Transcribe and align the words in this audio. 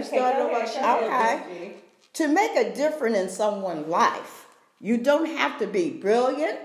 You 0.00 0.06
Okay, 0.06 0.16
started 0.18 0.38
go 0.38 0.48
about 0.48 0.62
ahead, 0.76 1.10
Shaq. 1.10 1.46
Okay. 1.46 1.74
To 2.14 2.28
make 2.28 2.56
a 2.56 2.74
difference 2.74 3.16
in 3.16 3.28
someone's 3.28 3.86
life, 3.86 4.46
you 4.80 4.96
don't 4.98 5.26
have 5.26 5.58
to 5.60 5.66
be 5.66 5.90
brilliant, 5.90 6.58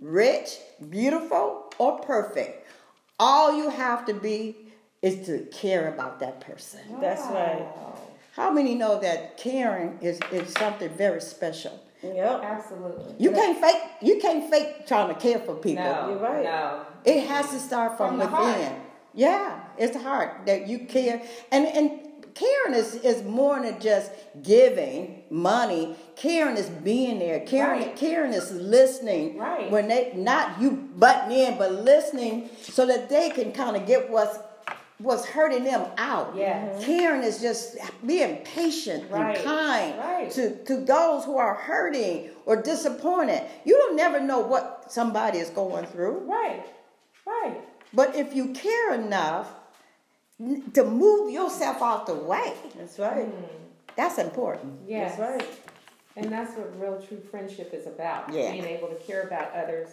rich, 0.00 0.58
beautiful, 0.90 1.72
or 1.78 1.98
perfect. 2.00 2.66
All 3.20 3.56
you 3.56 3.70
have 3.70 4.04
to 4.06 4.14
be 4.14 4.56
is 5.02 5.26
to 5.26 5.44
care 5.52 5.88
about 5.88 6.20
that 6.20 6.40
person. 6.40 6.80
That's 7.00 7.22
right. 7.22 7.66
How 8.32 8.50
many 8.50 8.74
know 8.74 9.00
that 9.00 9.36
caring 9.36 9.98
is, 10.00 10.18
is 10.32 10.52
something 10.54 10.88
very 10.90 11.20
special? 11.20 11.78
Yep. 12.02 12.40
Absolutely. 12.44 13.14
You 13.18 13.32
can't 13.32 13.58
fake 13.60 13.82
you 14.00 14.20
can't 14.20 14.48
fake 14.48 14.86
trying 14.86 15.08
to 15.12 15.20
care 15.20 15.40
for 15.40 15.56
people. 15.56 15.82
No, 15.82 16.10
You're 16.10 16.18
right. 16.18 16.44
no. 16.44 16.82
It 17.04 17.26
has 17.26 17.50
to 17.50 17.58
start 17.58 17.96
from, 17.96 18.10
From 18.10 18.18
the 18.20 18.24
within. 18.26 18.62
heart. 18.70 18.72
Yeah, 19.14 19.60
it's 19.76 19.94
the 19.96 20.02
heart 20.02 20.42
that 20.46 20.68
you 20.68 20.80
care, 20.86 21.20
and 21.50 21.66
and 21.66 22.00
caring 22.38 22.74
is 22.74 22.94
is 22.96 23.22
more 23.24 23.60
than 23.60 23.80
just 23.80 24.10
giving 24.42 25.22
money. 25.30 25.96
Caring 26.16 26.56
is 26.56 26.68
being 26.70 27.18
there. 27.18 27.40
Caring 27.40 27.82
Right. 27.82 27.96
caring 27.96 28.32
is 28.32 28.50
listening. 28.52 29.36
Right. 29.38 29.70
When 29.70 29.88
they 29.88 30.12
not 30.14 30.60
you 30.60 30.70
butting 30.96 31.32
in, 31.36 31.58
but 31.58 31.72
listening 31.72 32.50
so 32.62 32.86
that 32.86 33.08
they 33.08 33.30
can 33.30 33.52
kind 33.52 33.76
of 33.76 33.86
get 33.86 34.10
what's 34.10 34.38
what's 35.00 35.24
hurting 35.26 35.62
them 35.62 35.84
out. 35.96 36.34
Yes. 36.34 36.74
Mm-hmm. 36.74 36.84
Caring 36.84 37.22
is 37.22 37.40
just 37.40 37.76
being 38.04 38.38
patient 38.38 39.08
Right. 39.10 39.36
and 39.36 39.44
kind 39.44 39.98
Right. 39.98 40.30
to 40.32 40.56
to 40.64 40.76
those 40.76 41.24
who 41.24 41.36
are 41.38 41.54
hurting 41.54 42.30
or 42.46 42.56
disappointed. 42.56 43.42
You 43.64 43.76
don't 43.76 43.96
never 43.96 44.18
know 44.20 44.40
what 44.40 44.86
somebody 44.88 45.38
is 45.38 45.50
going 45.50 45.86
through. 45.86 46.22
Right. 46.26 46.64
Right. 47.26 47.60
But 47.94 48.16
if 48.16 48.34
you 48.34 48.48
care 48.54 48.92
enough 48.94 49.46
to 50.74 50.84
move 50.84 51.30
yourself 51.32 51.82
out 51.82 52.06
the 52.06 52.14
way, 52.14 52.52
That's 52.76 52.98
right. 52.98 53.28
that's 53.96 54.18
important. 54.18 54.78
Yes. 54.86 55.16
That's 55.16 55.42
right. 55.42 55.58
And 56.16 56.30
that's 56.32 56.56
what 56.56 56.78
real 56.80 57.00
true 57.00 57.20
friendship 57.30 57.72
is 57.74 57.86
about. 57.86 58.32
Yeah. 58.32 58.52
Being 58.52 58.64
able 58.64 58.88
to 58.88 58.94
care 58.96 59.22
about 59.22 59.52
others, 59.54 59.88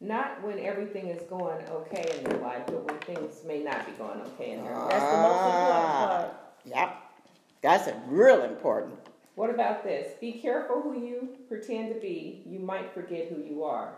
not 0.00 0.42
when 0.42 0.58
everything 0.60 1.08
is 1.08 1.22
going 1.28 1.64
okay 1.68 2.04
in 2.18 2.24
their 2.24 2.38
life, 2.38 2.62
but 2.66 2.84
when 2.84 2.98
things 3.00 3.42
may 3.46 3.62
not 3.62 3.84
be 3.86 3.92
going 3.92 4.20
okay 4.20 4.52
in 4.52 4.64
their 4.64 4.76
life. 4.76 4.90
That's 4.90 5.04
the 5.04 5.18
most 5.18 5.34
important 5.34 5.84
Ah. 5.84 6.06
part. 6.08 6.34
Yep. 6.64 6.96
That's 7.62 7.86
a 7.88 8.00
real 8.08 8.42
important. 8.44 8.94
What 9.34 9.50
about 9.50 9.82
this? 9.84 10.14
Be 10.20 10.32
careful 10.32 10.80
who 10.82 10.98
you 11.04 11.28
pretend 11.48 11.94
to 11.94 12.00
be. 12.00 12.42
You 12.46 12.58
might 12.60 12.92
forget 12.92 13.26
who 13.28 13.42
you 13.42 13.64
are. 13.64 13.94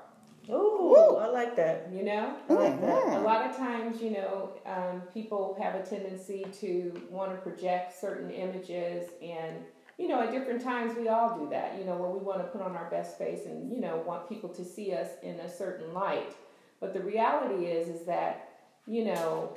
Ooh, 0.52 0.94
Woo. 0.94 1.16
I 1.16 1.26
like 1.28 1.56
that. 1.56 1.88
You 1.92 2.02
know? 2.02 2.34
I 2.48 2.52
like 2.52 2.80
that. 2.80 3.04
Mhm. 3.04 3.16
A 3.16 3.20
lot 3.20 3.48
of 3.48 3.56
times, 3.56 4.02
you 4.02 4.10
know, 4.10 4.50
um, 4.66 5.02
people 5.12 5.56
have 5.60 5.74
a 5.74 5.82
tendency 5.82 6.44
to 6.60 6.92
want 7.10 7.30
to 7.32 7.38
project 7.38 7.98
certain 7.98 8.30
images, 8.30 9.10
and 9.22 9.64
you 9.98 10.08
know, 10.08 10.20
at 10.22 10.32
different 10.32 10.62
times 10.62 10.96
we 10.96 11.08
all 11.08 11.38
do 11.38 11.48
that. 11.50 11.76
You 11.78 11.84
know, 11.84 11.96
where 11.96 12.10
we 12.10 12.20
want 12.20 12.38
to 12.38 12.44
put 12.44 12.62
on 12.62 12.74
our 12.74 12.88
best 12.90 13.18
face 13.18 13.44
and 13.46 13.70
you 13.70 13.80
know 13.80 13.98
want 14.06 14.28
people 14.28 14.48
to 14.50 14.64
see 14.64 14.94
us 14.94 15.08
in 15.22 15.38
a 15.40 15.48
certain 15.48 15.92
light. 15.92 16.34
But 16.80 16.94
the 16.94 17.00
reality 17.00 17.66
is, 17.66 17.88
is 17.88 18.06
that 18.06 18.46
you 18.86 19.04
know, 19.04 19.54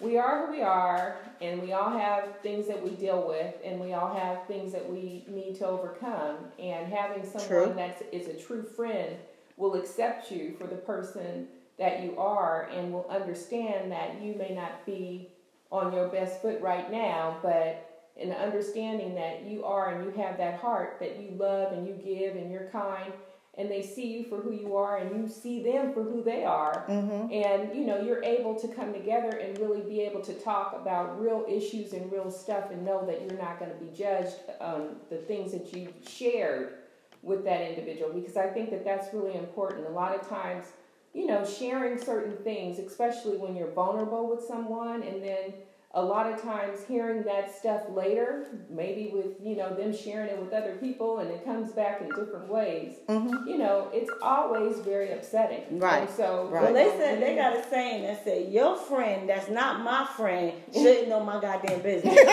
we 0.00 0.18
are 0.18 0.46
who 0.46 0.52
we 0.52 0.62
are, 0.62 1.16
and 1.40 1.62
we 1.62 1.72
all 1.72 1.90
have 1.90 2.38
things 2.42 2.66
that 2.68 2.82
we 2.82 2.90
deal 2.90 3.26
with, 3.26 3.54
and 3.64 3.80
we 3.80 3.94
all 3.94 4.12
have 4.14 4.46
things 4.46 4.72
that 4.72 4.88
we 4.88 5.24
need 5.26 5.56
to 5.56 5.66
overcome. 5.66 6.36
And 6.58 6.92
having 6.92 7.24
someone 7.24 7.48
True. 7.48 7.74
that 7.76 8.02
is 8.12 8.28
a 8.28 8.34
true 8.34 8.62
friend 8.62 9.16
will 9.62 9.74
accept 9.74 10.30
you 10.30 10.54
for 10.58 10.66
the 10.66 10.76
person 10.76 11.46
that 11.78 12.02
you 12.02 12.18
are 12.18 12.68
and 12.74 12.92
will 12.92 13.06
understand 13.08 13.90
that 13.92 14.20
you 14.20 14.34
may 14.34 14.54
not 14.54 14.84
be 14.84 15.30
on 15.70 15.92
your 15.92 16.08
best 16.08 16.42
foot 16.42 16.60
right 16.60 16.90
now, 16.90 17.38
but 17.42 18.10
in 18.16 18.32
understanding 18.32 19.14
that 19.14 19.44
you 19.44 19.64
are 19.64 19.94
and 19.94 20.04
you 20.04 20.22
have 20.22 20.36
that 20.36 20.58
heart 20.58 20.98
that 21.00 21.18
you 21.18 21.30
love 21.36 21.72
and 21.72 21.86
you 21.86 21.94
give 21.94 22.36
and 22.36 22.50
you're 22.50 22.68
kind 22.70 23.12
and 23.58 23.70
they 23.70 23.82
see 23.82 24.06
you 24.06 24.24
for 24.24 24.38
who 24.38 24.52
you 24.52 24.76
are 24.76 24.98
and 24.98 25.16
you 25.16 25.28
see 25.28 25.62
them 25.62 25.92
for 25.92 26.02
who 26.02 26.22
they 26.22 26.44
are 26.44 26.84
mm-hmm. 26.88 27.32
and 27.32 27.74
you 27.74 27.86
know 27.86 28.00
you're 28.02 28.22
able 28.22 28.54
to 28.54 28.68
come 28.68 28.92
together 28.92 29.30
and 29.30 29.58
really 29.58 29.80
be 29.80 30.00
able 30.00 30.20
to 30.20 30.34
talk 30.34 30.76
about 30.78 31.18
real 31.18 31.44
issues 31.48 31.94
and 31.94 32.12
real 32.12 32.30
stuff 32.30 32.70
and 32.70 32.84
know 32.84 33.04
that 33.06 33.22
you're 33.22 33.40
not 33.40 33.58
going 33.58 33.70
to 33.70 33.78
be 33.78 33.96
judged 33.96 34.36
on 34.60 34.96
the 35.08 35.16
things 35.16 35.52
that 35.52 35.72
you 35.74 35.88
shared 36.06 36.74
with 37.22 37.44
that 37.44 37.60
individual 37.62 38.12
because 38.12 38.36
I 38.36 38.48
think 38.48 38.70
that 38.70 38.84
that's 38.84 39.12
really 39.14 39.34
important. 39.36 39.86
A 39.86 39.90
lot 39.90 40.14
of 40.14 40.28
times, 40.28 40.66
you 41.14 41.26
know, 41.26 41.44
sharing 41.44 41.98
certain 42.02 42.36
things, 42.38 42.78
especially 42.78 43.36
when 43.36 43.54
you're 43.54 43.70
vulnerable 43.70 44.28
with 44.28 44.44
someone, 44.44 45.02
and 45.02 45.22
then 45.22 45.54
a 45.94 46.02
lot 46.02 46.26
of 46.32 46.40
times 46.40 46.80
hearing 46.88 47.22
that 47.24 47.54
stuff 47.54 47.82
later, 47.94 48.46
maybe 48.70 49.10
with, 49.12 49.26
you 49.44 49.54
know, 49.56 49.74
them 49.74 49.94
sharing 49.94 50.30
it 50.30 50.38
with 50.40 50.50
other 50.54 50.74
people 50.76 51.18
and 51.18 51.30
it 51.30 51.44
comes 51.44 51.70
back 51.72 52.00
in 52.00 52.08
different 52.08 52.48
ways, 52.48 52.94
mm-hmm. 53.08 53.46
you 53.46 53.58
know, 53.58 53.88
it's 53.92 54.10
always 54.22 54.78
very 54.78 55.12
upsetting. 55.12 55.78
Right, 55.78 56.08
And 56.08 56.10
so, 56.10 56.48
right. 56.50 56.62
Well, 56.62 56.72
they 56.72 56.88
said 56.96 57.20
they 57.22 57.34
got 57.36 57.54
a 57.54 57.62
saying 57.68 58.04
that 58.04 58.24
said, 58.24 58.50
"Your 58.50 58.74
friend 58.76 59.28
that's 59.28 59.50
not 59.50 59.82
my 59.84 60.06
friend 60.16 60.54
shouldn't 60.72 61.08
know 61.08 61.22
my 61.22 61.38
goddamn 61.40 61.82
business." 61.82 62.18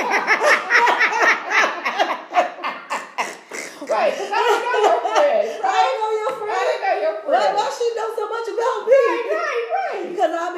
Right, 3.90 4.14
because 4.14 4.30
I 4.30 4.38
don't 4.38 4.64
know 4.70 4.80
your 4.86 5.00
friend. 5.02 5.50
I 5.50 5.66
Right? 5.66 5.82
ain't 5.82 5.98
know 5.98 6.14
your 6.14 6.30
I 6.30 6.38
friend. 6.38 6.62
don't 6.62 6.82
know 6.86 6.98
your 7.02 7.16
Why, 7.26 7.42
friend. 7.42 7.58
why 7.58 7.68
she 7.74 7.88
know 7.98 8.10
so 8.14 8.26
much 8.30 8.48
about 8.54 8.80
me? 8.86 8.94
Right, 8.94 9.26
right, 9.34 9.66
right. 9.74 10.04
Because 10.14 10.32
I'll 10.38 10.54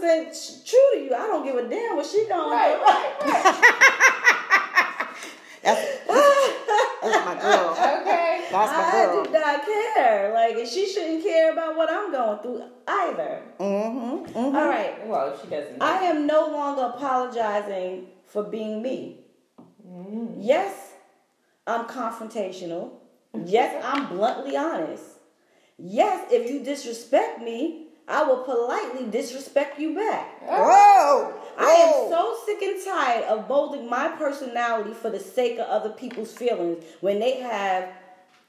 be 0.00 0.06
100% 0.06 0.64
true 0.66 0.78
to 0.94 0.98
you. 1.00 1.14
I 1.14 1.26
don't 1.26 1.44
give 1.44 1.56
a 1.56 1.68
damn 1.68 1.96
what 1.96 2.06
she 2.06 2.26
going 2.28 2.50
Right, 2.50 2.76
do. 2.76 2.82
right, 2.84 3.16
right. 3.24 5.08
That's, 5.62 6.06
that's 7.02 7.24
my 7.26 7.38
girl. 7.40 7.74
Okay. 8.00 8.46
That's 8.50 8.72
my 8.72 8.90
girl. 8.90 9.10
I 9.10 9.12
girl. 9.12 9.24
do 9.24 9.30
not 9.32 9.64
care. 9.66 10.32
Like, 10.32 10.54
and 10.56 10.68
she 10.68 10.86
shouldn't 10.90 11.22
care 11.22 11.52
about 11.52 11.76
what 11.76 11.90
I'm 11.90 12.10
going 12.10 12.38
through 12.38 12.62
either. 12.86 13.42
Mm-hmm. 13.60 13.98
mm-hmm. 14.38 14.38
All 14.56 14.68
right. 14.68 15.06
Well, 15.06 15.38
she 15.38 15.48
doesn't. 15.48 15.82
I 15.82 15.98
am 16.04 16.26
no 16.26 16.46
longer 16.48 16.82
apologizing 16.96 18.06
for 18.26 18.42
being 18.44 18.80
me. 18.82 19.18
Yes, 20.38 20.92
I'm 21.66 21.86
confrontational. 21.86 22.92
Yes, 23.44 23.82
I'm 23.84 24.06
bluntly 24.08 24.56
honest. 24.56 25.04
Yes, 25.76 26.28
if 26.32 26.50
you 26.50 26.62
disrespect 26.64 27.42
me, 27.42 27.87
I 28.08 28.22
will 28.22 28.38
politely 28.38 29.06
disrespect 29.10 29.78
you 29.78 29.94
back. 29.94 30.40
Whoa! 30.40 31.34
I 31.58 31.70
am 31.70 32.10
so 32.10 32.36
sick 32.46 32.62
and 32.62 32.82
tired 32.82 33.24
of 33.24 33.48
molding 33.48 33.88
my 33.88 34.08
personality 34.08 34.94
for 34.94 35.10
the 35.10 35.20
sake 35.20 35.58
of 35.58 35.66
other 35.66 35.90
people's 35.90 36.32
feelings 36.32 36.82
when 37.00 37.18
they 37.20 37.40
have 37.40 37.90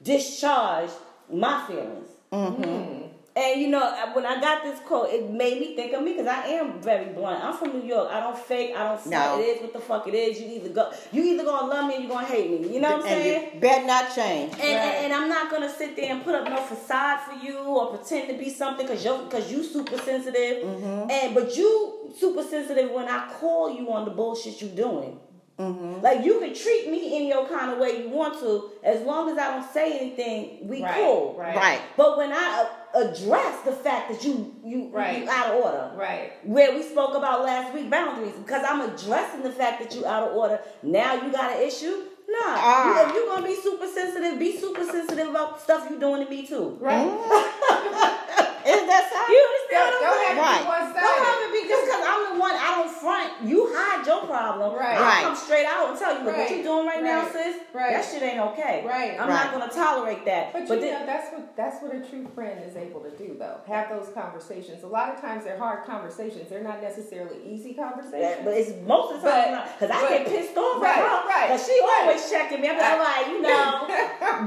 discharged 0.01 0.93
my 1.29 1.65
feelings. 1.67 2.09
Mm-hmm. 2.31 3.08
And 3.39 3.61
you 3.61 3.69
know, 3.69 4.11
when 4.13 4.25
I 4.25 4.41
got 4.41 4.63
this 4.63 4.79
quote, 4.81 5.09
it 5.09 5.29
made 5.29 5.59
me 5.61 5.75
think 5.75 5.93
of 5.93 6.03
me 6.03 6.11
because 6.11 6.27
I 6.27 6.45
am 6.47 6.81
very 6.81 7.13
blunt. 7.13 7.43
I'm 7.43 7.55
from 7.55 7.79
New 7.79 7.87
York. 7.87 8.09
I 8.11 8.19
don't 8.19 8.37
fake. 8.37 8.75
I 8.75 8.83
don't. 8.83 9.05
No. 9.05 9.19
No. 9.19 9.41
It 9.41 9.43
is 9.43 9.61
what 9.61 9.73
the 9.73 9.79
fuck 9.79 10.07
it 10.07 10.13
is. 10.13 10.39
You 10.39 10.47
either 10.47 10.69
go. 10.69 10.91
You 11.11 11.23
either 11.23 11.45
gonna 11.45 11.67
love 11.67 11.87
me 11.87 11.97
or 11.97 11.99
you 12.01 12.07
gonna 12.09 12.27
hate 12.27 12.49
me. 12.49 12.73
You 12.73 12.81
know 12.81 12.97
what 12.97 13.05
I'm 13.05 13.11
and 13.13 13.23
saying? 13.23 13.49
you 13.55 13.59
better 13.61 13.85
not 13.85 14.13
change. 14.13 14.53
And, 14.53 14.61
and, 14.61 15.05
and 15.05 15.13
I'm 15.13 15.29
not 15.29 15.49
gonna 15.49 15.73
sit 15.73 15.95
there 15.95 16.13
and 16.13 16.23
put 16.23 16.35
up 16.35 16.49
no 16.49 16.57
facade 16.57 17.21
for 17.21 17.45
you 17.45 17.57
or 17.59 17.95
pretend 17.95 18.29
to 18.29 18.37
be 18.37 18.49
something 18.49 18.85
because 18.85 19.03
you 19.05 19.17
because 19.23 19.51
you 19.51 19.63
super 19.63 19.97
sensitive. 19.97 20.63
Mm-hmm. 20.65 21.09
And 21.09 21.35
but 21.35 21.55
you 21.55 22.13
super 22.17 22.43
sensitive 22.43 22.91
when 22.91 23.07
I 23.07 23.31
call 23.39 23.73
you 23.73 23.91
on 23.91 24.05
the 24.05 24.11
bullshit 24.11 24.61
you're 24.61 24.71
doing. 24.71 25.19
Mm-hmm. 25.59 26.01
Like 26.01 26.23
you 26.23 26.39
can 26.39 26.53
treat 26.53 26.89
me 26.89 27.17
in 27.17 27.27
your 27.27 27.45
kind 27.47 27.71
of 27.71 27.79
way 27.79 28.01
you 28.03 28.09
want 28.09 28.39
to, 28.39 28.71
as 28.81 29.01
long 29.01 29.29
as 29.29 29.37
I 29.37 29.51
don't 29.57 29.69
say 29.73 29.99
anything. 29.99 30.67
We 30.69 30.81
Right, 30.81 30.95
cool. 30.95 31.35
right. 31.37 31.55
Right. 31.55 31.81
But 31.97 32.17
when 32.17 32.31
I 32.31 32.65
uh, 32.95 32.99
address 32.99 33.61
the 33.65 33.73
fact 33.73 34.09
that 34.11 34.23
you 34.23 34.55
you 34.63 34.89
Right. 34.93 35.23
you 35.23 35.29
out 35.29 35.47
of 35.53 35.63
order, 35.65 35.91
Right. 35.95 36.31
where 36.45 36.73
we 36.73 36.81
spoke 36.83 37.13
about 37.15 37.43
last 37.43 37.73
week 37.73 37.89
boundaries, 37.89 38.35
because 38.35 38.63
I'm 38.67 38.81
addressing 38.89 39.43
the 39.43 39.51
fact 39.51 39.81
that 39.81 39.93
you 39.95 40.05
out 40.05 40.29
of 40.29 40.35
order. 40.37 40.61
Now 40.81 41.15
you 41.21 41.29
got 41.31 41.51
an 41.57 41.61
issue. 41.61 42.03
Nah, 42.29 42.37
Ah. 42.45 43.01
you, 43.03 43.09
if 43.09 43.15
you 43.15 43.25
gonna 43.27 43.45
be 43.47 43.55
super 43.55 43.87
sensitive, 43.87 44.39
be 44.39 44.55
super 44.57 44.85
sensitive 44.85 45.27
about 45.29 45.59
stuff 45.59 45.87
you 45.89 45.99
doing 45.99 46.23
to 46.23 46.29
me 46.29 46.45
too. 46.45 46.77
Right. 46.79 47.05
Is 48.65 48.81
that 48.87 49.03
so? 49.11 49.19
You 49.31 49.39
understand 49.39 49.69
Don't, 49.69 49.89
what 49.89 49.93
I'm 49.93 50.03
don't 50.03 50.19
saying? 50.19 50.37
have 50.37 50.39
Right. 50.39 50.59
to 50.59 50.93
be 50.93 50.99
Don't 50.99 51.23
have 51.25 51.39
it 51.39 51.51
be 51.53 51.61
just 51.69 51.83
because 51.85 52.03
I'm 52.05 52.21
the 52.33 52.35
one 52.39 52.55
I 52.55 52.69
don't 52.75 52.91
front. 52.91 53.29
You 53.43 53.59
hide 53.73 54.05
your 54.05 54.21
problem. 54.25 54.75
Right. 54.75 54.97
I'll 54.97 55.03
Right. 55.03 55.23
come 55.23 55.35
straight 55.35 55.65
out 55.65 55.89
and 55.89 55.95
tell 55.99 56.11
you, 56.17 56.23
look, 56.25 56.35
what 56.35 56.47
Right. 56.49 56.57
you 56.57 56.63
doing 56.63 56.85
right, 56.87 57.03
now, 57.03 57.23
sis? 57.29 57.55
Right. 57.73 57.93
That 57.93 58.03
shit 58.05 58.23
ain't 58.23 58.39
okay. 58.53 58.83
Right. 58.85 59.15
I'm 59.19 59.27
Right. 59.29 59.43
not 59.45 59.53
gonna 59.53 59.71
tolerate 59.71 60.25
that. 60.25 60.51
But, 60.53 60.67
But, 60.67 60.75
you 60.75 60.81
then, 60.89 60.99
know, 61.01 61.05
that's 61.05 61.31
what 61.31 61.55
that's 61.55 61.81
what 61.81 61.93
a 61.95 61.99
true 62.01 62.27
friend 62.35 62.59
is 62.67 62.75
able 62.75 63.01
to 63.01 63.11
do, 63.11 63.35
though. 63.39 63.59
Have 63.67 63.89
those 63.89 64.09
conversations. 64.13 64.83
A 64.83 64.87
lot 64.87 65.13
of 65.13 65.21
times 65.21 65.43
they're 65.45 65.57
hard 65.57 65.85
conversations. 65.85 66.49
They're 66.49 66.63
not 66.63 66.81
necessarily 66.81 67.37
easy 67.45 67.73
conversations. 67.73 68.21
that- 68.21 68.45
but 68.45 68.53
it's 68.55 68.71
most 68.87 69.13
of 69.15 69.21
the 69.21 69.29
time 69.29 69.63
because 69.77 69.95
I 69.95 70.01
but- 70.01 70.09
get 70.09 70.27
pissed 70.27 70.57
off 70.57 70.81
Right, 70.81 70.97
at 70.97 71.03
her. 71.03 71.27
right, 71.27 71.47
Because 71.47 71.65
she 71.67 71.79
right. 71.79 71.99
always 72.03 72.29
checking 72.29 72.61
me. 72.61 72.69
I'm 72.69 72.77
like, 72.77 72.99
like, 72.99 73.27
you 73.27 73.41
know. 73.47 73.87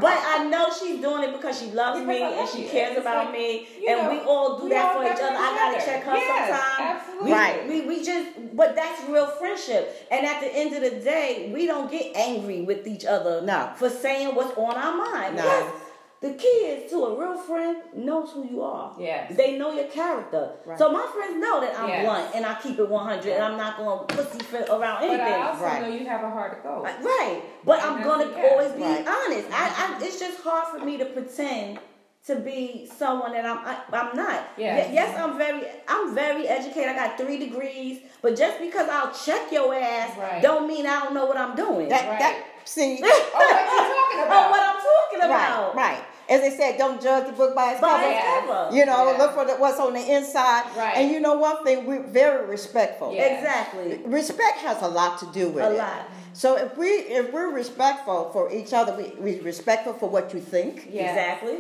but 0.00 0.19
I 0.26 0.44
know 0.44 0.69
she's 0.70 1.00
doing 1.00 1.23
it 1.25 1.32
because 1.32 1.58
she 1.58 1.67
loves 1.70 2.00
Because 2.00 2.08
me 2.08 2.23
and 2.23 2.49
she 2.49 2.65
cares 2.69 2.97
about 2.97 3.31
me, 3.32 3.69
you 3.81 4.01
and 4.02 4.19
we 4.19 4.25
all 4.25 4.58
do 4.58 4.64
we 4.64 4.70
that 4.70 4.96
all 4.96 5.02
for 5.02 5.06
each 5.08 5.12
other. 5.20 5.37
I 5.37 5.54
gotta 5.56 5.76
other. 5.76 5.87
check 5.87 6.02
her 6.04 6.14
Yes, 6.14 6.49
sometimes. 6.49 7.00
absolutely. 7.00 7.32
Right. 7.32 7.69
We, 7.69 7.81
we 7.82 8.04
just, 8.04 8.28
but 8.56 8.75
that's 8.76 9.02
real 9.08 9.26
friendship. 9.26 10.06
And 10.10 10.26
at 10.26 10.40
the 10.40 10.49
end 10.54 10.75
of 10.75 10.82
the 10.82 11.00
day, 11.00 11.50
we 11.52 11.66
don't 11.66 11.90
get 11.90 12.14
angry 12.16 12.62
with 12.62 12.87
each 12.87 13.04
other 13.04 13.43
No. 13.43 13.72
for 13.76 13.88
saying 13.90 14.34
what's 14.34 14.56
on 14.58 14.75
our 14.76 14.96
mind. 14.96 15.37
No. 15.37 15.43
Because 15.43 15.72
the 16.20 16.34
key 16.34 16.46
is 16.46 16.88
to 16.93 17.04
a 17.04 17.19
real 17.19 17.37
friend 17.37 17.78
knows 17.96 18.31
who 18.31 18.46
you 18.49 18.62
are. 18.62 18.94
Yes. 18.96 19.37
They 19.37 19.58
know 19.58 19.72
your 19.75 19.88
character. 19.88 20.52
Right. 20.64 20.78
So 20.78 20.93
my 20.93 21.05
friends 21.12 21.40
know 21.43 21.60
that 21.60 21.76
I'm 21.76 21.88
Yes. 21.88 22.05
blunt 22.05 22.34
and 22.37 22.46
I 22.46 22.55
keep 22.62 22.78
it 22.78 22.88
100 22.88 23.32
and 23.32 23.43
I'm 23.43 23.56
not 23.56 23.76
going 23.76 24.06
to 24.06 24.14
pussyfoot 24.14 24.69
around 24.69 25.02
anything. 25.02 25.19
But. 25.19 25.32
I 25.32 25.48
also 25.48 25.64
Right. 25.64 25.82
know 25.82 25.88
you 25.88 26.06
have 26.06 26.22
a 26.22 26.31
heart 26.31 26.58
of 26.58 26.62
gold. 26.62 26.84
Right, 26.84 27.43
but 27.64 27.81
And 27.81 27.90
I'm 27.96 28.02
gonna 28.05 28.31
always 28.50 28.70
be 28.72 28.84
honest. 28.84 29.08
I, 29.50 29.66
I, 29.66 29.69
mm-hmm. 29.94 30.05
it's 30.05 30.20
just 30.20 30.40
hard 30.43 30.69
for 30.69 30.84
me 30.84 30.96
to 30.98 31.06
pretend 31.06 31.81
to 32.26 32.36
be 32.36 32.88
someone 32.96 33.32
that 33.32 33.44
I'm. 33.44 33.58
I, 33.66 33.76
I'm 33.92 34.16
not. 34.16 34.50
Yes. 34.56 34.88
Ye- 34.88 34.94
yes, 34.94 35.19
I'm 35.19 35.36
very. 35.36 35.62
I'm 35.88 36.14
very 36.14 36.46
educated. 36.46 36.90
I 36.90 36.94
got 36.94 37.19
three 37.19 37.38
degrees, 37.38 38.00
but 38.22 38.36
just 38.36 38.60
because 38.60 38.88
I'll 38.88 39.12
check 39.12 39.50
your 39.50 39.74
ass, 39.74 40.16
Right. 40.16 40.40
don't 40.42 40.69
mean 40.69 40.86
I 40.86 41.00
don't 41.00 41.14
know 41.14 41.26
what 41.26 41.36
I'm 41.36 41.56
doing. 41.56 41.88
That 41.88 42.08
Right. 42.08 42.19
that 42.20 42.44
see. 42.64 43.00
oh, 43.02 43.06
what 43.06 43.48
you 43.50 43.78
talking 43.88 44.32
Oh, 44.32 44.50
what 44.50 44.60
I'm 44.62 44.76
talking 44.76 45.24
about. 45.26 45.74
right. 45.74 46.04
As 46.28 46.40
they 46.40 46.56
said, 46.56 46.78
don't 46.78 47.02
judge 47.02 47.26
the 47.26 47.32
book 47.32 47.54
by 47.56 47.72
its 47.72 47.80
By 47.80 47.88
cover. 47.98 48.69
Yeah. 48.70 48.72
You 48.72 48.86
know, 48.86 49.10
Yeah. 49.10 49.19
look 49.19 49.34
for 49.34 49.44
the, 49.44 49.54
what's 49.54 49.80
on 49.80 49.92
the 49.92 50.00
inside. 50.14 50.64
Right. 50.76 50.96
And 50.96 51.10
you 51.10 51.19
know 51.19 51.34
one 51.34 51.64
thing, 51.64 51.84
we're 51.84 52.04
very 52.06 52.46
respectful. 52.46 53.12
Yeah. 53.12 53.24
Exactly. 53.36 54.00
Respect 54.06 54.58
has 54.58 54.80
a 54.82 54.86
lot 54.88 55.19
to 55.19 55.26
do 55.32 55.48
with 55.48 55.64
A 55.64 55.72
it. 55.72 55.78
lot. 55.78 56.02
So 56.34 56.56
if 56.56 56.76
we 56.78 56.86
if 56.88 57.32
we're 57.32 57.50
respectful 57.50 58.30
for 58.32 58.50
each 58.52 58.72
other, 58.72 58.94
we 58.96 59.12
we 59.20 59.40
respectful 59.40 59.92
for 59.94 60.08
what 60.08 60.32
you 60.32 60.40
think, 60.40 60.88
Yeah. 60.90 61.10
Exactly. 61.10 61.58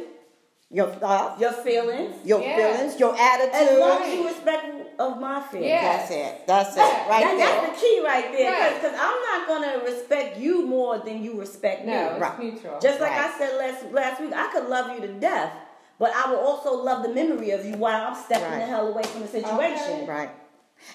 Your 0.72 0.88
thoughts, 0.88 1.40
Your 1.40 1.52
feelings. 1.52 2.14
your 2.24 2.40
Yeah. 2.40 2.56
feelings, 2.56 2.98
your 2.98 3.14
As 3.14 3.20
attitude. 3.50 3.78
long 3.78 4.02
as 4.02 4.14
you 4.14 4.26
respect 4.26 4.64
of 4.98 5.20
my 5.20 5.40
feelings. 5.42 5.68
Yeah. 5.68 5.96
That's 5.98 6.10
it. 6.10 6.46
That's 6.46 6.76
it. 6.76 6.80
Right 6.80 7.08
That- 7.24 7.36
there. 7.36 7.46
that's 7.46 7.80
the 7.80 7.86
key 7.86 8.00
right 8.04 8.32
there. 8.32 8.52
Right. 8.52 8.74
Because 8.82 8.98
I'm 8.98 9.20
not 9.20 9.46
going 9.48 9.62
to 9.80 9.84
respect 9.92 10.38
you 10.38 10.66
more 10.66 10.98
than 10.98 11.22
you 11.22 11.38
respect 11.38 11.84
me. 11.84 11.92
No, 11.92 12.10
it's 12.12 12.20
Right. 12.20 12.38
mutual. 12.38 12.78
Just 12.80 13.00
like 13.00 13.10
Right. 13.10 13.30
I 13.34 13.38
said 13.38 13.56
last 13.58 13.92
last 13.92 14.20
week, 14.20 14.32
I 14.34 14.48
could 14.52 14.68
love 14.68 14.90
you 14.94 15.00
to 15.06 15.08
death, 15.08 15.50
but 15.98 16.10
I 16.14 16.30
will 16.30 16.40
also 16.40 16.72
love 16.74 17.02
the 17.02 17.10
memory 17.10 17.50
of 17.50 17.66
you 17.66 17.76
while 17.76 18.06
I'm 18.08 18.14
stepping 18.14 18.50
Right. 18.50 18.60
the 18.60 18.66
hell 18.66 18.88
away 18.88 19.02
from 19.02 19.22
the 19.22 19.28
situation. 19.28 20.06
Right. 20.06 20.30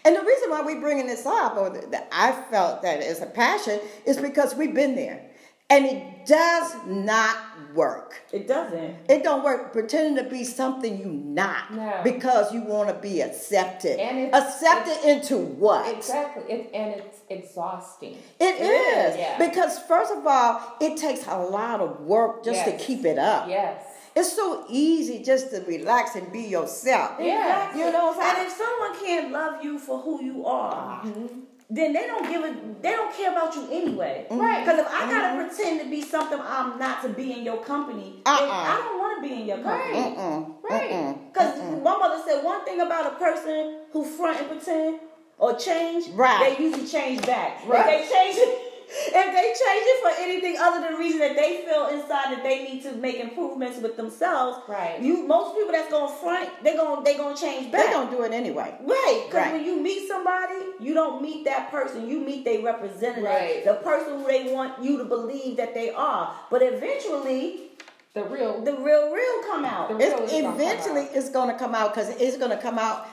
And 0.03 0.15
the 0.15 0.21
reason 0.21 0.49
why 0.49 0.61
we're 0.61 0.81
bringing 0.81 1.07
this 1.07 1.25
up, 1.25 1.55
or 1.55 1.69
that 1.69 2.07
I 2.11 2.31
felt 2.51 2.81
that 2.81 3.01
is 3.01 3.21
a 3.21 3.25
passion, 3.25 3.79
is 4.05 4.17
because 4.17 4.53
we've 4.55 4.73
been 4.73 4.95
there, 4.95 5.21
and 5.69 5.85
it 5.85 6.25
does 6.25 6.75
not 6.85 7.37
work. 7.73 8.21
It 8.31 8.47
doesn't. 8.47 8.95
It 9.09 9.23
don't 9.23 9.43
work 9.43 9.71
pretending 9.73 10.23
to 10.23 10.29
be 10.29 10.43
something 10.43 10.97
you 10.97 11.07
not 11.07 11.73
No. 11.73 12.01
because 12.03 12.53
you 12.53 12.61
want 12.63 12.89
to 12.89 12.95
be 12.95 13.21
accepted. 13.21 13.99
And 13.99 14.19
it's- 14.19 14.43
accepted 14.55 15.09
into 15.09 15.37
what? 15.37 15.93
Exactly. 15.93 16.43
It, 16.51 16.71
and 16.73 16.95
it's 17.01 17.19
exhausting. 17.29 18.17
It 18.39 18.55
is. 18.61 19.17
yeah. 19.17 19.37
Because 19.37 19.77
first 19.79 20.11
of 20.13 20.25
all, 20.25 20.61
it 20.79 20.97
takes 20.97 21.27
a 21.27 21.37
lot 21.37 21.81
of 21.81 22.01
work 22.01 22.43
just 22.43 22.63
to 22.65 22.77
keep 22.77 23.05
it 23.05 23.17
up. 23.19 23.47
Yes. 23.49 23.83
It's 24.15 24.33
so 24.35 24.65
easy 24.67 25.21
just 25.21 25.51
to 25.51 25.61
relax 25.67 26.15
and 26.15 26.31
be 26.31 26.41
yourself. 26.41 27.11
Yeah. 27.19 27.35
Exactly. 27.67 27.81
You 27.81 27.91
know 27.91 28.05
what 28.07 28.17
I'm 28.17 28.21
saying? 28.23 28.35
And 28.39 28.47
if 28.47 28.53
someone 28.57 28.99
can't 29.05 29.31
love 29.31 29.63
you 29.63 29.77
for 29.77 29.99
who 29.99 30.23
you 30.23 30.45
are, 30.45 31.01
Mm-hmm. 31.03 31.39
Then 31.69 31.91
they 31.93 32.07
don't 32.07 32.27
give 32.29 32.43
a 32.43 32.55
they 32.81 32.91
don't 32.91 33.13
care 33.15 33.31
about 33.31 33.53
you 33.55 33.67
anyway. 33.71 34.25
Right. 34.31 34.63
Because 34.63 34.79
if 34.79 34.87
I 34.87 35.09
gotta 35.11 35.27
Mm-hmm. 35.37 35.47
pretend 35.55 35.81
to 35.81 35.89
be 35.89 36.01
something 36.01 36.39
I'm 36.39 36.79
not 36.79 37.01
to 37.03 37.09
be 37.09 37.33
in 37.33 37.43
your 37.43 37.57
company, 37.63 38.21
then 38.25 38.35
Uh-uh. 38.35 38.73
I 38.73 38.77
don't 38.77 38.99
want 38.99 39.21
to 39.23 39.27
be 39.29 39.33
in 39.41 39.45
your 39.47 39.57
company. 39.57 39.93
Right. 39.93 40.17
Mm-mm. 40.17 40.53
Right. 40.69 41.33
Because 41.33 41.59
my 41.83 41.97
mother 41.97 42.21
said 42.25 42.43
one 42.43 42.63
thing 42.65 42.79
about 42.81 43.07
a 43.13 43.15
person 43.15 43.79
who 43.91 44.03
front 44.05 44.39
and 44.39 44.47
pretend 44.49 44.99
or 45.39 45.55
change, 45.55 46.07
Right. 46.13 46.55
they 46.57 46.63
usually 46.63 46.87
change 46.87 47.21
back. 47.25 47.61
Right. 47.67 47.85
If 48.01 48.09
they 48.09 48.15
change 48.15 48.35
it, 48.37 48.66
if 48.89 49.11
they 49.11 49.47
change 49.47 49.85
it 49.85 50.01
for 50.01 50.21
anything 50.21 50.57
other 50.59 50.81
than 50.81 50.93
the 50.93 50.97
reason 50.97 51.19
that 51.19 51.35
they 51.35 51.63
feel 51.65 51.87
inside 51.87 52.31
that 52.35 52.43
they 52.43 52.63
need 52.63 52.81
to 52.83 52.93
make 52.93 53.19
improvements 53.19 53.79
with 53.79 53.97
themselves, 53.97 54.59
Right. 54.67 54.99
You 55.01 55.23
most 55.27 55.55
people 55.55 55.71
that's 55.71 55.89
gonna 55.91 56.13
front, 56.15 56.49
they 56.63 56.75
gonna 56.75 57.03
they 57.03 57.15
gonna 57.17 57.35
change 57.35 57.71
back. 57.71 57.85
They 57.87 57.91
gonna 57.93 58.11
do 58.11 58.23
it 58.23 58.31
anyway. 58.31 58.75
Right, 58.81 59.23
because 59.27 59.33
Right. 59.45 59.53
when 59.53 59.65
you 59.65 59.75
meet 59.81 60.07
somebody, 60.07 60.55
you 60.79 60.93
don't 60.93 61.21
meet 61.21 61.45
that 61.45 61.69
person. 61.71 62.07
You 62.09 62.19
meet 62.19 62.45
their 62.45 62.61
representative, 62.61 63.23
Right. 63.23 63.63
the 63.65 63.75
person 63.75 64.19
who 64.19 64.27
they 64.27 64.51
want 64.53 64.81
you 64.83 64.97
to 64.97 65.03
believe 65.05 65.57
that 65.57 65.73
they 65.73 65.89
are. 65.91 66.33
But 66.49 66.61
eventually, 66.61 67.71
The 68.13 68.23
real. 68.23 68.61
the 68.61 68.73
real, 68.77 69.11
real 69.11 69.43
come 69.49 69.65
out. 69.65 69.89
The 69.89 69.97
It's, 69.97 70.19
Really 70.19 70.41
gonna 70.41 70.53
come 70.53 70.61
eventually, 70.61 71.01
out. 71.01 71.09
it's 71.15 71.29
going 71.29 71.49
to 71.49 71.55
come 71.55 71.75
out 71.75 71.93
because 71.93 72.09
it's 72.09 72.37
going 72.37 72.51
to 72.51 72.57
come 72.57 72.79
out. 72.79 73.05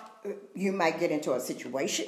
You 0.55 0.73
might 0.73 0.99
get 0.99 1.11
into 1.11 1.35
a 1.35 1.41
situation. 1.41 2.06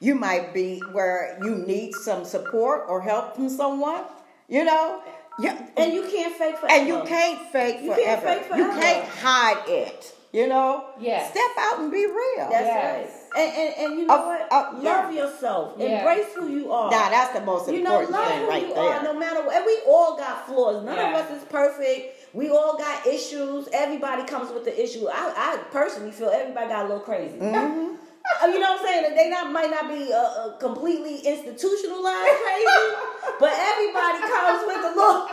You 0.00 0.14
might 0.14 0.54
be 0.54 0.80
where 0.92 1.38
you 1.42 1.56
need 1.56 1.94
some 1.94 2.24
support 2.24 2.84
or 2.88 3.00
help 3.02 3.36
from 3.36 3.48
someone. 3.48 4.02
You 4.48 4.64
know, 4.64 5.02
yeah, 5.38 5.64
and 5.76 5.92
you 5.92 6.02
can't 6.10 6.34
fake 6.34 6.56
forever. 6.58 6.74
and 6.80 6.88
you 6.88 7.02
can't 7.06 7.40
fake 7.52 7.82
You 7.82 7.94
forever. 7.94 8.22
can't 8.26 8.42
fake 8.46 8.56
You 8.56 8.64
can't 8.70 9.06
hide 9.08 9.62
it. 9.68 10.14
You 10.32 10.46
know, 10.48 10.84
Yes. 11.00 11.30
Step 11.32 11.50
out 11.58 11.80
and 11.80 11.90
be 11.90 12.06
real. 12.06 12.48
That's 12.50 12.66
Yes. 12.66 13.26
right. 13.34 13.40
And, 13.42 13.52
and 13.56 13.74
and 13.90 13.98
you 14.00 14.06
know 14.06 14.14
Of- 14.18 14.26
what? 14.26 14.52
of- 14.52 14.74
love 14.82 15.12
yeah. 15.12 15.24
yourself. 15.24 15.74
Yeah. 15.76 15.98
Embrace 15.98 16.32
who 16.34 16.48
you 16.48 16.72
are. 16.72 16.90
now 16.90 17.10
that's 17.10 17.32
the 17.38 17.44
most 17.44 17.68
you 17.70 17.82
know, 17.82 18.00
important 18.00 18.12
love 18.12 18.28
thing 18.28 18.40
who 18.40 18.48
right 18.48 18.66
you 18.68 18.74
there. 18.74 18.82
are, 18.94 19.02
no 19.02 19.12
matter 19.18 19.42
what. 19.44 19.56
And 19.56 19.66
we 19.66 19.78
all 19.88 20.16
got 20.16 20.46
flaws. 20.46 20.84
None 20.84 20.96
Yeah. 20.96 21.18
of 21.18 21.24
us 21.26 21.36
is 21.36 21.44
perfect. 21.48 22.16
We 22.32 22.48
all 22.50 22.76
got 22.78 23.06
issues. 23.06 23.68
Everybody 23.72 24.22
comes 24.24 24.52
with 24.52 24.64
the 24.64 24.82
issue. 24.82 25.08
I, 25.08 25.32
I 25.36 25.56
personally 25.72 26.12
feel 26.12 26.28
everybody 26.30 26.68
got 26.68 26.84
a 26.84 26.88
little 26.88 27.00
crazy. 27.00 27.36
Mm-hmm. 27.36 27.94
You 28.42 28.58
know 28.58 28.72
what 28.72 28.80
I'm 28.80 28.86
saying? 28.86 29.02
That 29.04 29.16
they 29.16 29.28
not 29.28 29.52
might 29.52 29.70
not 29.70 29.88
be 29.88 30.12
uh, 30.12 30.16
uh, 30.16 30.56
completely 30.58 31.16
institutionalized 31.18 32.36
crazy, 32.40 32.86
but 33.40 33.52
everybody 33.52 34.18
comes 34.20 34.62
with 34.66 34.84
a 34.84 34.92
little. 34.96 35.28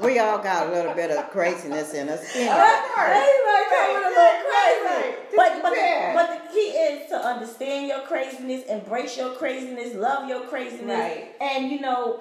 we 0.00 0.18
all 0.18 0.38
got 0.38 0.66
a 0.68 0.70
little 0.72 0.94
bit 0.94 1.10
of 1.10 1.30
craziness 1.30 1.94
in 1.94 2.08
us. 2.08 2.34
You 2.36 2.46
know. 2.46 2.58
Everybody 2.98 3.64
comes 3.70 3.94
with 3.94 4.06
a 4.06 4.14
little 4.18 4.42
crazy. 4.50 4.84
Right. 4.86 5.14
But 5.36 5.62
but 5.62 5.70
the, 5.70 5.76
Yeah. 5.76 6.14
but 6.14 6.26
the 6.48 6.52
key 6.52 6.68
is 6.70 7.08
to 7.10 7.16
understand 7.16 7.86
your 7.88 8.00
craziness, 8.00 8.64
embrace 8.66 9.16
your 9.16 9.34
craziness, 9.34 9.94
love 9.94 10.28
your 10.28 10.40
craziness, 10.42 10.98
Right. 10.98 11.30
and 11.40 11.70
you 11.70 11.80
know 11.80 12.20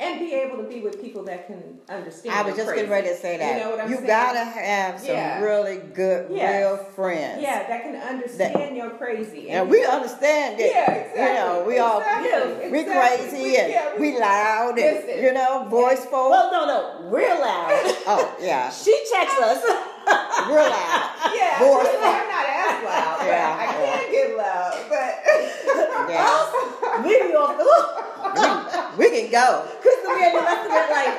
and 0.00 0.18
be 0.18 0.34
able 0.34 0.56
to 0.56 0.64
be 0.64 0.80
with 0.80 1.00
people 1.00 1.22
that 1.22 1.46
can 1.46 1.78
understand. 1.88 2.34
I 2.34 2.42
was 2.42 2.56
your 2.56 2.64
just 2.66 2.74
getting 2.74 2.90
ready 2.90 3.08
to 3.08 3.14
say 3.16 3.36
that. 3.38 3.56
You 3.56 3.62
know 3.64 3.70
what 3.70 3.80
I'm 3.80 3.88
saying? 3.94 4.06
gotta 4.06 4.40
have 4.44 4.98
some 4.98 5.08
Yeah. 5.14 5.40
really 5.40 5.76
good, 5.76 6.26
Yes. 6.32 6.58
real 6.58 6.76
friends. 6.96 7.40
Yeah, 7.40 7.62
that 7.68 7.82
can 7.84 7.94
understand 7.96 8.76
your 8.76 8.90
crazy. 8.90 9.50
And 9.50 9.70
we 9.70 9.84
understand 9.84 10.58
that. 10.58 10.66
Yeah, 10.68 10.90
exactly. 10.92 11.22
You 11.22 11.34
know, 11.34 11.64
we 11.64 11.78
all 11.78 12.00
Exactly. 12.00 12.70
we 12.70 12.80
Exactly. 12.80 13.18
crazy 13.28 13.42
We- 13.44 13.56
and 13.56 13.70
yeah, 13.72 13.88
we- 13.96 14.12
we 14.12 14.18
loud 14.18 14.78
and 14.78 14.96
Listen. 15.06 15.22
you 15.22 15.32
know, 15.32 15.66
voiceful. 15.70 16.28
Well, 16.30 16.50
no, 16.50 16.66
no, 16.66 17.08
real 17.10 17.40
loud. 17.40 17.70
oh 18.08 18.34
yeah, 18.40 18.70
she 18.70 18.92
checks 19.12 19.38
us. 19.40 19.62
real 20.48 20.56
loud. 20.56 21.10
Yeah, 21.34 21.58
Voiceful. 21.60 21.98
I'm 22.02 22.28
not 22.28 22.46
as 22.48 22.84
loud. 22.84 23.18
but 23.20 23.26
Yeah, 23.28 23.56
I 23.60 23.64
yeah. 23.84 23.96
can 24.00 24.10
get 24.12 24.36
loud, 24.36 24.74
but 24.88 26.10
Yeah, 26.10 27.02
we 27.04 27.22
be 27.28 27.34
off 27.36 27.56
the 27.56 28.98
we 28.98 29.10
can 29.10 29.30
go. 29.30 29.66
Crystal 30.04 30.14
be 30.14 30.24
in 30.24 30.32
the 30.32 30.40
rest 30.40 30.66
of 30.66 30.72
it 30.72 30.90
like. 30.90 31.14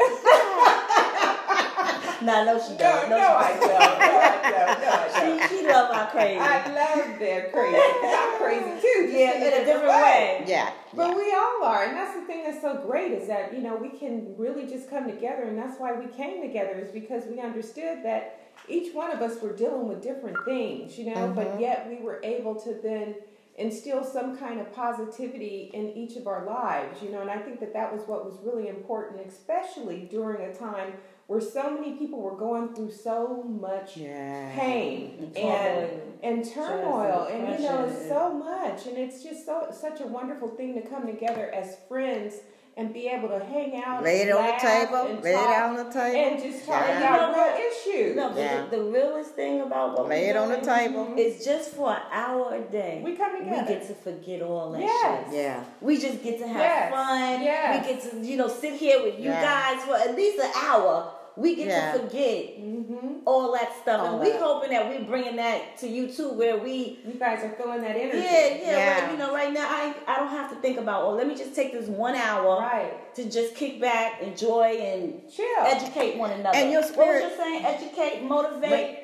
nah, 2.22 2.44
no, 2.44 2.58
she 2.60 2.72
no, 2.72 2.78
don't. 2.78 3.10
no, 3.10 3.16
No, 3.18 3.36
I 3.36 3.52
she 3.52 3.60
don't. 3.60 3.70
No, 3.70 3.76
I 3.76 3.78
don't. 4.00 4.50
No, 4.50 4.60
I 4.60 4.74
don't. 4.74 4.80
don't. 4.80 5.48
She, 5.48 5.56
she 5.60 5.66
love 5.66 5.90
our 5.90 6.10
crazy. 6.10 6.38
I 6.40 6.66
love 6.72 7.18
their 7.18 7.50
crazy. 7.50 7.76
'cause 7.76 8.14
I'm 8.18 8.36
crazy 8.38 8.80
too. 8.80 9.06
just 9.06 9.18
yeah, 9.18 9.34
in 9.36 9.62
a 9.62 9.64
different 9.64 9.88
way. 9.88 10.44
Yeah, 10.46 10.70
But 10.94 11.08
yeah. 11.10 11.16
we 11.16 11.32
all 11.34 11.62
are, 11.64 11.84
and 11.84 11.96
that's 11.96 12.14
the 12.14 12.22
thing 12.22 12.44
that's 12.44 12.60
so 12.60 12.74
great 12.86 13.12
is 13.12 13.28
that 13.28 13.52
you 13.54 13.60
know 13.60 13.76
we 13.76 13.90
can 13.90 14.34
really 14.36 14.66
just 14.66 14.88
come 14.90 15.06
together, 15.06 15.42
and 15.42 15.58
that's 15.58 15.78
why 15.78 15.92
we 15.92 16.06
came 16.06 16.42
together 16.42 16.78
is 16.78 16.90
because 16.90 17.24
we 17.26 17.40
understood 17.40 18.02
that 18.04 18.36
each 18.68 18.94
one 18.94 19.10
of 19.10 19.20
us 19.20 19.40
were 19.42 19.52
dealing 19.54 19.88
with 19.88 20.02
different 20.02 20.36
things, 20.44 20.98
you 20.98 21.12
know, 21.14 21.32
but 21.34 21.46
mm-hmm. 21.48 21.60
yet 21.60 21.88
we 21.88 21.98
were 22.04 22.20
able 22.22 22.54
to 22.54 22.74
then 22.82 23.14
instill 23.60 24.02
some 24.02 24.36
kind 24.38 24.58
of 24.60 24.72
positivity 24.72 25.70
in 25.74 25.90
each 25.90 26.16
of 26.16 26.26
our 26.26 26.44
lives, 26.46 27.02
you 27.02 27.10
know, 27.12 27.20
and 27.20 27.30
I 27.30 27.38
think 27.38 27.60
that 27.60 27.72
that 27.74 27.92
was 27.92 28.02
what 28.06 28.24
was 28.24 28.38
really 28.42 28.68
important, 28.68 29.20
especially 29.26 30.08
during 30.10 30.42
a 30.50 30.54
time 30.54 30.94
where 31.26 31.40
so 31.40 31.70
many 31.70 31.92
people 31.92 32.20
were 32.20 32.36
going 32.36 32.74
through 32.74 32.90
so 32.90 33.42
much 33.44 33.96
Yeah. 33.96 34.52
pain 34.54 35.30
And 35.36 35.90
and 36.22 36.44
turmoil. 36.52 37.26
and 37.30 37.44
and 37.44 37.54
and 37.54 37.62
you 37.62 37.68
know 37.68 37.92
so 38.08 38.34
much 38.34 38.86
and 38.86 38.98
it's 38.98 39.22
just 39.22 39.46
so 39.46 39.68
such 39.70 40.00
a 40.00 40.06
wonderful 40.06 40.48
thing 40.48 40.74
to 40.74 40.82
come 40.82 41.06
together 41.06 41.50
as 41.54 41.76
friends 41.88 42.34
and 42.80 42.94
be 42.94 43.06
able 43.08 43.28
to 43.28 43.44
hang 43.44 43.82
out 43.84 44.02
Lay 44.02 44.22
it 44.22 44.28
and 44.30 44.38
on 44.38 44.46
the 44.46 44.52
table. 44.58 44.96
and 45.14 45.22
Lay 45.22 45.30
it 45.32 45.34
talk 45.34 45.62
on 45.64 45.76
the 45.76 45.84
table. 45.92 46.18
and 46.20 46.42
just 46.42 46.66
talk 46.66 46.86
Yeah. 46.88 46.98
about 46.98 47.12
You 47.12 47.20
know 47.20 47.28
real 47.28 47.52
what? 47.52 47.60
issues 47.60 48.16
No, 48.16 48.28
but 48.30 48.38
Yeah. 48.38 48.64
the, 48.70 48.76
the 48.76 48.82
realest 48.82 49.30
thing 49.34 49.60
about 49.60 49.98
what 49.98 50.08
Lay 50.08 50.24
we 50.24 50.30
it 50.30 50.36
on 50.36 50.48
the 50.48 50.54
doing 50.56 50.66
table. 50.66 51.04
Mm-hmm. 51.04 51.18
is 51.18 51.44
just 51.44 51.70
for 51.74 51.90
an 51.92 52.02
hour 52.10 52.54
a 52.54 52.60
day. 52.72 53.02
we 53.04 53.14
come 53.16 53.32
we 53.38 53.44
get 53.44 53.86
to 53.86 53.94
forget 53.94 54.42
all 54.42 54.72
that 54.72 54.80
Yes. 54.80 55.26
shit. 55.30 55.34
Yeah. 55.42 55.64
We 55.80 55.98
just 56.00 56.22
get 56.22 56.38
to 56.38 56.48
have 56.48 56.56
Yes. 56.56 56.90
fun. 56.92 57.42
Yes. 57.42 57.86
We 57.86 57.92
get 57.92 58.10
to, 58.10 58.16
you 58.26 58.36
know, 58.36 58.48
sit 58.48 58.74
here 58.74 59.02
with 59.02 59.18
you 59.18 59.30
Yeah. 59.30 59.42
guys 59.74 59.84
for 59.84 59.96
at 59.96 60.16
least 60.16 60.38
an 60.42 60.50
hour 60.56 61.12
we 61.36 61.54
get 61.56 61.68
Yeah. 61.68 61.92
to 61.92 61.98
forget 62.00 62.58
Mm-hmm. 62.58 63.08
all 63.24 63.52
that 63.52 63.70
stuff, 63.82 64.00
All 64.00 64.06
and 64.14 64.20
we 64.20 64.30
that. 64.32 64.40
hoping 64.40 64.70
that 64.70 64.88
we're 64.88 65.04
bringing 65.04 65.36
that 65.36 65.78
to 65.78 65.86
you 65.88 66.08
too, 66.12 66.30
where 66.30 66.58
we 66.58 66.98
You 67.06 67.14
guys 67.18 67.42
are 67.44 67.50
feeling 67.50 67.80
that 67.82 67.96
energy. 67.96 68.18
yeah, 68.18 68.46
yeah, 68.48 68.56
Yeah. 68.66 69.00
Right, 69.04 69.12
you 69.12 69.18
know, 69.18 69.32
right 69.32 69.52
now 69.52 69.66
I 69.68 69.94
I 70.06 70.16
don't 70.16 70.28
have 70.28 70.50
to 70.50 70.56
think 70.56 70.78
about. 70.78 71.04
Oh, 71.04 71.10
let 71.14 71.26
me 71.26 71.34
just 71.34 71.54
take 71.54 71.72
this 71.72 71.88
one 71.88 72.14
hour 72.16 72.58
Right. 72.60 73.14
to 73.14 73.24
just 73.30 73.54
kick 73.54 73.80
back, 73.80 74.20
enjoy, 74.22 74.64
and 74.78 75.22
Chill. 75.30 75.46
educate 75.64 76.16
one 76.18 76.30
another. 76.32 76.56
And 76.58 76.70
your 76.72 76.82
what 76.82 76.92
spirit- 76.92 77.22
was 77.22 77.32
you 77.32 77.36
saying? 77.38 77.64
Educate, 77.64 78.22
motivate. 78.22 78.70
Wait. 78.70 78.96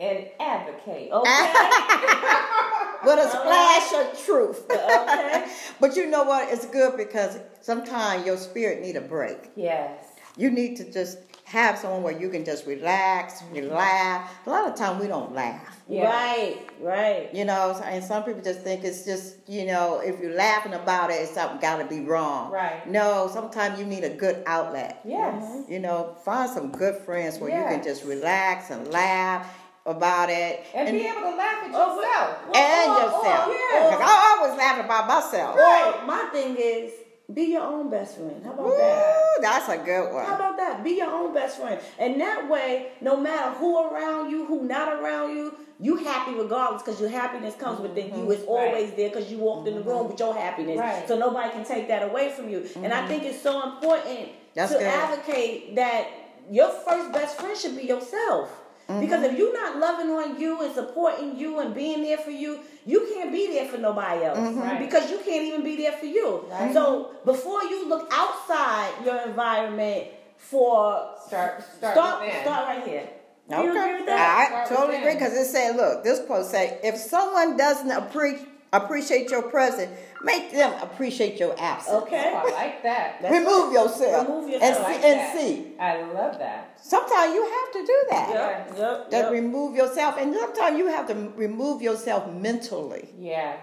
and 0.00 0.26
advocate. 0.40 1.10
Okay. 1.18 1.52
With 3.04 3.18
a 3.18 3.28
splash 3.30 3.92
of 3.94 4.24
truth. 4.26 4.64
okay. 4.70 5.46
But 5.80 5.96
you 5.96 6.06
know 6.06 6.24
what? 6.24 6.52
It's 6.52 6.66
good 6.66 6.96
because 6.98 7.38
sometimes 7.62 8.26
your 8.26 8.36
spirit 8.36 8.82
need 8.82 8.96
a 8.96 9.00
break. 9.00 9.50
Yes. 9.56 10.04
You 10.36 10.50
need 10.50 10.76
to 10.76 10.90
just 10.90 11.18
have 11.50 11.76
someone 11.76 12.04
where 12.04 12.16
you 12.16 12.28
can 12.30 12.44
just 12.44 12.64
relax, 12.64 13.42
you 13.52 13.62
laugh. 13.62 14.30
A 14.46 14.50
lot 14.50 14.68
of 14.68 14.76
time 14.76 15.00
we 15.00 15.08
don't 15.08 15.34
laugh. 15.34 15.80
Yeah. 15.88 16.04
Right. 16.04 16.58
Right. 16.80 17.34
You 17.34 17.44
know, 17.44 17.80
and 17.84 18.04
some 18.04 18.22
people 18.22 18.40
just 18.40 18.60
think 18.60 18.84
it's 18.84 19.04
just, 19.04 19.34
you 19.48 19.66
know, 19.66 20.00
if 20.02 20.20
you're 20.20 20.36
laughing 20.36 20.74
about 20.74 21.10
it, 21.10 21.14
it's 21.14 21.32
something 21.34 21.58
got 21.60 21.78
to 21.78 21.86
be 21.86 22.00
wrong. 22.04 22.52
Right. 22.52 22.88
No, 22.88 23.28
sometimes 23.32 23.80
you 23.80 23.84
need 23.84 24.04
a 24.04 24.10
good 24.10 24.44
outlet. 24.46 25.00
Yes. 25.04 25.42
Mm-hmm. 25.42 25.72
You 25.72 25.80
know, 25.80 26.16
find 26.24 26.48
some 26.48 26.70
good 26.70 26.94
friends 27.02 27.38
where 27.38 27.50
you 27.50 27.64
can 27.68 27.82
just 27.82 28.04
relax 28.04 28.70
and 28.70 28.86
laugh 28.88 29.52
about 29.86 30.30
it. 30.30 30.64
And, 30.72 30.92
be 30.96 31.04
able 31.04 31.22
to 31.22 31.34
laugh 31.36 31.64
at 31.64 31.70
Oh, 31.74 31.96
yourself. 31.96 32.56
and 32.56 32.90
Or- 32.92 33.00
yourself. 33.00 33.48
or- 33.48 33.52
yeah. 33.54 33.90
Because 33.90 34.00
I 34.02 34.36
oh. 34.38 34.38
always 34.44 34.56
laugh 34.58 34.84
about 34.84 35.08
myself. 35.08 35.56
Or 35.56 36.06
my 36.06 36.28
thing 36.32 36.54
is, 36.56 36.92
be 37.34 37.42
your 37.42 37.62
own 37.62 37.90
best 37.90 38.16
friend. 38.16 38.40
How 38.44 38.52
about 38.52 38.64
Woo, 38.66 38.76
that? 38.76 39.14
that's 39.40 39.68
a 39.68 39.78
good 39.78 40.12
one. 40.12 40.24
How 40.24 40.34
about 40.36 40.56
that? 40.56 40.82
Be 40.82 40.90
your 40.92 41.10
own 41.10 41.32
best 41.34 41.58
friend. 41.60 41.80
And 41.98 42.20
that 42.20 42.48
way, 42.50 42.88
no 43.00 43.16
matter 43.20 43.50
who 43.52 43.78
around 43.88 44.30
you, 44.30 44.46
who 44.46 44.64
not 44.64 44.92
around 44.92 45.36
you, 45.36 45.54
you 45.78 45.96
happy 45.96 46.34
regardless 46.34 46.82
because 46.82 47.00
your 47.00 47.08
happiness 47.10 47.54
comes 47.54 47.80
within 47.80 48.06
you. 48.16 48.30
It's 48.30 48.42
Mm-hmm. 48.42 48.52
Right. 48.52 48.66
always 48.74 48.92
there 48.94 49.08
because 49.10 49.30
you 49.30 49.38
walked 49.38 49.68
in 49.68 49.74
the 49.76 49.82
room 49.82 50.08
with 50.08 50.18
your 50.18 50.34
happiness. 50.34 50.78
Right. 50.78 51.06
So 51.08 51.18
nobody 51.18 51.50
can 51.50 51.64
take 51.64 51.88
that 51.88 52.02
away 52.02 52.30
from 52.32 52.48
you. 52.48 52.68
And 52.76 52.92
I 52.92 53.06
think 53.06 53.22
it's 53.24 53.40
so 53.40 53.70
important 53.72 54.30
That's 54.54 54.72
to 54.72 54.78
good. 54.78 54.86
advocate 54.86 55.76
that 55.76 56.08
your 56.50 56.68
first 56.70 57.12
best 57.12 57.38
friend 57.40 57.56
should 57.56 57.76
be 57.76 57.84
yourself. 57.84 58.59
Because 58.98 59.22
if 59.22 59.30
mm-hmm. 59.30 59.38
you're 59.38 59.52
not 59.52 59.78
loving 59.78 60.10
on 60.10 60.40
you 60.40 60.62
and 60.62 60.74
supporting 60.74 61.38
you 61.38 61.60
and 61.60 61.74
being 61.74 62.02
there 62.02 62.18
for 62.18 62.30
you, 62.30 62.60
you 62.86 63.06
can't 63.14 63.30
be 63.30 63.46
there 63.48 63.66
for 63.66 63.78
nobody 63.78 64.24
else. 64.24 64.38
Mm-hmm. 64.38 64.60
Right. 64.60 64.80
Because 64.80 65.10
you 65.10 65.18
can't 65.18 65.44
even 65.44 65.62
be 65.62 65.76
there 65.76 65.92
for 65.92 66.06
you. 66.06 66.44
Right. 66.50 66.72
So 66.72 67.14
before 67.24 67.62
you 67.64 67.88
look 67.88 68.08
outside 68.12 68.92
your 69.04 69.20
environment 69.28 70.08
for 70.36 71.14
Start, 71.26 71.62
start, 71.62 71.94
start, 71.94 72.32
start 72.42 72.68
right 72.68 72.88
here. 72.88 73.08
Do 73.48 73.56
you 73.56 73.70
agree 73.70 73.80
Okay, 73.80 73.94
with 73.96 74.06
that? 74.06 74.64
I 74.64 74.68
totally 74.68 74.98
agree 74.98 75.14
because 75.14 75.34
it 75.34 75.46
said, 75.46 75.76
look, 75.76 76.04
this 76.04 76.24
quote 76.26 76.46
say, 76.46 76.78
if 76.82 76.96
someone 76.96 77.56
doesn't 77.56 77.90
appre- 77.90 78.46
appreciate 78.72 79.30
your 79.30 79.42
presence, 79.42 79.90
make 80.22 80.52
them 80.52 80.72
appreciate 80.82 81.38
your 81.38 81.54
absence. 81.60 82.02
Okay. 82.04 82.32
Oh, 82.34 82.48
I 82.48 82.52
like 82.52 82.82
that. 82.82 83.20
That's 83.20 83.32
Remove 83.38 83.72
right. 83.74 83.84
yourself, 83.84 84.28
Remove 84.28 84.50
and 84.62 84.62
see, 84.76 84.80
I 84.80 84.82
like 84.82 85.04
and 85.04 85.38
see. 85.38 85.72
I 85.78 86.02
love 86.12 86.38
that. 86.38 86.78
Sometimes 86.82 87.34
you 87.34 87.42
have 87.42 87.72
to 87.72 87.86
do 87.86 88.02
that. 88.10 88.30
Yep, 88.30 88.78
yep, 88.78 89.10
That 89.10 89.22
yep. 89.24 89.32
remove 89.32 89.74
yourself, 89.76 90.16
and 90.18 90.34
sometimes 90.34 90.78
you 90.78 90.86
have 90.88 91.06
to 91.08 91.14
remove 91.36 91.82
yourself 91.82 92.30
mentally. 92.32 93.08
Yes. 93.18 93.58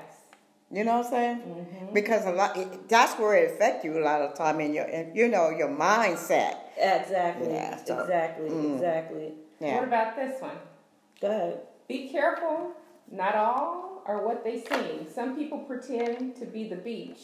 You 0.70 0.84
know 0.84 0.98
what 0.98 1.06
I'm 1.06 1.12
saying? 1.12 1.38
Mm-hmm. 1.38 1.94
Because 1.94 2.26
a 2.26 2.32
lot, 2.32 2.58
it, 2.58 2.90
that's 2.90 3.18
where 3.18 3.36
it 3.36 3.54
affects 3.54 3.86
you 3.86 3.98
a 3.98 4.04
lot 4.04 4.22
of 4.22 4.36
time 4.38 4.60
in 4.60 4.74
your, 4.74 4.84
in, 4.86 5.16
you 5.16 5.30
know, 5.30 5.50
your 5.50 5.70
mindset. 5.70 6.58
Exactly. 6.78 7.54
Yeah, 7.54 7.82
so- 7.86 8.00
exactly. 8.02 8.50
mm. 8.50 8.74
Exactly. 8.76 9.34
What 9.60 9.84
about 9.86 10.16
this 10.18 10.42
one? 10.42 10.58
Go 11.22 11.30
ahead. 11.30 11.60
Be 11.88 12.10
careful. 12.10 12.74
Not 13.10 13.34
all 13.36 13.97
are 14.08 14.26
what 14.26 14.44
they 14.44 14.60
seem. 14.62 15.08
Some 15.14 15.36
people 15.36 15.60
pretend 15.60 16.36
to 16.38 16.46
be 16.46 16.68
the 16.70 16.76
beach, 16.78 17.20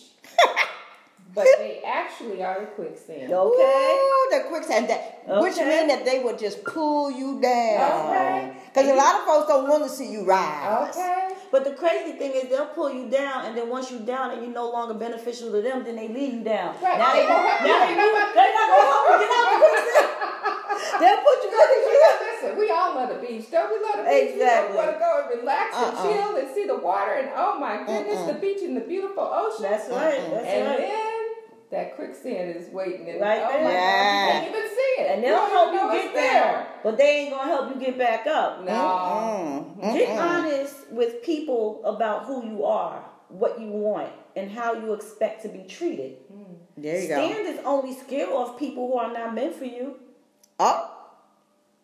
but 1.35 1.47
they 1.57 1.81
actually 1.85 2.43
are 2.43 2.59
the 2.61 2.65
quicksand. 2.67 3.31
Okay. 3.31 3.33
Ooh, 3.33 4.27
the 4.31 4.43
quicksand, 4.49 4.89
that, 4.89 5.23
which 5.41 5.53
Okay. 5.53 5.65
means 5.69 5.87
that 5.87 6.05
they 6.05 6.19
would 6.23 6.37
just 6.37 6.63
pull 6.63 7.09
you 7.09 7.39
down. 7.41 8.09
Okay. 8.09 8.53
Because 8.73 8.89
a 8.89 8.95
lot 8.95 9.15
of 9.15 9.25
folks 9.25 9.47
don't 9.47 9.67
want 9.69 9.83
to 9.83 9.89
see 9.89 10.11
you 10.11 10.25
rise. 10.25 10.89
Okay. 10.95 11.29
But 11.51 11.63
the 11.65 11.71
crazy 11.73 12.17
thing 12.17 12.31
is 12.33 12.49
they'll 12.49 12.65
pull 12.73 12.91
you 12.91 13.09
down, 13.09 13.45
and 13.45 13.55
then 13.57 13.69
once 13.69 13.91
you're 13.91 14.01
down 14.01 14.31
and 14.31 14.41
you're 14.41 14.51
no 14.53 14.69
longer 14.71 14.95
beneficial 14.95 15.51
to 15.51 15.61
them, 15.61 15.83
then 15.83 15.95
they 15.95 16.07
leave 16.07 16.33
you 16.33 16.43
down. 16.43 16.75
Right. 16.81 16.97
Now 16.97 17.13
they, 17.13 17.21
They 17.21 17.27
now 17.27 17.37
won't 17.37 17.49
help 17.49 17.61
they, 17.63 17.89
you. 17.93 18.01
move- 18.01 18.33
they're 18.33 18.53
not 18.53 18.67
gonna 18.69 18.89
help 18.89 19.05
you 19.07 19.17
get 19.21 19.31
out 19.37 19.47
the 19.53 19.59
quicksand. 19.61 20.09
They'll 20.93 21.21
put 21.25 21.37
you 21.43 21.49
back 21.49 21.69
in 21.73 21.82
Listen, 22.43 22.59
we 22.59 22.69
all 22.69 22.95
love 22.95 23.09
the 23.09 23.25
beach. 23.27 23.49
Don't 23.51 23.69
we 23.71 23.79
love 23.85 24.05
the 24.05 24.11
beach? 24.11 24.31
Exactly. 24.33 24.71
We 24.71 24.77
want 24.77 24.91
to 24.93 24.99
go 24.99 25.27
and 25.31 25.39
relax 25.39 25.75
and 25.75 25.95
Uh-uh. 25.97 26.03
chill 26.03 26.35
and 26.37 26.55
see 26.55 26.65
the 26.65 26.77
water 26.77 27.13
and 27.13 27.29
oh 27.35 27.59
my 27.59 27.83
goodness, 27.85 28.27
the 28.27 28.33
beach 28.39 28.61
and 28.63 28.75
the 28.75 28.81
beautiful 28.81 29.23
ocean. 29.23 29.63
That's 29.63 29.89
right. 29.89 30.19
That's 30.31 30.45
and 30.47 30.67
right. 30.67 30.77
then 30.79 31.23
that 31.71 31.95
quicksand 31.95 32.55
is 32.55 32.69
waiting 32.69 33.09
and 33.09 33.19
Right 33.21 33.41
oh 33.43 33.49
there. 33.49 33.63
my 33.63 33.71
Yeah. 33.71 34.27
God, 34.27 34.33
you 34.35 34.41
can't 34.41 34.55
even 34.55 34.69
see 34.69 35.01
it. 35.01 35.11
and 35.11 35.23
they'll 35.23 35.37
don't 35.37 35.73
help 35.73 35.93
you 35.93 36.01
get 36.01 36.13
there, 36.13 36.67
but 36.83 36.97
they 36.97 37.09
ain't 37.21 37.31
gonna 37.31 37.49
help 37.49 37.73
you 37.73 37.79
get 37.79 37.97
back 37.97 38.27
up. 38.27 38.63
No. 38.63 39.75
Mm, 39.81 39.93
Get 39.93 40.19
honest 40.19 40.75
with 40.91 41.23
people 41.23 41.83
about 41.85 42.25
who 42.25 42.45
you 42.45 42.63
are, 42.65 43.03
what 43.29 43.59
you 43.59 43.67
want, 43.67 44.11
and 44.35 44.51
how 44.51 44.73
you 44.73 44.93
expect 44.93 45.41
to 45.43 45.49
be 45.49 45.63
treated. 45.63 46.17
There 46.77 47.01
you 47.01 47.07
go. 47.07 47.15
Standards 47.15 47.59
only 47.65 47.93
scare 47.95 48.31
off 48.33 48.57
people 48.59 48.87
who 48.87 48.97
are 48.97 49.11
not 49.13 49.33
meant 49.35 49.55
for 49.55 49.65
you. 49.65 49.99
Oh, 50.59 50.89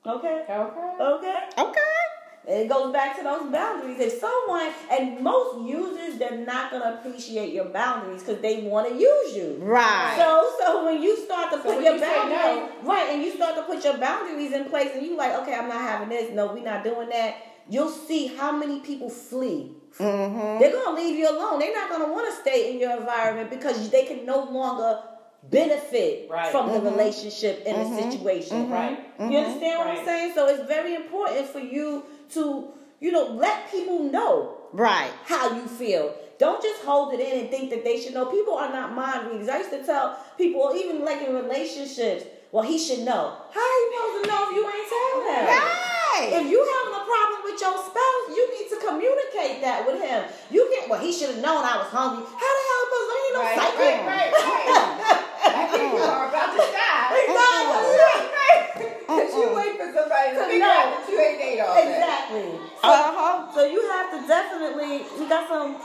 Okay. 0.05 0.45
Okay. 0.49 0.95
Okay. 0.99 1.39
okay. 1.57 1.99
And 2.47 2.61
it 2.61 2.69
goes 2.69 2.91
back 2.91 3.15
to 3.17 3.23
those 3.23 3.51
boundaries. 3.51 3.99
If 3.99 4.19
someone 4.19 4.71
and 4.91 5.19
most 5.21 5.67
users, 5.67 6.17
they're 6.17 6.37
not 6.45 6.71
gonna 6.71 6.99
appreciate 6.99 7.53
your 7.53 7.65
boundaries 7.65 8.23
because 8.23 8.41
they 8.41 8.63
want 8.63 8.87
to 8.87 8.95
use 8.95 9.35
you. 9.35 9.57
Right. 9.61 10.15
So, 10.17 10.49
so 10.59 10.85
when 10.85 11.01
you 11.01 11.15
start 11.17 11.51
to 11.51 11.57
So 11.57 11.63
put 11.75 11.83
your 11.83 11.93
you 11.93 11.99
say 11.99 12.15
boundaries, 12.15 12.69
right, 12.83 13.09
and 13.11 13.21
you 13.21 13.35
start 13.35 13.55
to 13.55 13.63
put 13.63 13.83
your 13.83 13.97
boundaries 13.97 14.51
in 14.53 14.65
place, 14.65 14.91
and 14.95 15.05
you 15.05 15.15
like, 15.15 15.33
okay, 15.41 15.53
I'm 15.53 15.67
not 15.67 15.81
having 15.81 16.09
this. 16.09 16.33
No, 16.33 16.53
we're 16.53 16.63
not 16.63 16.83
doing 16.83 17.09
that. 17.09 17.35
You'll 17.69 17.89
see 17.89 18.27
how 18.27 18.51
many 18.51 18.79
people 18.79 19.11
flee. 19.11 19.73
mm-hmm. 19.99 20.59
They're 20.59 20.71
gonna 20.71 20.95
leave 20.95 21.19
you 21.19 21.29
alone. 21.29 21.59
They're 21.59 21.75
not 21.75 21.89
gonna 21.91 22.11
want 22.11 22.33
to 22.33 22.41
stay 22.41 22.73
in 22.73 22.79
your 22.79 22.97
environment 22.97 23.51
because 23.51 23.89
they 23.91 24.05
can 24.05 24.25
no 24.25 24.43
longer 24.45 25.01
benefit 25.43 26.29
Right. 26.29 26.51
from 26.51 26.69
Mm-hmm. 26.69 26.83
the 26.85 26.91
relationship 26.91 27.63
and 27.65 27.77
the 27.97 28.01
situation. 28.11 28.63
Mm-hmm. 28.63 28.73
Right. 28.73 28.99
You 29.19 29.25
mm-hmm. 29.25 29.35
understand 29.35 29.79
what 29.79 29.87
I'm 29.87 30.05
saying? 30.05 30.33
So 30.35 30.47
it's 30.47 30.67
very 30.67 30.95
important 30.95 31.47
for 31.47 31.59
you 31.59 32.03
to, 32.33 32.67
you 32.99 33.11
know, 33.11 33.27
let 33.33 33.71
people 33.71 34.03
know 34.03 34.57
Right. 34.73 35.11
how 35.25 35.53
you 35.55 35.65
feel. 35.67 36.13
Don't 36.37 36.61
just 36.61 36.83
hold 36.83 37.13
it 37.13 37.19
in 37.19 37.39
and 37.41 37.49
think 37.49 37.69
that 37.71 37.83
they 37.83 37.99
should 37.99 38.13
know. 38.13 38.25
People 38.27 38.53
are 38.55 38.71
not 38.71 38.93
mind 38.93 39.27
readers. 39.31 39.49
I 39.49 39.57
used 39.59 39.71
to 39.71 39.83
tell 39.83 40.17
people, 40.37 40.71
even 40.75 41.03
like 41.03 41.21
in 41.21 41.33
relationships, 41.35 42.23
well, 42.51 42.63
he 42.63 42.77
should 42.79 42.99
know. 42.99 43.35
How 43.51 43.59
he 43.59 43.81
supposed 43.91 44.23
to 44.23 44.29
know 44.31 44.39
if 44.47 44.55
you 44.55 44.63
ain't 44.63 44.87
telling 44.87 45.25
him? 45.35 45.45
Right. 45.51 46.29
If 46.39 46.45
you 46.51 46.59
having 46.63 46.95
a 46.95 47.03
problem 47.05 47.39
with 47.43 47.59
your 47.61 47.75
spouse, 47.77 48.23
you 48.35 48.43
need 48.55 48.67
to 48.71 48.77
communicate 48.87 49.61
that 49.61 49.83
with 49.85 50.01
him. 50.01 50.23
You 50.49 50.67
can't. 50.73 50.89
Well, 50.89 50.99
he 50.99 51.11
should 51.11 51.29
have 51.35 51.41
known 51.43 51.63
I 51.63 51.77
was 51.77 51.87
hungry. 51.87 52.23
How 52.25 52.51
the 52.57 52.63
hell 52.67 52.81
supposed 52.87 53.07
to 53.07 53.13
know? 53.13 53.23
You 53.27 53.33
know, 53.35 53.43
Right, 53.43 53.57
psychic. 53.59 53.79
right, 53.79 54.31
right, 54.31 54.31
right. 54.33 55.25
I 55.69 55.77
think 55.77 55.93
you 55.93 55.99
are 56.01 56.29
about 56.29 56.49
to 56.51 56.57
die. 56.57 57.13
Exactly. 57.29 58.97
Because 58.99 59.33
you 59.33 59.55
wait 59.55 59.73
for 59.77 59.89
somebody 59.93 60.29
to 60.33 60.35
To 60.39 60.45
figure 60.45 60.59
know. 60.59 60.71
out 60.71 60.89
that 60.97 61.09
you 61.09 61.19
ain't 61.19 61.41
ate 61.41 61.59
all 61.59 61.75
day. 61.75 61.93
Exactly. 61.93 62.49
So, 62.81 62.89
Uh-huh. 62.89 63.51
so 63.53 63.65
you 63.65 63.81
have 63.89 64.11
to 64.11 64.27
definitely. 64.27 64.93
you 65.17 65.29
got 65.29 65.47
some. 65.49 65.77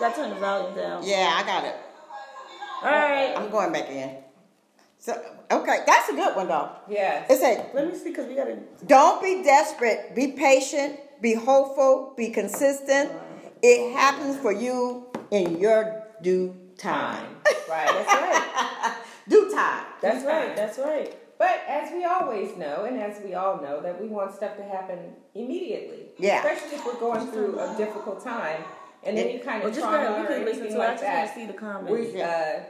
Got 0.00 0.14
to 0.14 0.20
turn 0.22 0.30
the 0.30 0.36
volume 0.36 0.74
down. 0.74 1.02
Yeah, 1.04 1.32
I 1.36 1.42
got 1.44 1.64
it. 1.64 1.76
All 2.82 2.90
right. 2.90 3.34
I'm 3.36 3.50
going 3.50 3.72
back 3.72 3.88
in. 3.90 4.16
So, 4.98 5.12
okay, 5.50 5.80
that's 5.86 6.08
a 6.10 6.12
good 6.14 6.34
one 6.36 6.48
though. 6.48 6.70
Yes. 6.88 7.28
It 7.30 7.38
said, 7.38 7.70
Let 7.74 7.92
me 7.92 7.98
see, 7.98 8.10
because 8.10 8.26
we 8.28 8.34
got 8.36 8.44
to. 8.44 8.56
don't 8.86 9.20
be 9.22 9.42
desperate, 9.42 10.14
be 10.14 10.28
patient, 10.32 10.98
be 11.20 11.34
hopeful, 11.34 12.14
be 12.16 12.30
consistent. 12.30 13.10
It 13.62 13.94
happens 13.94 14.36
for 14.38 14.52
you 14.52 15.06
in 15.30 15.58
your 15.58 16.04
due 16.22 16.54
time. 16.78 17.26
Right. 17.68 17.86
That's 17.86 18.06
right. 18.14 18.94
due 19.28 19.50
time. 19.52 19.84
That's 20.00 20.24
right. 20.24 20.54
That's 20.56 20.78
right. 20.78 21.16
But 21.38 21.60
as 21.68 21.92
we 21.92 22.04
always 22.04 22.56
know, 22.56 22.84
and 22.84 23.00
as 23.00 23.20
we 23.24 23.34
all 23.34 23.60
know, 23.60 23.80
that 23.80 24.00
we 24.00 24.06
want 24.08 24.32
stuff 24.34 24.56
to 24.58 24.62
happen 24.62 24.98
immediately. 25.34 26.06
Yeah. 26.18 26.38
Especially 26.38 26.76
if 26.76 26.86
we're 26.86 27.00
going 27.00 27.26
through 27.28 27.58
a 27.58 27.74
difficult 27.76 28.22
time, 28.22 28.62
and 29.02 29.18
any 29.18 29.38
kind 29.38 29.62
of 29.64 29.70
just 29.70 29.80
trauma 29.80 29.96
go 30.06 30.14
ahead. 30.14 30.18
or 30.18 30.28
We 30.28 30.34
can 30.36 30.44
listen 30.44 30.62
anything 30.62 30.78
to 30.78 30.82
it. 30.82 30.84
I 30.84 30.88
like 30.88 31.00
just 31.00 31.04
want 31.14 31.28
to 31.28 31.34
see 31.34 31.46
the 31.46 31.52
comments. 31.54 31.90
We 32.14 32.22
uh, 32.22 32.60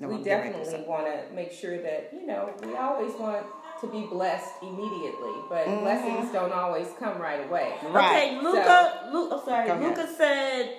No, 0.00 0.08
we 0.08 0.14
I'm 0.14 0.22
getting 0.22 0.52
ready 0.52 0.64
to 0.64 0.64
definitely 0.64 0.86
want 0.88 1.06
to 1.06 1.34
make 1.34 1.52
sure 1.52 1.82
that 1.82 2.10
you 2.14 2.26
know 2.26 2.50
we 2.64 2.74
always 2.76 3.12
want 3.14 3.44
to 3.82 3.86
be 3.88 4.06
blessed 4.06 4.50
immediately, 4.62 5.34
but 5.50 5.66
blessings 5.66 6.32
don't 6.32 6.52
always 6.52 6.86
come 6.98 7.18
right 7.20 7.46
away. 7.46 7.74
Right. 7.90 8.32
Okay, 8.32 8.40
Luca. 8.40 9.10
Lu- 9.12 9.28
oh, 9.32 9.42
sorry. 9.44 9.66
Go 9.68 9.74
ahead. 9.74 9.98
Luca 9.98 10.06
said, 10.16 10.76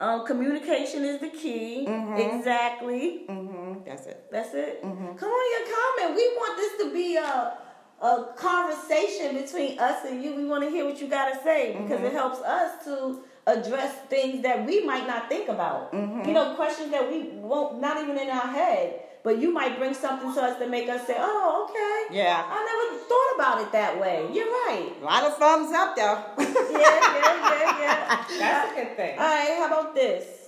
um, 0.00 0.26
"Communication 0.26 1.04
is 1.04 1.20
the 1.20 1.28
key." 1.30 1.86
Exactly. 2.18 3.24
Mm-hmm. 3.28 3.49
That's 3.84 4.06
it. 4.06 4.24
That's 4.30 4.54
it. 4.54 4.82
Mm-hmm. 4.84 5.16
Come 5.16 5.30
on, 5.30 5.66
your 5.66 5.76
comment. 5.76 6.16
We 6.16 6.28
want 6.36 6.56
this 6.56 6.72
to 6.82 6.92
be 6.92 7.16
a 7.16 7.58
a 8.00 8.32
conversation 8.34 9.36
between 9.36 9.78
us 9.78 10.04
and 10.06 10.22
you. 10.22 10.34
We 10.34 10.46
want 10.46 10.64
to 10.64 10.70
hear 10.70 10.86
what 10.86 11.00
you 11.00 11.08
got 11.08 11.32
to 11.32 11.42
say 11.42 11.72
because 11.72 12.00
it 12.00 12.06
mm-hmm. 12.06 12.16
helps 12.16 12.40
us 12.40 12.84
to 12.84 13.22
address 13.46 13.94
things 14.08 14.42
that 14.42 14.66
we 14.66 14.84
might 14.84 15.06
not 15.06 15.28
think 15.28 15.48
about. 15.48 15.92
Mm-hmm. 15.92 16.26
You 16.26 16.34
know, 16.34 16.54
questions 16.54 16.90
that 16.92 17.10
we 17.10 17.28
won't, 17.34 17.80
not 17.80 18.02
even 18.02 18.18
in 18.18 18.30
our 18.30 18.46
head. 18.46 19.02
But 19.22 19.38
you 19.38 19.52
might 19.52 19.78
bring 19.78 19.92
something 19.92 20.32
to 20.32 20.40
us 20.40 20.58
to 20.60 20.66
make 20.66 20.88
us 20.88 21.06
say, 21.06 21.14
"Oh, 21.18 21.68
okay, 21.68 22.16
Yeah. 22.16 22.42
I 22.42 22.64
never 22.64 23.04
thought 23.04 23.34
about 23.34 23.60
it 23.60 23.72
that 23.72 24.00
way." 24.00 24.26
You're 24.32 24.46
right. 24.46 24.90
A 24.98 25.04
lot 25.04 25.24
of 25.24 25.36
thumbs 25.36 25.70
up 25.74 25.94
though. 25.94 26.24
Yeah, 26.38 26.48
yeah, 26.72 27.50
yeah, 27.50 27.80
yeah. 27.80 28.24
That's 28.38 28.72
a 28.72 28.74
good 28.74 28.96
thing. 28.96 29.18
All 29.18 29.26
right, 29.26 29.56
how 29.58 29.66
about 29.66 29.94
this? 29.94 30.39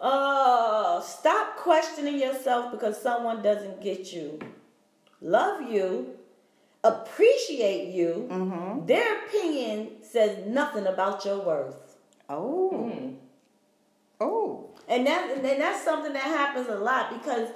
Uh, 0.00 1.00
stop 1.00 1.56
questioning 1.56 2.18
yourself 2.18 2.70
because 2.70 3.00
someone 3.00 3.42
doesn't 3.42 3.82
get 3.82 4.12
you. 4.12 4.38
Love 5.20 5.70
you, 5.70 6.14
appreciate 6.84 7.92
you. 7.92 8.28
Mm-hmm. 8.30 8.86
Their 8.86 9.26
opinion 9.26 9.90
says 10.02 10.46
nothing 10.46 10.86
about 10.86 11.24
your 11.24 11.40
worth. 11.40 11.96
Oh. 12.28 12.70
Mm. 12.72 13.16
Oh. 14.20 14.70
And 14.86 15.06
that 15.06 15.30
and 15.30 15.44
that's 15.44 15.84
something 15.84 16.12
that 16.12 16.22
happens 16.22 16.68
a 16.68 16.76
lot 16.76 17.12
because 17.12 17.48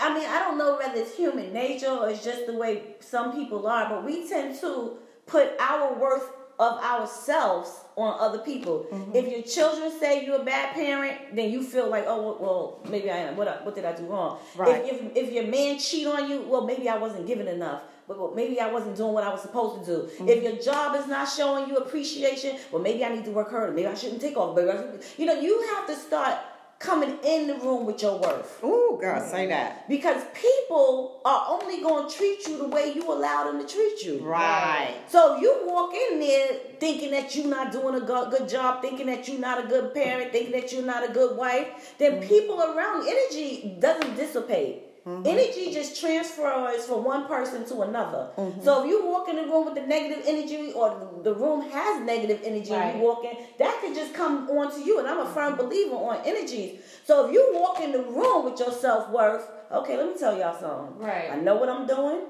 I 0.00 0.14
mean, 0.14 0.28
I 0.28 0.38
don't 0.40 0.58
know 0.58 0.76
whether 0.76 1.00
it's 1.00 1.16
human 1.16 1.52
nature 1.52 1.90
or 1.90 2.10
it's 2.10 2.22
just 2.22 2.46
the 2.46 2.52
way 2.52 2.94
some 3.00 3.32
people 3.32 3.66
are, 3.66 3.88
but 3.88 4.04
we 4.04 4.28
tend 4.28 4.58
to 4.60 4.98
put 5.26 5.52
our 5.58 5.94
worth 5.98 6.30
of 6.58 6.78
ourselves 6.82 7.84
on 7.96 8.16
other 8.20 8.38
people. 8.38 8.86
Mm-hmm. 8.92 9.14
If 9.14 9.28
your 9.28 9.42
children 9.42 9.92
say 10.00 10.24
you're 10.24 10.40
a 10.40 10.44
bad 10.44 10.74
parent, 10.74 11.34
then 11.34 11.50
you 11.50 11.62
feel 11.62 11.88
like, 11.88 12.04
oh, 12.06 12.36
well, 12.40 12.80
maybe 12.90 13.10
I 13.10 13.18
am. 13.18 13.36
What, 13.36 13.48
I- 13.48 13.62
what 13.64 13.74
did 13.74 13.84
I 13.84 13.92
do 13.94 14.04
wrong? 14.04 14.38
Right. 14.56 14.84
If, 14.84 15.00
if, 15.02 15.16
if 15.16 15.32
your 15.32 15.46
man 15.46 15.78
cheat 15.78 16.06
on 16.06 16.30
you, 16.30 16.42
well, 16.42 16.64
maybe 16.66 16.88
I 16.88 16.96
wasn't 16.96 17.26
giving 17.26 17.48
enough. 17.48 17.82
But 18.06 18.18
well, 18.18 18.32
maybe 18.34 18.60
I 18.60 18.70
wasn't 18.70 18.96
doing 18.96 19.14
what 19.14 19.24
I 19.24 19.30
was 19.30 19.40
supposed 19.40 19.84
to 19.84 19.86
do. 19.86 20.02
Mm-hmm. 20.02 20.28
If 20.28 20.42
your 20.42 20.56
job 20.56 20.94
is 20.94 21.06
not 21.06 21.26
showing 21.26 21.68
you 21.68 21.76
appreciation, 21.76 22.58
well, 22.70 22.82
maybe 22.82 23.02
I 23.04 23.14
need 23.14 23.24
to 23.24 23.30
work 23.30 23.50
harder. 23.50 23.72
Maybe 23.72 23.86
I 23.86 23.94
shouldn't 23.94 24.20
take 24.20 24.36
off. 24.36 24.54
Maybe 24.54 24.70
you 25.16 25.24
know, 25.24 25.40
you 25.40 25.66
have 25.74 25.86
to 25.86 25.96
start 25.96 26.36
coming 26.78 27.18
in 27.24 27.46
the 27.46 27.54
room 27.54 27.86
with 27.86 28.02
your 28.02 28.18
worth. 28.18 28.62
Ooh, 28.62 28.98
girl, 29.00 29.20
say 29.20 29.46
mm. 29.46 29.50
that. 29.50 29.88
Because 29.88 30.22
people 30.34 31.20
are 31.24 31.46
only 31.48 31.80
going 31.82 32.08
to 32.08 32.16
treat 32.16 32.46
you 32.46 32.58
the 32.58 32.68
way 32.68 32.92
you 32.94 33.10
allow 33.10 33.44
them 33.44 33.58
to 33.64 33.72
treat 33.72 34.02
you. 34.02 34.20
Right. 34.20 34.94
So 35.08 35.36
you 35.36 35.62
walk 35.64 35.94
in 35.94 36.20
there 36.20 36.48
thinking 36.80 37.10
that 37.12 37.34
you're 37.34 37.46
not 37.46 37.72
doing 37.72 37.94
a 37.94 38.00
go- 38.00 38.30
good 38.30 38.48
job, 38.48 38.82
thinking 38.82 39.06
that 39.06 39.28
you're 39.28 39.40
not 39.40 39.64
a 39.64 39.68
good 39.68 39.94
parent, 39.94 40.32
thinking 40.32 40.52
that 40.52 40.72
you're 40.72 40.84
not 40.84 41.08
a 41.08 41.12
good 41.12 41.36
wife, 41.36 41.94
then 41.98 42.20
mm. 42.20 42.28
people 42.28 42.60
around 42.60 43.06
energy 43.08 43.76
doesn't 43.80 44.16
dissipate. 44.16 44.82
Mm-hmm. 45.06 45.26
Energy 45.26 45.70
just 45.70 46.00
transfers 46.00 46.86
from 46.86 47.04
one 47.04 47.26
person 47.26 47.66
to 47.66 47.82
another. 47.82 48.30
Mm-hmm. 48.38 48.62
So 48.62 48.82
if 48.84 48.88
you 48.88 49.04
walk 49.06 49.28
in 49.28 49.36
the 49.36 49.42
room 49.42 49.66
with 49.66 49.74
the 49.74 49.86
negative 49.86 50.24
energy, 50.26 50.72
or 50.72 51.20
the 51.22 51.34
room 51.34 51.68
has 51.70 52.02
negative 52.02 52.40
energy, 52.42 52.72
and 52.72 52.98
you 52.98 53.04
walk 53.04 53.22
in, 53.24 53.36
that 53.58 53.78
could 53.82 53.94
just 53.94 54.14
come 54.14 54.48
onto 54.48 54.80
you. 54.80 54.98
And 55.00 55.06
I'm 55.06 55.20
a 55.20 55.28
firm 55.28 55.54
mm-hmm. 55.54 55.62
believer 55.62 55.96
on 55.96 56.22
energies. 56.24 56.80
So 57.04 57.26
if 57.26 57.34
you 57.34 57.50
walk 57.52 57.80
in 57.80 57.92
the 57.92 58.02
room 58.02 58.46
with 58.46 58.58
your 58.58 58.72
self 58.72 59.10
worth, 59.10 59.46
okay, 59.70 59.98
let 59.98 60.06
me 60.06 60.14
tell 60.18 60.38
y'all 60.38 60.58
something. 60.58 61.06
Right. 61.06 61.30
I 61.30 61.36
know 61.36 61.56
what 61.56 61.68
I'm 61.68 61.86
doing. 61.86 62.22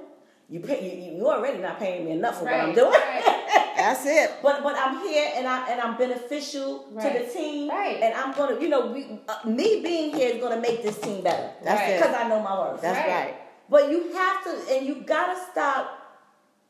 You 0.51 0.61
pay, 0.61 0.85
you, 0.85 1.19
you 1.19 1.29
already 1.29 1.59
not 1.59 1.79
paying 1.79 2.05
me 2.05 2.11
enough 2.13 2.39
for 2.39 2.45
what 2.45 2.55
I'm 2.55 2.75
doing. 2.75 2.91
right. 2.91 3.61
That's 3.85 4.07
it. 4.07 4.31
But 4.43 4.63
but 4.63 4.75
I'm 4.79 5.01
here 5.07 5.29
and 5.37 5.47
I 5.47 5.69
and 5.71 5.79
I'm 5.81 5.97
beneficial 5.99 6.85
to 7.03 7.09
the 7.19 7.25
team. 7.33 7.69
Right. 7.69 7.99
And 8.03 8.15
I'm 8.15 8.33
gonna, 8.35 8.59
you 8.63 8.69
know, 8.69 8.87
we, 8.87 9.01
uh, 9.29 9.47
me 9.47 9.81
being 9.83 10.15
here 10.15 10.31
is 10.35 10.41
gonna 10.43 10.61
make 10.69 10.83
this 10.83 10.99
team 10.99 11.23
better. 11.23 11.51
That's 11.63 11.81
Right. 11.81 11.91
it. 11.91 12.01
Because 12.01 12.15
I 12.15 12.29
know 12.29 12.41
my 12.41 12.59
worth. 12.59 12.81
That's 12.81 12.99
Right. 12.99 13.15
right. 13.27 13.35
but 13.69 13.91
you 13.91 14.13
have 14.13 14.45
to, 14.45 14.53
and 14.75 14.87
you 14.87 14.95
gotta 15.15 15.37
stop 15.51 15.83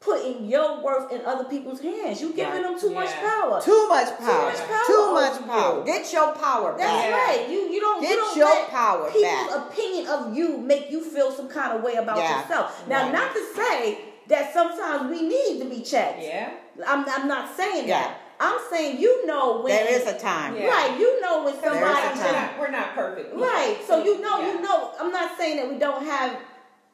putting 0.00 0.44
your 0.47 0.80
worth 0.83 1.11
in 1.12 1.21
other 1.25 1.44
people's 1.44 1.80
hands. 1.80 2.21
You're 2.21 2.30
giving 2.33 2.53
Right. 2.53 2.62
them 2.62 2.79
too 2.79 2.90
much 2.90 3.11
power. 3.31 3.61
Too 3.61 3.88
much 3.88 4.11
power. 4.18 4.42
much 4.50 4.59
power 4.68 4.87
Too 4.87 5.12
much 5.12 5.37
you. 5.40 5.46
power. 5.46 5.83
Get 5.85 6.12
your 6.12 6.33
power 6.33 6.74
That's 6.77 6.92
back. 6.92 7.09
Yeah. 7.11 7.24
right. 7.27 7.48
You 7.48 7.61
you 7.74 7.81
don't 7.81 8.00
Get 8.00 8.11
you 8.11 8.16
don't 8.16 8.37
your 8.37 8.46
let 8.46 8.68
power 8.70 9.11
people's 9.11 9.24
back. 9.55 9.57
opinion 9.70 10.07
of 10.09 10.37
you 10.37 10.59
make 10.59 10.90
you 10.90 11.00
feel 11.14 11.31
some 11.33 11.48
kind 11.48 11.70
of 11.77 11.83
way 11.83 11.94
about 11.94 12.18
Yeah. 12.18 12.40
yourself. 12.42 12.66
Now, 12.87 13.03
Right. 13.05 13.12
not 13.12 13.33
to 13.35 13.42
say 13.57 13.98
that 14.29 14.53
sometimes 14.53 15.11
we 15.11 15.23
need 15.29 15.59
to 15.61 15.67
be 15.69 15.83
checked. 15.83 16.23
Yeah. 16.23 16.51
I'm 16.87 17.05
I'm 17.09 17.29
not 17.29 17.57
saying 17.57 17.89
Yeah. 17.89 18.01
that. 18.03 18.21
I'm 18.41 18.59
saying 18.71 18.99
you 18.99 19.27
know 19.27 19.61
when 19.61 19.73
There 19.73 19.89
is 20.01 20.07
a 20.07 20.19
time. 20.19 20.57
Yeah. 20.57 20.67
right. 20.67 20.99
You 20.99 21.21
know 21.21 21.45
when 21.45 21.55
There 21.61 21.71
is 21.73 21.79
a 21.79 21.81
somebody 21.81 22.19
We're 22.19 22.25
time. 22.25 22.33
not, 22.33 22.59
we're 22.59 22.71
not 22.71 22.95
perfect. 22.95 23.35
right. 23.37 23.79
So 23.87 24.03
you 24.05 24.21
know 24.21 24.41
Yeah. 24.41 24.53
you 24.53 24.61
know. 24.63 24.93
I'm 25.01 25.13
not 25.13 25.37
saying 25.39 25.57
that 25.59 25.69
we 25.71 25.79
don't 25.79 26.05
have 26.05 26.37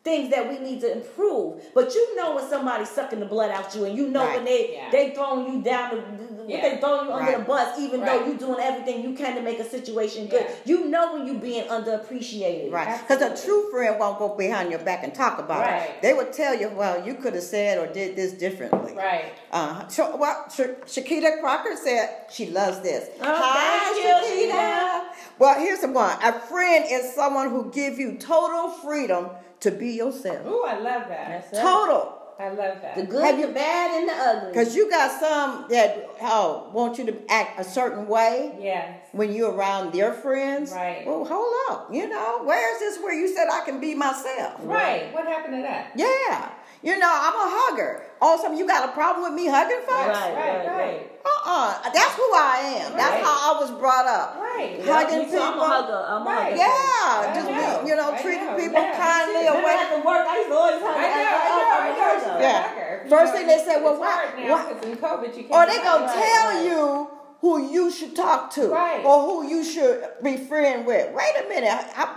things 0.02 0.30
that 0.30 0.48
we 0.48 0.58
need 0.58 0.80
to 0.80 0.90
improve, 0.90 1.62
but 1.74 1.94
you 1.94 2.16
know 2.16 2.34
when 2.34 2.48
somebody's 2.48 2.88
sucking 2.88 3.20
the 3.20 3.26
blood 3.26 3.50
out 3.50 3.74
you, 3.74 3.84
and 3.84 3.94
you 3.96 4.08
know 4.08 4.24
Right. 4.24 4.36
when 4.36 4.44
they 4.46 4.72
Yeah. 4.72 4.90
they 4.90 5.10
throwing 5.10 5.52
you 5.52 5.60
down, 5.62 5.90
the, 5.90 5.96
the- 6.42 6.50
Yeah. 6.50 6.62
they 6.62 6.78
throwing 6.78 7.06
you 7.08 7.12
under 7.12 7.30
Right. 7.32 7.38
the 7.38 7.44
bus, 7.44 7.78
even 7.78 8.00
though 8.00 8.16
Right. 8.18 8.26
you 8.26 8.34
doing 8.34 8.60
everything 8.60 9.02
you 9.02 9.12
can 9.14 9.34
to 9.36 9.42
make 9.42 9.58
a 9.60 9.64
situation 9.64 10.26
good. 10.28 10.46
Yeah. 10.48 10.54
You 10.64 10.84
know 10.86 11.12
when 11.12 11.26
you 11.26 11.34
being 11.34 11.64
underappreciated. 11.64 12.72
Right. 12.72 12.98
Because 13.06 13.20
a 13.22 13.44
true 13.46 13.70
friend 13.70 13.98
won't 14.00 14.18
go 14.18 14.28
behind 14.30 14.70
your 14.70 14.80
back 14.80 15.04
and 15.04 15.14
talk 15.14 15.38
about 15.38 15.60
Right. 15.66 15.82
it. 15.82 15.90
They 16.02 16.14
would 16.14 16.32
tell 16.32 16.54
you, 16.54 16.70
well, 16.74 17.06
you 17.06 17.14
could 17.14 17.34
have 17.34 17.42
said 17.44 17.76
or 17.78 17.86
did 17.86 18.16
this 18.16 18.32
differently. 18.32 18.94
Right. 18.94 19.26
Uh, 19.52 19.86
so, 19.88 20.16
well, 20.16 20.46
Sha- 20.54 20.76
Shakita 20.86 21.40
Crocker 21.40 21.76
said 21.76 22.08
she 22.30 22.46
loves 22.46 22.80
this. 22.80 23.10
Oh, 23.22 23.52
thank 23.54 23.96
you, 23.98 24.50
Shakita. 24.52 25.02
Well, 25.40 25.58
here's 25.58 25.80
the 25.80 25.88
one. 25.90 26.18
A 26.22 26.38
friend 26.38 26.84
is 26.86 27.14
someone 27.14 27.48
who 27.48 27.70
gives 27.72 27.98
you 27.98 28.18
total 28.18 28.68
freedom 28.70 29.30
to 29.60 29.70
be 29.70 29.92
yourself. 29.92 30.46
Ooh, 30.46 30.64
I 30.66 30.74
love 30.78 31.08
that. 31.08 31.50
That's. 31.50 31.58
Total. 31.58 32.18
I 32.38 32.48
love 32.48 32.80
that. 32.82 32.94
The 32.96 33.04
good, 33.04 33.24
Have 33.24 33.48
the 33.48 33.52
bad, 33.52 34.00
and 34.00 34.08
the 34.08 34.12
ugly. 34.12 34.52
Because 34.52 34.76
you 34.76 34.90
got 34.90 35.18
some 35.18 35.66
that 35.70 36.08
oh, 36.22 36.70
want 36.74 36.98
you 36.98 37.06
to 37.06 37.16
act 37.30 37.58
a 37.58 37.64
certain 37.64 38.06
way 38.06 38.54
Yes. 38.60 38.98
when 39.12 39.32
you're 39.32 39.52
around 39.52 39.92
their 39.92 40.12
friends. 40.12 40.72
Right. 40.72 41.06
Well, 41.06 41.24
hold 41.24 41.54
up. 41.70 41.88
You 41.92 42.08
know, 42.08 42.42
where 42.44 42.74
is 42.74 42.80
this 42.80 43.02
where 43.02 43.14
you 43.14 43.34
said 43.34 43.48
I 43.50 43.64
can 43.64 43.80
be 43.80 43.94
myself? 43.94 44.60
Right. 44.60 45.12
What 45.12 45.26
happened 45.26 45.56
to 45.56 45.62
that? 45.62 45.92
Yeah. 45.96 46.50
You 46.82 46.98
know, 46.98 47.10
I'm 47.12 47.34
a 47.36 47.48
hugger. 47.52 48.02
Also, 48.22 48.52
you 48.52 48.66
got 48.66 48.88
a 48.88 48.92
problem 48.92 49.24
with 49.24 49.34
me 49.36 49.46
hugging 49.48 49.84
folks? 49.84 50.08
Right, 50.16 50.32
Right. 50.34 50.66
right, 50.66 50.76
Right. 50.76 51.06
Uh-uh. 51.24 51.90
That's 51.92 52.14
who 52.16 52.28
I 52.32 52.80
am. 52.84 52.96
That's 52.96 53.20
how 53.24 53.56
I 53.56 53.60
was 53.60 53.70
brought 53.72 54.06
up. 54.06 54.36
Right. 54.40 54.80
Hugging 54.80 55.18
me 55.20 55.30
too. 55.30 55.36
I'm 55.40 55.52
people. 55.52 55.66
a 55.66 55.68
hugger. 55.68 56.04
I'm 56.08 56.26
a 56.26 56.30
hugger. 56.30 56.56
Yeah, 56.56 56.64
I 56.64 57.32
just 57.34 57.48
know. 57.50 57.84
you 57.84 57.96
know, 57.96 58.12
I 58.12 58.22
treating 58.22 58.46
know. 58.46 58.56
people 58.56 58.80
Yeah. 58.80 58.96
kindly 58.96 59.44
Then 59.44 59.60
away. 59.60 59.76
at 59.76 59.90
the 59.92 60.00
work, 60.08 60.24
I 60.26 60.36
used 60.36 60.48
to 60.48 60.56
always 60.56 60.80
hug. 60.80 60.96
I 60.96 61.00
know, 61.00 61.36
I 61.36 61.88
know, 61.92 62.36
I. 62.36 62.40
Yeah. 62.40 63.08
First 63.08 63.32
thing 63.34 63.46
they 63.46 63.58
say, 63.58 63.80
well, 63.82 63.92
it's 63.92 64.00
why- 64.00 64.10
hard 64.12 64.38
now 64.38 64.56
why- 64.56 64.72
'cause 64.72 64.84
in 64.84 64.96
COVID 64.96 65.36
you 65.36 65.44
can't. 65.44 65.52
Or 65.52 65.66
they 65.66 65.78
be 65.78 65.84
gonna 65.84 66.06
tell 66.12 66.48
right. 66.48 66.64
you 66.64 67.10
who 67.42 67.70
you 67.72 67.90
should 67.90 68.16
talk 68.16 68.50
to, 68.56 68.68
Right. 68.68 69.04
or 69.04 69.20
who 69.22 69.46
you 69.48 69.64
should 69.64 70.08
be 70.22 70.36
friend 70.36 70.86
with. 70.86 71.12
Wait 71.12 71.34
a 71.44 71.48
minute, 71.48 71.84
I, 71.96 72.08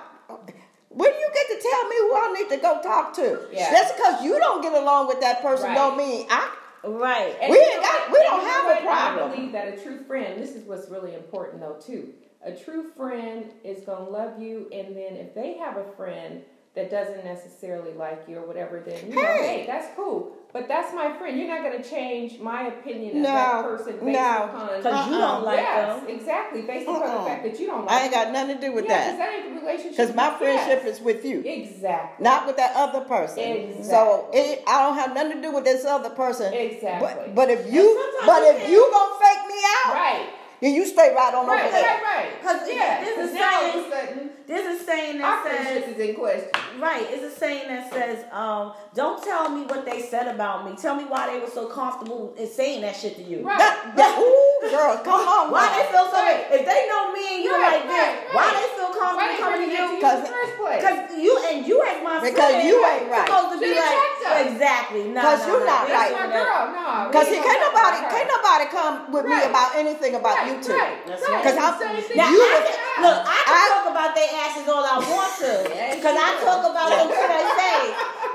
when 0.94 1.12
do 1.12 1.18
you 1.18 1.30
get 1.34 1.48
to 1.62 1.68
tell 1.70 1.88
me 1.90 1.96
who 2.00 2.16
I 2.16 2.34
need 2.40 2.50
to 2.56 2.58
go 2.62 2.82
talk 2.82 3.14
to? 3.16 3.48
Yeah. 3.52 3.72
That's 3.72 3.92
because 3.94 4.24
you 4.24 4.38
don't 4.40 4.62
get 4.62 4.74
along 4.74 5.08
with 5.08 5.20
that 5.22 5.42
person. 5.42 5.68
Right. 5.68 5.76
Don't 5.76 5.98
mean 5.98 6.28
I. 6.30 6.56
Right. 6.86 7.36
And 7.42 7.52
We 7.52 7.58
ain't 7.60 7.82
got- 7.82 8.12
we 8.12 8.20
don't 8.24 8.44
know 8.44 8.50
have 8.50 8.78
a 8.78 8.82
problem. 8.82 9.32
I 9.32 9.36
believe 9.36 9.52
that 9.54 9.68
a 9.70 9.78
true 9.82 10.04
friend. 10.04 10.42
This 10.42 10.52
is 10.56 10.68
what's 10.68 10.90
really 10.90 11.14
important 11.16 11.62
though 11.62 11.78
too. 11.80 12.14
A 12.46 12.52
true 12.52 12.92
friend 12.98 13.50
is 13.64 13.82
gonna 13.86 14.10
love 14.10 14.42
you, 14.42 14.68
and 14.74 14.96
then 14.96 15.16
if 15.16 15.34
they 15.34 15.54
have 15.54 15.78
a 15.78 15.86
friend 15.96 16.44
that 16.76 16.92
doesn't 16.92 17.24
necessarily 17.24 17.94
like 17.94 18.24
you 18.28 18.38
or 18.38 18.46
whatever, 18.46 18.82
then 18.82 19.00
you 19.10 19.16
know, 19.16 19.22
Hey. 19.22 19.60
hey, 19.60 19.66
that's 19.66 19.88
cool. 19.96 20.36
But 20.54 20.68
that's 20.68 20.94
my 20.94 21.12
friend. 21.18 21.36
You're 21.38 21.48
not 21.48 21.64
gonna 21.64 21.84
change 21.84 22.40
my 22.40 22.68
opinion 22.68 23.18
of 23.18 23.22
No, 23.24 23.30
that 23.34 23.64
person 23.64 23.94
based 23.94 24.04
no. 24.06 24.44
upon 24.44 24.68
Because 24.78 25.08
you 25.10 25.16
Uh-uh. 25.16 25.20
don't 25.36 25.46
like 25.46 25.58
yes, 25.58 26.00
them. 26.00 26.10
exactly, 26.16 26.62
based 26.62 26.88
upon 26.88 27.02
Uh-uh. 27.02 27.18
the 27.24 27.30
fact 27.30 27.44
that 27.44 27.60
you 27.60 27.66
don't 27.68 27.86
like. 27.86 27.92
I 27.92 28.04
ain't 28.04 28.14
got 28.14 28.24
them. 28.26 28.34
nothing 28.34 28.56
to 28.58 28.62
do 28.68 28.72
with 28.74 28.86
yeah, 28.86 29.10
'cause 29.10 29.18
that. 29.18 29.18
that 29.18 29.34
ain't 29.34 29.56
the 29.56 29.60
relationship. 29.62 29.98
Because 29.98 30.16
my 30.16 30.28
Yes. 30.30 30.38
friendship 30.38 30.86
is 30.86 31.02
with 31.02 31.26
you. 31.26 31.40
exactly 31.44 32.24
not 32.24 32.46
with 32.46 32.58
that 32.58 32.76
other 32.76 33.02
person. 33.02 33.40
Exactly. 33.40 33.84
So 33.84 34.30
it, 34.32 34.64
I 34.68 34.84
don't 34.84 34.96
have 34.96 35.16
nothing 35.16 35.38
to 35.38 35.42
do 35.42 35.52
with 35.52 35.64
this 35.64 35.86
other 35.86 36.12
person. 36.12 36.54
exactly. 36.54 37.02
But 37.02 37.34
but 37.36 37.50
if 37.50 37.74
you 37.74 38.12
but 38.26 38.44
you 38.44 38.50
if 38.52 38.62
can- 38.62 38.72
you 38.72 38.90
gonna 38.92 39.16
fake 39.20 39.48
me 39.48 39.60
out, 39.88 39.94
right, 39.96 40.30
then 40.62 40.74
you 40.76 40.86
stay 40.86 41.14
right 41.16 41.34
on 41.34 41.48
right, 41.48 41.66
over 41.66 41.74
right, 41.74 41.84
there. 41.84 42.02
right. 42.04 42.42
'Cause 42.44 42.70
yeah, 42.70 43.04
this 43.04 43.18
is 43.18 43.32
'cause 43.32 43.34
now 43.34 43.60
all 43.60 43.66
of 43.66 43.72
saying- 43.74 43.86
a 43.86 43.90
sudden 44.08 44.30
There's 44.46 44.82
a 44.82 44.84
saying 44.84 45.20
that 45.20 45.26
our 45.26 45.44
that 45.44 45.58
says, 45.58 45.68
friendship 45.84 45.98
is 46.00 46.10
in 46.10 46.16
question. 46.16 46.50
right, 46.82 47.06
it's 47.10 47.24
a 47.24 47.32
saying 47.40 47.68
that 47.70 47.92
says, 47.94 48.26
um, 48.32 48.74
don't 48.94 49.24
tell 49.24 49.50
me 49.50 49.64
what 49.64 49.86
they 49.86 50.02
said 50.02 50.28
about 50.34 50.66
me. 50.70 50.76
Tell 50.76 50.96
me 50.96 51.06
why 51.06 51.32
they 51.32 51.40
were 51.40 51.50
so 51.50 51.68
comfortable 51.68 52.34
in 52.38 52.48
saying 52.48 52.82
that 52.82 52.96
shit 52.96 53.16
to 53.18 53.24
you. 53.24 53.42
Right. 53.42 53.58
That, 53.64 53.96
that, 53.96 54.14
ooh, 54.20 54.70
girl, 54.72 54.98
come 55.06 55.22
on, 55.28 55.52
Why 55.52 55.64
now. 55.68 55.76
they 55.78 55.86
feel 55.92 56.08
so 56.12 56.18
Right. 56.20 56.44
If 56.52 56.64
they 56.66 56.82
know 56.92 57.12
me 57.14 57.24
and 57.36 57.42
you 57.44 57.52
Right, 57.54 57.80
like 57.80 57.86
this, 57.88 57.94
right, 57.94 58.34
why 58.34 58.44
right. 58.48 58.56
they 58.58 58.68
feel 58.74 58.92
comfortable 58.96 59.28
they 59.28 59.38
coming 59.44 59.60
to 59.62 59.68
bring 59.68 59.70
it 59.70 59.76
to 59.76 59.84
you? 59.84 59.88
you 59.88 59.96
in 59.96 60.02
Cause- 60.04 60.24
the 60.24 60.34
first 60.34 60.54
place? 60.60 60.80
Because 60.84 61.00
you 61.20 61.34
and 61.52 61.58
you 61.68 61.78
as 61.84 61.98
my 62.04 62.16
Because 62.24 62.52
friend, 62.52 62.68
you 62.68 62.76
ain't 62.84 63.08
right. 63.12 63.28
supposed 63.28 63.52
to 63.54 63.58
be 63.64 63.72
like 63.76 64.08
us. 64.24 64.40
exactly. 64.50 65.04
No, 65.14 65.20
'Cause 65.22 65.40
no, 65.44 65.48
you 65.54 65.60
no, 65.60 65.66
not 65.68 65.82
right. 65.84 65.92
That's 65.94 66.16
my 66.16 66.28
girl. 66.34 66.62
No, 66.74 66.90
Cause 67.14 67.28
we 67.30 67.38
can't 67.44 67.62
nobody, 67.64 67.98
can't 68.12 68.30
nobody 68.34 68.66
come 68.74 68.96
with 69.14 69.26
me 69.30 69.40
about 69.46 69.70
anything 69.78 70.14
about 70.18 70.36
right, 70.42 70.48
you 70.50 70.56
two. 70.64 70.74
Right, 70.74 70.98
That's 71.06 71.22
right. 71.22 71.32
right. 71.38 71.44
'Cause 71.44 71.54
It's 71.54 71.64
I'm- 71.64 71.78
the 71.78 71.86
same 71.86 72.02
thing 72.08 72.18
Now, 72.18 72.30
You 72.34 72.40
look 72.40 72.50
can, 72.50 72.74
at- 72.74 73.02
look, 73.04 73.20
I 73.30 73.40
can 73.46 73.62
talk 73.78 73.86
about 73.94 74.10
their 74.18 74.32
asses 74.44 74.68
all 74.68 74.84
I 74.84 75.00
want 75.00 75.34
to. 75.40 75.52
Yeah, 75.72 75.96
Because 75.96 76.18
I 76.20 76.30
talk 76.44 76.62
about 76.68 76.90
them 76.92 77.08
till 77.08 77.30
they 77.32 77.46
say. 77.56 77.80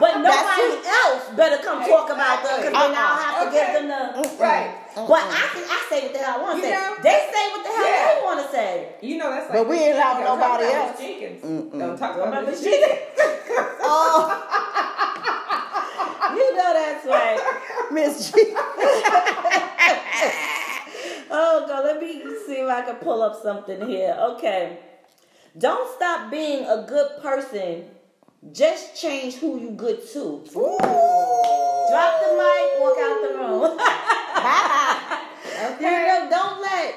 But 0.01 0.13
nobody 0.23 0.79
else 0.89 1.23
better 1.37 1.59
come 1.63 1.83
talk 1.85 2.09
about 2.09 2.41
them 2.43 2.57
because 2.65 2.73
then 2.73 2.95
I'll 2.97 3.19
have 3.19 3.35
to 3.43 3.45
Uh-uh. 3.45 3.53
give 3.53 3.69
them 3.77 3.87
the. 3.93 4.01
Right. 4.41 4.71
But 4.95 5.23
I 5.27 5.45
can 5.53 5.65
I 5.69 5.79
say 5.91 5.99
what 6.07 6.13
the 6.15 6.19
hell 6.19 6.39
I 6.39 6.43
want 6.43 6.57
to 6.57 6.63
say. 6.63 6.71
know? 6.71 6.95
They 7.03 7.19
say 7.35 7.45
what 7.53 7.63
the 7.67 7.71
hell 7.71 7.87
Yeah. 7.87 8.07
they 8.15 8.21
want 8.25 8.39
to 8.47 8.49
say. 8.53 8.71
You 9.03 9.19
know 9.19 9.31
that's 9.31 9.51
like. 9.51 9.59
But 9.59 9.69
we 9.69 9.77
ain't 9.79 9.95
allowed 9.97 10.15
Don't 10.23 10.39
nobody 10.39 10.65
about 10.65 10.89
else. 10.89 10.99
Miss 10.99 11.09
Jenkins. 11.09 11.43
Mm-mm. 11.45 11.79
Don't 11.79 11.99
talk 11.99 12.17
about 12.17 12.45
Miss 12.47 12.63
Miss 12.63 12.65
Jenkins. 12.65 12.99
Oh, 13.91 14.31
You 16.37 16.47
know 16.57 16.71
that's 16.75 17.07
right. 17.07 17.41
Miss 17.93 18.31
G. 18.33 18.55
Oh 21.31 21.65
God, 21.69 21.85
let 21.85 22.01
me 22.01 22.23
see 22.47 22.55
if 22.55 22.69
I 22.69 22.81
can 22.83 22.97
pull 22.97 23.23
up 23.23 23.41
something 23.43 23.87
here. 23.87 24.17
Okay. 24.33 24.79
Don't 25.57 25.95
stop 25.97 26.31
being 26.31 26.65
a 26.65 26.85
good 26.89 27.23
person. 27.23 27.85
Just 28.53 29.01
change 29.01 29.37
who 29.37 29.59
you 29.61 29.71
good 29.71 30.07
to. 30.13 30.45
Drop 30.53 32.15
the 32.21 32.31
mic, 32.37 32.81
walk 32.81 32.99
out 32.99 33.19
the 33.23 33.35
room. 33.39 33.81
You 35.59 35.91
know, 35.91 36.27
don't 36.31 36.61
let 36.61 36.95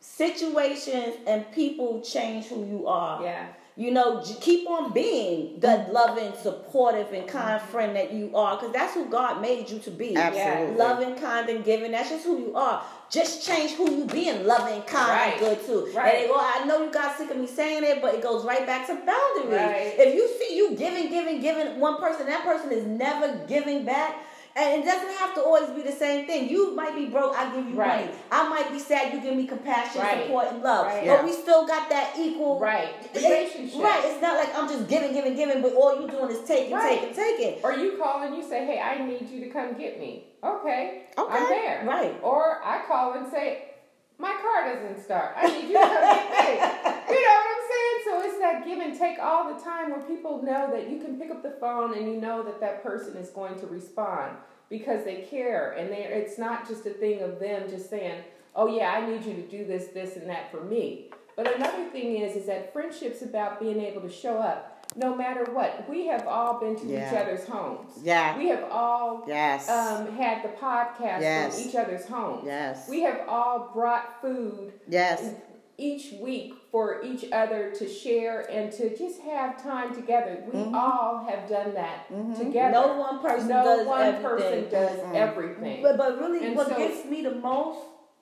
situations 0.00 1.16
and 1.26 1.50
people 1.52 2.00
change 2.00 2.46
who 2.46 2.64
you 2.64 2.86
are. 2.86 3.22
Yeah. 3.22 3.48
You 3.74 3.90
know, 3.90 4.22
keep 4.40 4.68
on 4.68 4.92
being 4.92 5.58
the 5.58 5.66
mm-hmm. 5.66 5.92
loving, 5.92 6.32
supportive, 6.42 7.10
and 7.12 7.26
kind 7.26 7.60
friend 7.60 7.96
that 7.96 8.12
you 8.12 8.36
are, 8.36 8.56
because 8.56 8.72
that's 8.72 8.92
who 8.92 9.06
God 9.06 9.40
made 9.40 9.70
you 9.70 9.78
to 9.78 9.90
be. 9.90 10.14
Absolutely. 10.14 10.76
Loving, 10.76 11.14
kind, 11.16 11.48
and 11.48 11.64
giving. 11.64 11.92
That's 11.92 12.10
just 12.10 12.24
who 12.26 12.38
you 12.38 12.54
are. 12.54 12.84
Just 13.08 13.46
change 13.46 13.72
who 13.72 13.90
you 13.90 14.04
being, 14.04 14.46
loving, 14.46 14.82
kind, 14.82 15.08
Right. 15.08 15.32
and 15.32 15.40
good 15.40 15.66
too. 15.66 15.90
Right. 15.94 16.14
And 16.14 16.24
it, 16.24 16.30
well, 16.30 16.40
I 16.42 16.64
know 16.64 16.84
you 16.84 16.92
got 16.92 17.16
sick 17.16 17.30
of 17.30 17.36
me 17.38 17.46
saying 17.46 17.82
it, 17.84 18.02
but 18.02 18.14
it 18.14 18.22
goes 18.22 18.44
right 18.44 18.66
back 18.66 18.86
to 18.88 18.94
boundaries. 18.94 19.58
Right. 19.58 19.94
If 19.96 20.14
you 20.14 20.28
see 20.38 20.56
you 20.56 20.76
giving, 20.76 21.08
giving, 21.08 21.40
giving 21.40 21.80
one 21.80 21.98
person, 21.98 22.26
that 22.26 22.42
person 22.44 22.72
is 22.72 22.86
never 22.86 23.44
giving 23.46 23.84
back. 23.84 24.16
And 24.54 24.82
it 24.82 24.84
doesn't 24.84 25.12
have 25.18 25.34
to 25.34 25.40
always 25.42 25.70
be 25.70 25.82
the 25.82 25.92
same 25.92 26.26
thing. 26.26 26.48
You 26.48 26.74
might 26.74 26.94
be 26.94 27.06
broke, 27.06 27.34
I 27.34 27.54
give 27.54 27.66
you 27.70 27.74
Right. 27.76 28.06
money. 28.06 28.18
I 28.30 28.48
might 28.48 28.70
be 28.70 28.78
sad, 28.78 29.12
you 29.14 29.20
give 29.20 29.34
me 29.34 29.46
compassion, 29.46 30.02
Right. 30.02 30.24
support, 30.26 30.48
and 30.48 30.62
love. 30.62 30.86
Right. 30.86 31.06
But 31.06 31.18
Yeah. 31.20 31.24
we 31.24 31.32
still 31.32 31.66
got 31.66 31.88
that 31.88 32.10
equal 32.18 32.58
Right. 32.58 32.90
Relationship. 33.14 33.82
right. 33.82 34.04
It's 34.04 34.20
not 34.20 34.36
like 34.36 34.56
I'm 34.56 34.68
just 34.68 34.88
giving, 34.88 35.12
giving, 35.14 35.34
giving, 35.36 35.62
but 35.62 35.72
all 35.74 36.00
you 36.00 36.06
doing 36.06 36.30
is 36.30 36.40
taking, 36.46 36.74
Right. 36.74 37.00
taking, 37.00 37.14
taking. 37.14 37.60
Or 37.64 37.72
you 37.72 37.92
call 37.96 38.20
and 38.22 38.36
you 38.36 38.42
say, 38.42 38.64
"Hey, 38.66 38.78
I 38.80 38.98
need 39.04 39.28
you 39.30 39.40
to 39.44 39.50
come 39.50 39.72
get 39.74 39.98
me." 39.98 40.26
Okay. 40.44 41.04
Okay. 41.16 41.38
I'm 41.38 41.48
there. 41.48 41.84
Right. 41.86 42.14
Or 42.22 42.60
I 42.64 42.82
call 42.86 43.14
and 43.14 43.30
say, 43.30 43.70
"My 44.18 44.32
car 44.34 44.64
doesn't 44.74 45.02
start. 45.02 45.32
I 45.36 45.46
need 45.46 45.68
you 45.70 45.78
to 45.78 45.80
come 45.80 46.00
get 46.02 46.30
me." 46.30 46.60
You 47.12 47.20
know 47.20 47.34
what 47.40 47.46
I'm 47.54 47.64
saying? 47.72 47.98
So 48.06 48.12
it's 48.28 48.31
that 48.42 48.66
give 48.66 48.80
and 48.80 48.98
take 48.98 49.18
all 49.18 49.52
the 49.54 49.60
time 49.62 49.90
where 49.90 50.00
people 50.02 50.42
know 50.42 50.70
that 50.70 50.90
you 50.90 50.98
can 51.00 51.18
pick 51.18 51.30
up 51.30 51.42
the 51.42 51.56
phone 51.60 51.96
and 51.96 52.06
you 52.06 52.20
know 52.20 52.42
that 52.42 52.60
that 52.60 52.82
person 52.82 53.16
is 53.16 53.30
going 53.30 53.58
to 53.60 53.66
respond 53.66 54.36
because 54.68 55.04
they 55.04 55.22
care 55.30 55.72
and 55.72 55.90
they 55.90 56.02
it's 56.04 56.38
not 56.38 56.68
just 56.68 56.84
a 56.86 56.90
thing 56.90 57.20
of 57.22 57.38
them 57.40 57.68
just 57.70 57.88
saying, 57.88 58.22
"Oh 58.54 58.66
yeah, 58.66 58.90
I 58.92 59.06
need 59.08 59.24
you 59.24 59.34
to 59.34 59.42
do 59.48 59.64
this, 59.64 59.86
this, 59.88 60.16
and 60.16 60.28
that 60.28 60.50
for 60.50 60.62
me." 60.62 61.10
But 61.36 61.54
another 61.56 61.84
thing 61.90 62.16
is, 62.16 62.36
is 62.36 62.46
that 62.46 62.72
friendship's 62.72 63.22
about 63.22 63.58
being 63.58 63.80
able 63.80 64.02
to 64.02 64.10
show 64.10 64.36
up 64.38 64.68
no 64.96 65.14
matter 65.14 65.44
what. 65.52 65.88
We 65.88 66.06
have 66.08 66.26
all 66.26 66.60
been 66.60 66.76
to 66.76 66.84
each 66.86 67.14
other's 67.14 67.46
homes. 67.46 67.92
Yeah. 68.02 68.36
We 68.36 68.48
have 68.48 68.64
all 68.70 69.24
Yes. 69.26 69.68
um, 69.70 70.14
had 70.16 70.44
the 70.44 70.48
podcast 70.50 71.20
Yes. 71.22 71.58
from 71.58 71.68
each 71.70 71.76
other's 71.76 72.06
homes. 72.06 72.42
Yes. 72.44 72.88
We 72.88 73.00
have 73.02 73.20
all 73.26 73.70
brought 73.72 74.20
food 74.20 74.74
yes. 74.86 75.30
Each 75.78 76.12
week 76.20 76.54
for 76.70 77.02
each 77.02 77.24
other 77.32 77.70
to 77.74 77.88
share 77.88 78.40
and 78.50 78.70
to 78.72 78.96
just 78.96 79.20
have 79.22 79.62
time 79.62 79.94
together. 79.94 80.42
We 80.46 80.58
Mm-hmm. 80.60 80.74
all 80.74 81.24
have 81.28 81.48
done 81.48 81.74
that 81.74 82.08
together. 82.36 82.72
No 82.72 82.96
one 82.98 83.20
person 83.20 83.48
no 83.48 83.64
does 83.64 83.86
one 83.86 84.02
everything. 84.02 84.64
person 84.64 84.70
does 84.70 84.98
Mm-mm. 85.00 85.14
everything. 85.14 85.82
But 85.82 85.96
but 85.96 86.18
really, 86.20 86.46
And 86.46 86.56
what 86.56 86.68
so- 86.68 86.76
gets 86.76 87.04
me 87.06 87.22
the 87.22 87.34
most 87.34 87.80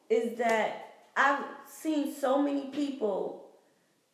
is 0.08 0.38
that 0.38 0.86
I've 1.16 1.44
seen 1.68 2.14
so 2.14 2.40
many 2.40 2.66
people. 2.68 3.44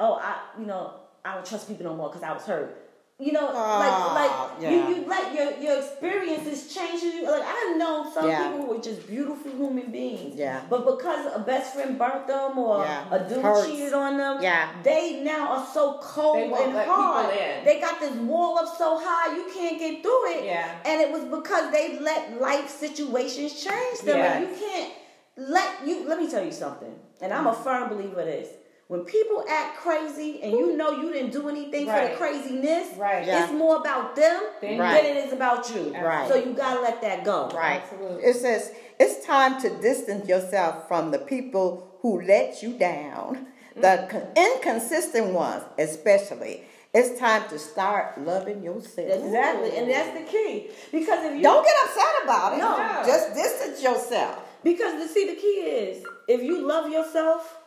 Oh, 0.00 0.14
I 0.14 0.36
you 0.58 0.66
know 0.66 0.94
I 1.24 1.34
don't 1.34 1.46
trust 1.46 1.68
people 1.68 1.84
no 1.84 1.94
more 1.94 2.08
because 2.08 2.22
I 2.22 2.32
was 2.32 2.44
hurt. 2.44 2.85
You 3.18 3.32
know, 3.32 3.48
Ah, 3.54 3.80
like 3.80 4.28
like 4.28 4.62
yeah. 4.62 4.70
you 4.72 4.94
you 4.94 5.06
let 5.08 5.32
your 5.32 5.50
your 5.56 5.78
experiences 5.78 6.74
change 6.74 7.00
you. 7.02 7.24
Like 7.24 7.44
I 7.46 7.74
know 7.78 8.04
some 8.12 8.28
Yeah. 8.28 8.42
people 8.52 8.60
who 8.60 8.74
were 8.76 8.82
just 8.82 9.06
beautiful 9.06 9.50
human 9.52 9.90
beings. 9.90 10.36
Yeah. 10.36 10.60
But 10.68 10.84
because 10.84 11.24
a 11.34 11.38
best 11.38 11.72
friend 11.72 11.98
burnt 11.98 12.26
them 12.26 12.58
or 12.58 12.84
Yeah. 12.84 13.08
a 13.16 13.18
dude 13.26 13.40
Hurts. 13.42 13.64
cheated 13.66 13.94
on 13.94 14.18
them, 14.18 14.42
Yeah. 14.42 14.68
they 14.82 15.20
now 15.24 15.48
are 15.56 15.66
so 15.72 15.96
cold 16.02 16.36
They 16.36 16.48
won't 16.48 16.64
and 16.66 16.74
let 16.74 16.88
hard. 16.88 17.30
people. 17.32 17.64
They 17.64 17.80
got 17.80 18.00
this 18.00 18.12
wall 18.30 18.58
up 18.58 18.68
so 18.76 18.98
high 19.02 19.34
you 19.34 19.44
can't 19.56 19.78
get 19.78 20.02
through 20.02 20.24
it. 20.36 20.44
Yeah. 20.44 20.68
And 20.84 21.00
it 21.00 21.10
was 21.10 21.24
because 21.24 21.72
they 21.72 21.98
let 21.98 22.38
life 22.38 22.68
situations 22.68 23.54
change 23.64 24.00
them. 24.00 24.18
Yes. 24.18 24.36
And 24.36 24.40
you 24.46 24.52
can't 24.62 24.92
let 25.38 25.70
you 25.86 26.04
let 26.06 26.18
me 26.18 26.28
tell 26.30 26.44
you 26.44 26.52
something. 26.52 26.94
And 27.22 27.32
I'm 27.32 27.46
a 27.46 27.54
firm 27.54 27.88
believer 27.88 28.20
of 28.20 28.26
this. 28.26 28.48
When 28.88 29.00
people 29.00 29.44
act 29.48 29.78
crazy 29.78 30.40
and 30.42 30.52
you 30.52 30.76
know 30.76 30.92
you 30.92 31.12
didn't 31.12 31.32
do 31.32 31.48
anything 31.48 31.86
for 31.86 32.08
the 32.08 32.14
craziness, 32.16 32.96
Right. 32.96 33.26
Yeah. 33.26 33.42
it's 33.42 33.52
more 33.52 33.76
about 33.76 34.14
them 34.14 34.40
Right. 34.62 35.02
than 35.02 35.16
it 35.16 35.24
is 35.26 35.32
about 35.32 35.68
you. 35.74 35.92
Right. 35.92 36.28
So 36.28 36.36
you 36.36 36.52
gotta 36.52 36.80
let 36.80 37.00
that 37.02 37.24
go. 37.24 37.48
Right. 37.52 37.82
Absolutely. 37.82 38.22
It 38.22 38.36
says 38.36 38.72
it's 39.00 39.26
time 39.26 39.60
to 39.62 39.70
distance 39.70 40.28
yourself 40.28 40.86
from 40.86 41.10
the 41.10 41.18
people 41.18 41.98
who 42.02 42.20
let 42.20 42.62
you 42.62 42.74
down, 42.74 43.48
the 43.74 43.80
mm. 43.82 44.08
con- 44.08 44.28
inconsistent 44.36 45.32
ones, 45.32 45.64
especially. 45.78 46.62
It's 46.94 47.18
time 47.18 47.42
to 47.50 47.58
start 47.58 48.24
loving 48.24 48.62
yourself. 48.62 49.10
Exactly. 49.10 49.76
And 49.76 49.90
that's 49.90 50.16
the 50.16 50.24
key. 50.24 50.70
Because 50.92 51.24
if 51.24 51.36
you 51.36 51.42
Don't 51.42 51.64
get 51.64 51.74
upset 51.84 52.24
about 52.24 52.52
it. 52.54 52.58
No. 52.58 53.02
Just 53.04 53.34
distance 53.34 53.82
yourself. 53.82 54.38
because 54.62 55.02
the 55.02 55.08
see 55.12 55.26
the 55.26 55.34
key 55.34 55.58
is 55.76 56.04
if 56.28 56.40
you 56.40 56.66
love 56.66 56.90
yourself, 56.90 57.58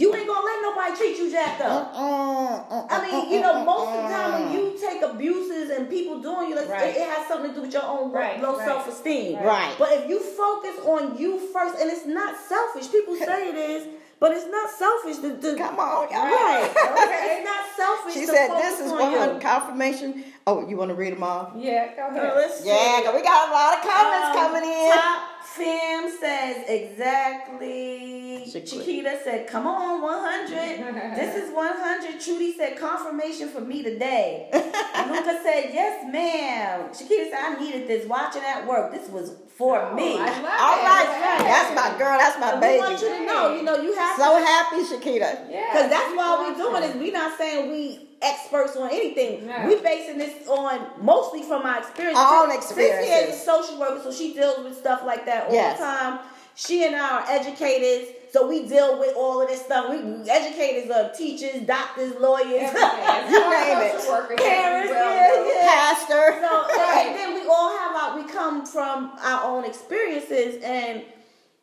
you 0.00 0.14
ain't 0.14 0.28
gonna 0.28 0.46
let 0.46 0.62
nobody 0.62 0.96
treat 0.96 1.16
you 1.18 1.30
jacked 1.30 1.60
up. 1.60 1.90
I 1.94 2.96
mean, 3.04 3.32
you 3.32 3.40
know, 3.40 3.64
most 3.64 3.88
of 3.88 4.02
the 4.02 4.08
time 4.08 4.30
when 4.32 4.52
you 4.54 4.78
take 4.78 5.02
abuses 5.02 5.70
and 5.70 5.88
people 5.90 6.20
doing 6.20 6.50
you, 6.50 6.56
like 6.56 6.68
Right. 6.68 6.94
it, 6.94 6.96
it 7.02 7.08
has 7.08 7.26
something 7.26 7.50
to 7.50 7.56
do 7.56 7.62
with 7.62 7.72
your 7.72 7.84
own 7.84 8.12
low, 8.12 8.18
Right, 8.18 8.40
low 8.40 8.56
right, 8.56 8.66
self-esteem. 8.66 9.38
Right. 9.42 9.74
But 9.78 9.88
if 9.92 10.08
you 10.08 10.20
focus 10.20 10.76
on 10.84 11.18
you 11.18 11.38
first, 11.52 11.80
and 11.80 11.90
it's 11.90 12.06
not 12.06 12.36
selfish. 12.38 12.90
People 12.92 13.16
say 13.28 13.48
it 13.50 13.56
is, 13.56 13.88
but 14.20 14.32
it's 14.32 14.46
not 14.46 14.70
selfish. 14.70 15.16
To, 15.22 15.36
to, 15.40 15.56
Come 15.58 15.78
on, 15.78 16.08
y'all. 16.10 16.24
Right. 16.30 16.70
Okay. 16.98 17.38
It's 17.38 17.44
not 17.44 17.64
selfish. 17.76 18.14
She 18.14 18.26
to 18.26 18.32
said 18.32 18.48
focus 18.48 18.62
this 18.78 18.80
is 18.86 18.92
one 18.92 19.12
hundred 19.12 19.40
confirmation. 19.42 20.24
Oh, 20.46 20.66
you 20.68 20.76
want 20.76 20.88
to 20.90 20.94
read 20.94 21.12
them 21.12 21.22
all? 21.22 21.52
Yeah, 21.56 21.94
go 21.94 22.08
ahead. 22.08 22.34
Let's 22.34 22.60
see. 22.60 22.68
We 22.70 23.22
got 23.22 23.48
a 23.48 23.52
lot 23.52 23.74
of 23.78 23.80
comments 23.84 24.28
Um, 24.28 24.34
coming 24.34 24.64
in. 24.64 24.92
Top 24.92 25.27
Fam 25.54 26.10
says 26.20 26.64
exactly. 26.68 28.42
Chiquita. 28.52 28.84
Chiquita 28.84 29.18
said, 29.24 29.46
"Come 29.48 29.66
on, 29.66 30.00
100. 30.02 31.16
this 31.16 31.34
is 31.36 31.50
100." 31.54 32.20
Trudy 32.20 32.52
said, 32.56 32.76
"Confirmation 32.78 33.48
for 33.48 33.60
me 33.60 33.82
today." 33.82 34.48
Luca 34.52 35.40
said, 35.42 35.70
"Yes, 35.72 36.04
ma'am." 36.12 36.90
Chiquita 36.96 37.30
said, 37.30 37.38
"I 37.40 37.58
needed 37.60 37.88
this. 37.88 38.06
Watching 38.06 38.42
at 38.42 38.66
work. 38.66 38.92
This 38.92 39.08
was 39.10 39.32
for 39.56 39.80
Oh, 39.80 39.94
me." 39.94 40.16
I 40.18 40.24
love 40.26 40.44
right, 40.44 41.38
that's 41.40 41.74
my 41.74 41.98
girl. 41.98 42.18
That's 42.18 42.38
my 42.38 42.52
And 42.52 42.60
baby. 42.60 42.80
we 42.82 42.88
want 42.88 43.00
you 43.02 43.08
to 43.08 43.26
know, 43.26 43.54
you 43.56 43.62
know, 43.62 43.76
you 43.80 43.94
have 43.94 44.16
So 44.18 44.38
to, 44.38 44.44
happy, 44.44 44.76
Shakita. 44.84 45.50
Yeah, 45.50 45.66
because 45.72 45.90
that's 45.90 46.14
why 46.16 46.46
we're 46.48 46.56
doing 46.56 46.82
this. 46.82 46.94
We're 46.96 47.12
not 47.12 47.36
saying 47.38 47.70
we 47.70 48.07
experts 48.22 48.76
on 48.76 48.90
anything. 48.90 49.46
No. 49.46 49.66
We 49.66 49.80
basing 49.80 50.18
this 50.18 50.46
on 50.48 51.04
mostly 51.04 51.42
from 51.42 51.62
my 51.62 51.78
experience. 51.78 52.18
Our 52.18 52.46
own 52.52 52.62
Cynthia 52.62 53.28
is 53.28 53.36
a 53.36 53.38
social 53.38 53.78
worker, 53.78 54.00
so 54.02 54.12
she 54.12 54.34
deals 54.34 54.58
with 54.64 54.76
stuff 54.78 55.02
like 55.04 55.24
that 55.26 55.46
all 55.48 55.52
Yes. 55.54 55.78
the 55.78 55.84
time. 55.84 56.18
She 56.54 56.84
and 56.84 56.96
I 56.96 57.20
are 57.20 57.24
educators, 57.28 58.08
so 58.32 58.48
we 58.48 58.66
deal 58.66 58.98
with 58.98 59.14
all 59.16 59.40
of 59.42 59.48
this 59.48 59.62
stuff. 59.64 59.90
We 59.90 59.98
educators 60.28 60.90
are 60.90 61.10
teachers, 61.12 61.62
doctors, 61.64 62.14
lawyers, 62.18 62.48
Everything. 62.74 63.30
You 63.32 63.50
name 63.50 63.78
it. 63.78 64.00
Social 64.00 64.12
workers, 64.14 64.40
parents. 64.40 64.90
well 64.90 65.46
Yeah, 65.46 65.54
yeah. 65.54 65.66
Pastor. 65.68 66.40
So 66.40 66.66
and 66.98 67.14
then 67.16 67.34
we 67.34 67.46
all 67.48 67.78
have 67.78 67.94
our 67.94 68.20
we 68.20 68.28
come 68.28 68.66
from 68.66 69.12
our 69.20 69.44
own 69.44 69.64
experiences 69.64 70.60
and 70.64 71.04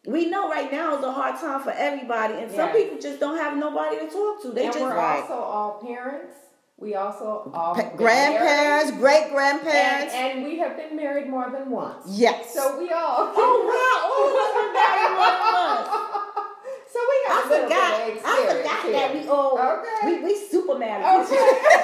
we 0.08 0.28
know 0.30 0.50
right 0.50 0.72
now 0.72 0.96
is 0.98 1.04
a 1.04 1.12
hard 1.12 1.36
time 1.42 1.60
for 1.62 1.72
everybody 1.72 2.36
and 2.36 2.50
some 2.52 2.72
people 2.72 2.98
just 2.98 3.20
don't 3.20 3.38
have 3.38 3.58
nobody 3.58 3.98
to 3.98 4.08
talk 4.08 4.42
to. 4.44 4.52
They 4.52 4.64
and 4.66 4.74
just 4.74 4.80
we're 4.86 4.96
Right. 4.96 5.22
also 5.24 5.34
all 5.34 5.82
parents. 5.86 6.36
We 6.78 6.94
also 6.96 7.50
all 7.54 7.74
Pa- 7.74 7.92
grandparents, 7.96 8.92
great 8.98 9.30
grandparents, 9.32 10.14
and, 10.14 10.40
and 10.40 10.44
we 10.46 10.58
have 10.60 10.76
been 10.76 10.96
married 10.96 11.30
more 11.30 11.50
than 11.50 11.70
once. 11.72 12.04
yes. 12.08 12.54
So 12.54 12.78
we 12.78 12.92
all. 12.92 13.32
Oh 13.34 13.56
wow, 13.72 14.12
all 14.12 14.28
of 14.28 14.36
us 14.44 14.52
been 14.60 14.74
married 14.74 15.12
more 15.16 15.32
than 15.32 15.42
once. 15.54 16.12
So 16.96 17.02
we 17.12 17.18
got 17.28 17.36
I 17.36 17.48
forgot. 17.50 17.92
I 18.24 18.56
forgot 18.56 18.84
here. 18.86 18.94
that 18.94 19.14
we 19.14 19.28
all 19.28 19.60
Okay. 19.60 20.16
we 20.18 20.24
we 20.24 20.34
super 20.48 20.78
married. 20.80 21.04
Okay. 21.26 21.36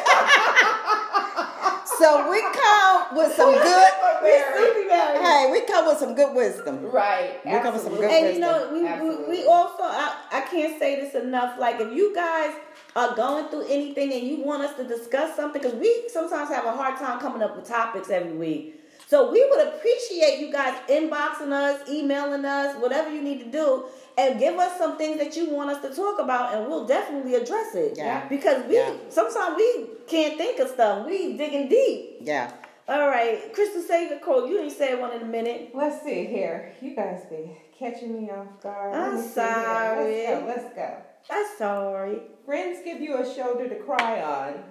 so 2.02 2.30
we 2.30 2.42
come 2.42 3.16
with 3.16 3.34
some 3.34 3.54
good. 3.54 3.92
We 4.22 4.38
super 4.38 4.88
married. 4.88 5.22
Hey, 5.22 5.50
we 5.52 5.62
come 5.66 5.88
with 5.88 5.98
some 5.98 6.14
good 6.14 6.36
wisdom. 6.36 6.86
Right. 6.86 7.44
We 7.44 7.52
come 7.54 7.74
with 7.74 7.82
some 7.82 7.94
absolutely. 7.94 8.08
good 8.08 8.26
And 8.26 8.34
you 8.36 8.40
know, 8.40 8.70
we, 8.72 9.10
we, 9.10 9.30
we 9.30 9.48
also, 9.48 9.82
I, 9.82 10.16
I 10.32 10.42
can't 10.42 10.78
say 10.78 11.02
this 11.02 11.16
enough. 11.16 11.58
Like, 11.58 11.80
if 11.80 11.92
you 11.92 12.14
guys 12.14 12.54
are 12.96 13.16
going 13.16 13.48
through 13.48 13.66
anything 13.68 14.14
and 14.14 14.22
you 14.22 14.44
want 14.44 14.62
us 14.62 14.76
to 14.76 14.88
discuss 14.88 15.36
something, 15.36 15.60
because 15.60 15.76
we 15.80 16.08
sometimes 16.10 16.50
have 16.50 16.66
a 16.66 16.72
hard 16.72 17.00
time 17.00 17.20
coming 17.20 17.42
up 17.42 17.56
with 17.56 17.68
topics 17.68 18.12
every 18.12 18.34
week. 18.34 18.80
So 19.08 19.32
we 19.32 19.44
would 19.50 19.68
appreciate 19.68 20.40
you 20.40 20.52
guys 20.54 20.78
inboxing 20.88 21.52
us, 21.52 21.90
emailing 21.90 22.46
us, 22.46 22.76
whatever 22.80 23.12
you 23.14 23.22
need 23.22 23.40
to 23.40 23.52
do, 23.52 23.86
and 24.18 24.40
give 24.40 24.56
us 24.60 24.78
some 24.78 24.98
things 24.98 25.18
that 25.20 25.36
you 25.36 25.50
want 25.50 25.70
us 25.70 25.82
to 25.82 25.96
talk 25.96 26.20
about, 26.20 26.54
and 26.54 26.68
we'll 26.68 26.86
definitely 26.86 27.36
address 27.36 27.76
it. 27.76 27.94
Yeah. 27.98 28.28
Because 28.28 28.66
we 28.68 28.76
Yeah. 28.76 28.94
sometimes 29.10 29.56
we 29.58 29.88
can't 30.08 30.38
think 30.38 30.60
of 30.60 30.70
stuff. 30.70 31.06
We 31.08 31.34
digging 31.38 31.70
deep. 31.70 32.18
Yeah. 32.22 32.52
All 32.90 33.08
right, 33.08 33.54
Crystal, 33.54 33.82
say 33.82 34.10
your 34.10 34.20
quote. 34.20 34.50
You 34.50 34.60
ain't 34.60 34.74
said 34.74 35.00
one 35.00 35.14
in 35.14 35.22
a 35.22 35.26
minute. 35.26 35.72
Let's 35.74 36.04
see 36.04 36.26
here. 36.26 36.74
You 36.82 36.94
guys 36.96 37.24
be 37.30 37.56
catching 37.78 38.22
me 38.22 38.30
off 38.32 38.48
guard. 38.62 38.94
I'm 38.94 39.16
Let 39.16 39.22
me 39.26 39.28
see 39.30 39.40
here. 39.42 39.54
sorry. 39.54 40.28
Let's 40.28 40.40
go. 40.42 40.46
Let's 40.48 40.76
go. 40.76 40.98
I'm 41.30 41.46
sorry. 41.58 42.22
Friends 42.46 42.80
give 42.84 43.00
you 43.00 43.18
a 43.20 43.34
shoulder 43.34 43.70
to 43.70 43.76
cry 43.76 44.22
on, 44.22 44.64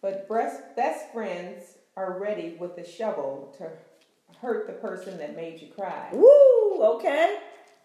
but 0.00 0.28
best, 0.28 0.62
best 0.76 1.12
friends 1.12 1.64
are 1.96 2.18
ready 2.18 2.56
with 2.58 2.78
a 2.78 2.86
shovel 2.88 3.54
to 3.58 3.68
hurt 4.40 4.66
the 4.66 4.72
person 4.74 5.18
that 5.18 5.34
made 5.36 5.60
you 5.60 5.68
cry. 5.68 6.08
Woo. 6.12 6.82
Okay. 6.82 7.38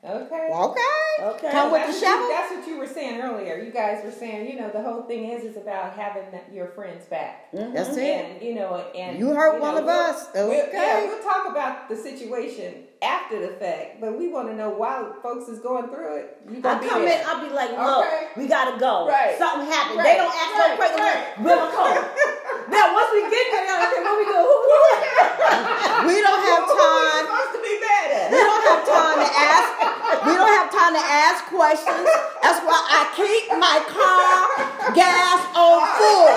Okay. 0.04 0.50
Okay. 0.52 0.82
Okay. 1.22 1.52
Come 1.52 1.72
with 1.72 1.82
that's 1.86 2.00
the 2.00 2.06
what 2.08 2.12
shovel. 2.12 2.26
You, 2.28 2.34
that's 2.34 2.52
what 2.56 2.68
you 2.68 2.78
were 2.80 2.88
saying 2.88 3.22
earlier. 3.22 3.62
You 3.62 3.70
guys 3.70 4.02
were 4.04 4.10
saying, 4.12 4.50
you 4.50 4.58
know, 4.60 4.72
the 4.74 4.82
whole 4.82 5.04
thing 5.04 5.30
is 5.30 5.44
is 5.44 5.58
about 5.58 5.94
having 5.94 6.26
that, 6.32 6.50
your 6.52 6.70
friends 6.74 7.06
back. 7.06 7.54
Mm-hmm. 7.54 7.74
That's 7.76 7.94
it. 7.98 8.02
And 8.26 8.42
you 8.42 8.56
know, 8.56 8.82
and 8.98 9.20
You 9.20 9.30
heard 9.30 9.60
know, 9.60 9.62
one 9.62 9.78
of 9.78 9.86
we'll- 9.86 9.94
us. 9.94 10.26
we'll- 10.34 10.50
Okay. 10.50 10.70
yeah, 10.74 11.06
we'll 11.06 11.22
talk 11.22 11.46
about 11.52 11.88
the 11.88 11.96
situation 11.96 12.90
after 13.04 13.40
the 13.46 13.54
fact, 13.62 14.02
but 14.02 14.18
we 14.18 14.30
want 14.30 14.48
to 14.50 14.56
know 14.56 14.70
why 14.72 15.06
folks 15.22 15.48
is 15.50 15.60
going 15.60 15.88
through 15.94 16.18
it. 16.18 16.38
You 16.50 16.58
I 16.58 16.62
gonna 16.62 16.82
be 16.82 16.90
come 16.90 17.02
in, 17.04 17.10
there. 17.10 17.24
I'll 17.28 17.48
be 17.48 17.54
like, 17.54 17.70
look, 17.70 18.06
Okay. 18.06 18.28
we 18.38 18.48
gotta 18.48 18.80
go. 18.80 19.06
Right. 19.08 19.38
Something 19.38 19.70
happened. 19.70 20.00
Right. 20.02 20.18
They 20.18 20.18
don't 20.18 20.34
ask 20.34 20.52
no 20.58 20.66
Right. 20.66 20.78
questions. 20.82 21.02
Right. 21.02 21.46
We're 21.46 21.56
gonna 21.62 21.78
come. 21.78 21.94
now, 22.74 22.94
once 22.98 23.10
we 23.14 23.22
get 23.30 23.46
there, 23.54 23.70
okay, 23.86 24.02
what 24.02 24.18
we 24.18 24.26
do? 24.26 24.34
Who 24.34 24.56
we 24.66 24.82
We 26.10 26.16
don't 26.26 26.42
have 26.42 26.66
Who 26.66 26.74
are 26.74 26.90
we 26.90 27.06
time. 27.06 27.26
supposed 27.30 27.54
to 27.54 27.62
be 27.62 27.74
mad 27.86 28.08
at? 28.18 28.28
We 28.34 28.38
don't 28.42 28.64
have 28.66 28.82
time 28.90 29.18
to 29.22 29.30
ask. 29.30 29.70
We 30.22 30.32
don't 30.38 30.54
have 30.54 30.70
time 30.70 30.94
to 30.94 31.02
ask 31.02 31.50
questions. 31.50 32.06
That's 32.46 32.62
why 32.62 32.78
I 32.78 33.02
keep 33.18 33.50
my 33.58 33.78
car 33.90 34.94
gas 34.94 35.42
on 35.58 35.80
full. 35.98 36.30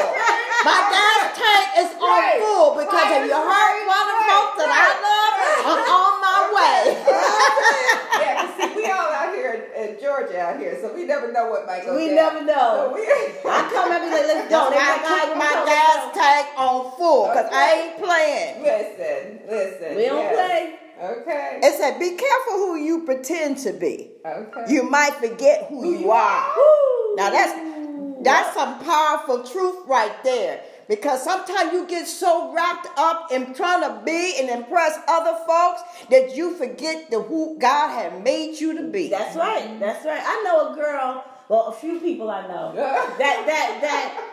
My 0.65 0.81
gas 0.89 1.37
tank 1.37 1.67
is 1.85 1.91
on 2.01 2.23
full 2.41 2.69
because 2.81 3.09
if 3.21 3.25
you 3.29 3.37
hurt 3.37 3.77
one 3.85 4.07
of 4.09 4.17
the 4.17 4.25
folks 4.25 4.55
that 4.65 4.71
I 4.73 4.89
love, 5.05 5.33
I'm 5.69 5.83
on 5.85 6.13
my 6.25 6.41
way. 6.57 6.81
yeah, 8.25 8.49
see, 8.57 8.73
we 8.73 8.89
all 8.89 9.13
out 9.13 9.35
here 9.35 9.69
in, 9.77 10.01
Georgia 10.01 10.41
out 10.41 10.59
here, 10.59 10.79
so 10.81 10.93
we 10.95 11.05
never 11.05 11.31
know 11.33 11.49
what 11.51 11.67
might 11.67 11.85
go 11.85 11.95
We 11.97 12.07
down. 12.09 12.17
never 12.17 12.45
know. 12.45 12.89
So 12.89 12.95
we, 12.95 13.03
I 13.51 13.69
come 13.69 13.93
every 13.93 14.09
day, 14.09 14.25
let's 14.25 14.49
go. 14.49 14.71
That's 14.71 14.73
They 14.73 14.81
why 14.81 14.97
like, 14.97 15.05
I 15.05 15.29
keep 15.29 15.37
my 15.37 15.55
gas 15.69 16.01
tank 16.17 16.47
on 16.57 16.93
full 16.97 17.29
because 17.29 17.49
I 17.53 17.65
ain't 17.77 17.97
playing. 18.01 18.63
listen, 18.65 19.41
listen. 19.49 19.97
We 19.97 20.07
don't 20.07 20.25
yes. 20.25 20.35
play. 20.37 20.79
Okay. 21.01 21.61
It 21.63 21.79
said, 21.79 21.99
be 21.99 22.17
careful 22.17 22.55
who 22.55 22.77
you 22.77 23.05
pretend 23.05 23.59
to 23.59 23.73
be. 23.73 24.13
Okay. 24.25 24.65
You 24.73 24.89
might 24.89 25.15
forget 25.15 25.67
who, 25.69 25.85
you, 25.85 25.99
you 25.99 26.11
are. 26.11 26.53
Woo. 26.57 27.17
Now 27.17 27.31
that's 27.31 27.75
that's 28.23 28.55
some 28.55 28.79
powerful 28.81 29.45
truth 29.45 29.87
right 29.87 30.13
there. 30.25 30.63
Because 30.89 31.23
sometimes 31.23 31.73
you 31.73 31.87
get 31.87 32.07
so 32.07 32.53
wrapped 32.55 32.89
up 32.99 33.33
in 33.33 33.55
trying 33.55 33.83
to 33.83 34.03
be 34.05 34.37
and 34.39 34.51
impress 34.51 34.99
other 35.09 35.39
folks 35.47 35.83
that 36.11 36.37
you 36.37 36.55
forget 36.57 37.11
the 37.11 37.23
who 37.23 37.59
God 37.59 37.89
had 37.91 38.23
made 38.23 38.61
you 38.61 38.77
to 38.77 38.89
be. 38.89 39.09
That's 39.09 39.35
right. 39.37 39.79
That's 39.81 40.05
right. 40.05 40.23
I 40.23 40.43
know 40.45 40.73
a 40.73 40.75
girl. 40.75 41.25
Well, 41.49 41.69
a 41.69 41.73
few 41.73 42.01
people 42.01 42.31
I 42.31 42.47
know 42.47 42.73
that 42.77 43.17
that 43.19 43.79
that 43.81 44.25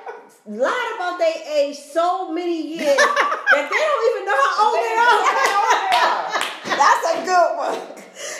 lied 0.45 0.91
about 0.95 1.19
their 1.19 1.57
age 1.57 1.77
so 1.77 2.31
many 2.31 2.75
years 2.75 2.97
that 2.97 3.69
they 3.69 3.81
don't 3.87 4.15
even 4.15 4.25
know 4.25 4.39
how 4.55 4.65
old 4.65 4.75
they 4.75 4.95
are. 4.97 6.30
That's 7.31 7.47
a 7.47 7.55
good 7.55 7.57
one. 7.57 7.79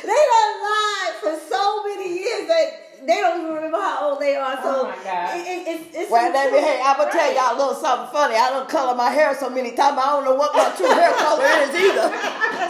they 0.04 0.20
done 0.36 0.54
lied 0.68 1.16
for 1.24 1.34
so 1.48 1.84
many 1.88 2.20
years 2.20 2.48
that 2.48 2.68
they 3.08 3.18
don't 3.18 3.42
even 3.42 3.56
remember 3.56 3.78
how 3.80 4.12
old 4.12 4.20
they 4.22 4.36
are. 4.36 4.56
So 4.62 4.62
Oh 4.64 4.84
my 4.84 5.04
God. 5.04 5.34
It, 5.34 5.42
it, 5.48 5.62
it's, 5.68 5.86
it's 5.96 6.12
Well, 6.12 6.22
some 6.22 6.34
let 6.34 6.52
me, 6.54 6.60
hey, 6.62 6.82
I'm 6.84 6.98
gonna 6.98 7.12
tell 7.12 7.34
y'all 7.34 7.56
a 7.56 7.58
little 7.58 7.74
something 7.74 8.12
funny. 8.14 8.36
I 8.36 8.50
don't 8.52 8.70
color 8.70 8.94
my 8.96 9.10
hair 9.10 9.34
so 9.34 9.50
many 9.50 9.72
times. 9.74 9.98
I 9.98 10.06
don't 10.14 10.26
know 10.26 10.36
what 10.36 10.54
my 10.54 10.70
true 10.78 10.92
hair 10.92 11.10
color 11.18 11.50
is 11.66 11.74
either. 11.74 12.08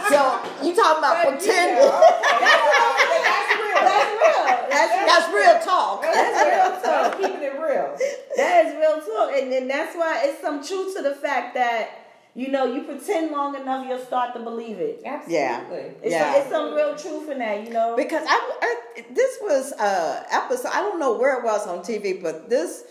So 0.08 0.20
you 0.64 0.72
talking 0.72 1.04
about 1.04 1.20
But, 1.20 1.36
pretending? 1.36 1.84
know, 1.84 2.00
okay, 2.00 3.20
that's 3.28 3.52
real. 3.60 3.80
That's 3.82 4.08
real. 4.16 4.46
That's 4.72 4.92
That's 5.04 5.26
real 5.34 5.56
talk. 5.60 6.00
That's 6.02 6.36
real 6.48 6.70
talk. 6.80 7.18
Keeping 7.20 7.42
it 7.44 7.56
real. 7.60 7.92
That 8.36 8.66
is 8.66 8.72
real 8.80 8.98
talk, 9.04 9.36
and 9.36 9.52
then 9.52 9.68
that's 9.68 9.94
why 9.96 10.22
it's 10.24 10.40
some 10.40 10.64
truth 10.64 10.96
to 10.96 11.02
the 11.02 11.14
fact 11.14 11.54
that 11.54 12.01
you 12.34 12.48
know 12.48 12.64
you 12.64 12.82
pretend 12.84 13.30
long 13.30 13.54
enough, 13.54 13.86
you'll 13.86 13.98
start 13.98 14.34
to 14.34 14.40
believe 14.40 14.78
it. 14.78 15.02
Absolutely. 15.04 15.34
Yeah. 15.34 15.60
It's, 16.02 16.10
Yeah. 16.12 16.36
it's 16.36 16.50
some 16.50 16.74
real 16.74 16.96
truth 16.96 17.30
in 17.30 17.38
that, 17.38 17.64
you 17.64 17.70
know. 17.72 17.94
Because 17.96 18.24
I, 18.26 18.38
I 18.62 19.04
this 19.12 19.38
was 19.42 19.72
uh 19.72 20.24
episode 20.30 20.70
I 20.72 20.80
don't 20.80 20.98
know 20.98 21.12
where 21.18 21.38
it 21.38 21.44
was 21.44 21.66
on 21.66 21.80
TV, 21.80 22.22
but 22.22 22.48
this 22.48 22.84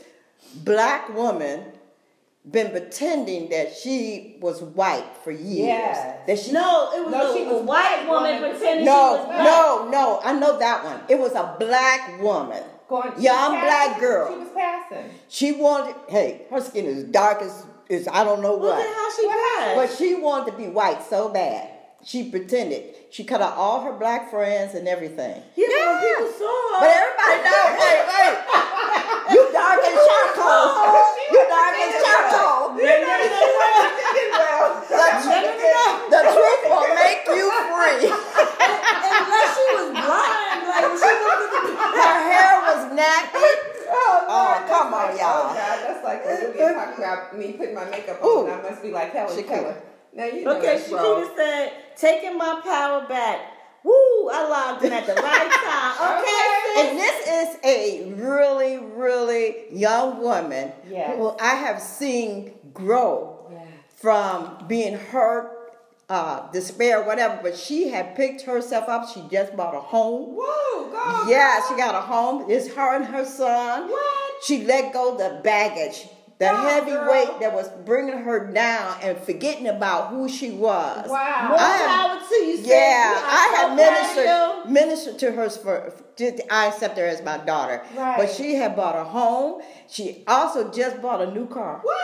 black 0.64 1.14
woman 1.16 1.64
been 2.50 2.72
pretending 2.72 3.50
that 3.50 3.76
she 3.76 4.38
was 4.42 4.62
white 4.64 5.06
for 5.24 5.32
years. 5.32 5.68
Yes. 5.68 6.18
That 6.28 6.40
she 6.40 6.52
no, 6.52 6.92
it 6.96 7.04
was 7.06 7.12
No, 7.12 7.32
a, 7.32 7.38
she 7.38 7.44
a 7.44 7.54
was 7.54 7.64
white 7.64 8.06
woman 8.08 8.42
woman. 8.42 8.52
pretending 8.52 8.86
no, 8.86 9.14
she 9.14 9.18
was 9.20 9.26
black. 9.28 9.44
no, 9.44 9.90
no. 9.92 10.20
I 10.24 10.34
know 10.40 10.58
that 10.60 10.84
one. 10.84 11.02
It 11.08 11.20
was 11.20 11.34
a 11.34 11.56
black 11.60 12.20
woman. 12.22 12.64
Going, 12.90 13.12
she 13.16 13.24
Young 13.24 13.54
was 13.54 13.62
black 13.64 14.00
girl. 14.00 14.34
She 14.34 14.40
was 14.40 14.50
passing. 14.56 15.10
She 15.30 15.52
wanted. 15.54 15.96
Hey, 16.10 16.42
her 16.50 16.60
skin 16.60 16.86
is 16.86 17.04
dark 17.06 17.42
as 17.42 17.66
is 17.92 18.08
I 18.08 18.24
don't 18.24 18.42
know 18.42 18.56
Look 18.56 18.74
what. 18.74 18.80
at 18.80 18.96
how 18.96 19.10
she 19.16 19.28
passed. 19.28 19.76
But 19.76 19.90
she 19.98 20.16
wanted 20.16 20.52
to 20.52 20.58
be 20.58 20.68
white 20.68 21.04
so 21.04 21.30
bad. 21.30 21.70
She 22.04 22.30
pretended. 22.32 22.96
She 23.12 23.24
cut 23.24 23.42
out 23.42 23.54
all 23.58 23.82
her 23.84 23.92
black 23.94 24.32
friends 24.32 24.74
and 24.74 24.88
everything. 24.88 25.44
yeah, 25.56 25.68
but 25.70 25.86
when 25.86 26.00
people 26.02 26.32
saw 26.34 26.50
her. 26.50 26.80
But 26.82 26.90
everybody 26.90 27.38
know, 27.46 27.62
hey, 27.78 27.98
hey, 28.16 28.32
you 29.36 29.42
dark 29.54 29.80
as 29.86 29.98
charcoal. 30.02 30.66
You 31.30 31.42
dark 31.46 31.76
as 31.78 31.94
charcoal. 32.02 32.74
The, 32.80 32.88
the 36.10 36.22
truth 36.26 36.64
will 36.68 36.90
make 36.96 37.22
you 37.28 37.46
free. 37.70 38.10
unless 38.10 39.50
she 39.56 39.66
was 39.78 39.90
blind, 39.94 40.62
like 40.68 40.84
when 40.90 40.98
she 40.98 41.12
was 41.22 41.42
looking 41.52 41.78
Her 41.78 42.18
hair 42.26 42.54
was 42.66 42.82
nappy. 42.98 43.54
Oh, 43.94 44.26
Oh, 44.32 44.48
Lord, 44.48 44.68
come 44.72 44.92
that's 44.92 44.96
on, 44.96 45.12
like, 45.12 45.20
y'all. 45.20 45.52
Oh, 45.52 45.54
God, 45.54 45.78
that's 45.84 46.04
like 46.04 46.22
a 46.24 46.48
movie 46.48 46.60
talking 46.60 47.04
about 47.04 47.38
me 47.38 47.52
putting 47.54 47.76
my 47.76 47.86
makeup 47.86 48.24
Ooh. 48.24 48.48
on. 48.48 48.60
I 48.60 48.62
must 48.62 48.82
be 48.82 48.90
like 48.92 49.12
Helen 49.12 49.21
Shakira. 49.32 49.76
Now 50.14 50.26
you 50.26 50.44
know 50.44 50.58
Okay, 50.58 50.82
wrong. 50.92 51.30
Said, 51.36 51.72
taking 51.98 52.38
my 52.38 52.60
power 52.64 53.06
back. 53.08 53.40
Woo, 53.84 54.30
I 54.30 54.48
logged 54.48 54.86
in 54.86 54.94
at 54.94 55.08
the 55.08 55.14
right 55.16 55.52
time. 55.66 56.20
Okay. 56.20 56.90
And 56.90 56.98
this 57.00 57.28
is 57.28 57.58
a 57.64 58.14
really, 58.14 58.78
really 58.78 59.56
young 59.72 60.22
woman 60.22 60.72
Yes. 60.88 61.18
who 61.18 61.36
I 61.40 61.56
have 61.56 61.82
seen 61.82 62.54
grow 62.74 63.48
Yeah. 63.52 63.60
from 63.96 64.66
being 64.68 64.96
hurt, 64.98 65.58
uh, 66.10 66.52
despair, 66.52 67.02
whatever. 67.04 67.40
But 67.42 67.58
she 67.58 67.88
had 67.90 68.16
picked 68.16 68.42
herself 68.44 68.88
up. 68.88 69.10
She 69.10 69.24
just 69.32 69.56
bought 69.58 69.74
a 69.74 69.80
home. 69.80 70.36
Whoa, 70.38 70.92
go. 70.92 71.30
Yeah, 71.30 71.62
she 71.68 71.76
got 71.76 71.96
a 71.96 72.02
home. 72.02 72.46
It's 72.52 72.68
her 72.76 72.96
and 72.96 73.06
her 73.06 73.26
son. 73.26 73.90
What? 73.90 74.44
She 74.44 74.64
let 74.66 74.94
go 74.94 75.16
the 75.18 75.40
baggage, 75.44 76.08
the 76.42 76.48
heavy 76.50 76.92
girl. 76.92 77.10
weight 77.12 77.40
that 77.40 77.54
was 77.54 77.70
bringing 77.86 78.18
her 78.20 78.52
down 78.52 78.98
and 79.02 79.18
forgetting 79.20 79.68
about 79.68 80.10
who 80.10 80.28
she 80.28 80.52
was. 80.52 81.10
Wow. 81.10 81.48
More 81.50 81.58
I 81.60 81.78
have- 81.78 82.20
power 82.20 82.20
to 82.30 82.36
you. 82.36 82.58
Yeah, 82.62 83.14
I 83.16 83.54
proud 83.56 83.76
ministered 83.76 84.72
ministered 84.72 85.20
to 85.20 85.32
her 85.32 85.50
for. 85.50 85.94
I 86.52 86.68
accept 86.68 86.98
her 86.98 87.06
as 87.06 87.24
my 87.24 87.38
daughter, 87.38 87.82
Right. 87.96 88.18
but 88.18 88.30
she 88.30 88.56
had 88.56 88.76
bought 88.76 88.96
a 88.96 89.04
home. 89.04 89.62
She 89.88 90.24
also 90.28 90.70
just 90.72 91.02
bought 91.02 91.22
a 91.22 91.32
new 91.32 91.48
car. 91.48 91.80
What? 91.82 91.98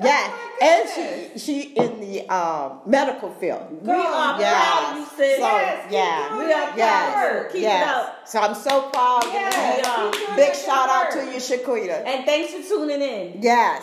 Yes, 0.00 0.30
Oh, 0.32 0.58
and 0.62 0.88
she 1.36 1.38
she 1.38 1.60
in 1.74 2.00
the 2.00 2.28
um, 2.28 2.80
medical 2.86 3.30
field. 3.34 3.66
We 3.82 3.92
are 3.92 4.40
Yeah. 4.40 4.52
proud 4.52 4.96
you, 4.98 5.04
sis. 5.04 5.36
So, 5.36 5.42
Yes, 5.42 5.92
yeah. 5.92 6.38
We 6.38 6.44
are 6.44 6.72
Yes, 6.76 7.12
proud 7.12 7.36
of 7.36 7.54
you. 7.54 7.60
Keep 7.60 7.68
it 7.68 7.82
up. 7.88 8.28
So 8.28 8.38
I'm 8.40 8.54
so 8.54 8.82
proud. 8.90 9.24
of 9.26 9.32
Yes, 9.32 9.86
you. 9.86 10.10
keep 10.10 10.26
doing 10.26 10.36
Big 10.36 10.54
shout 10.54 10.88
out 10.88 11.10
to 11.12 11.24
you, 11.26 11.38
Shaquita. 11.38 12.04
And 12.06 12.24
thanks 12.24 12.52
for 12.54 12.62
tuning 12.62 13.02
in. 13.02 13.42
Yes. 13.42 13.82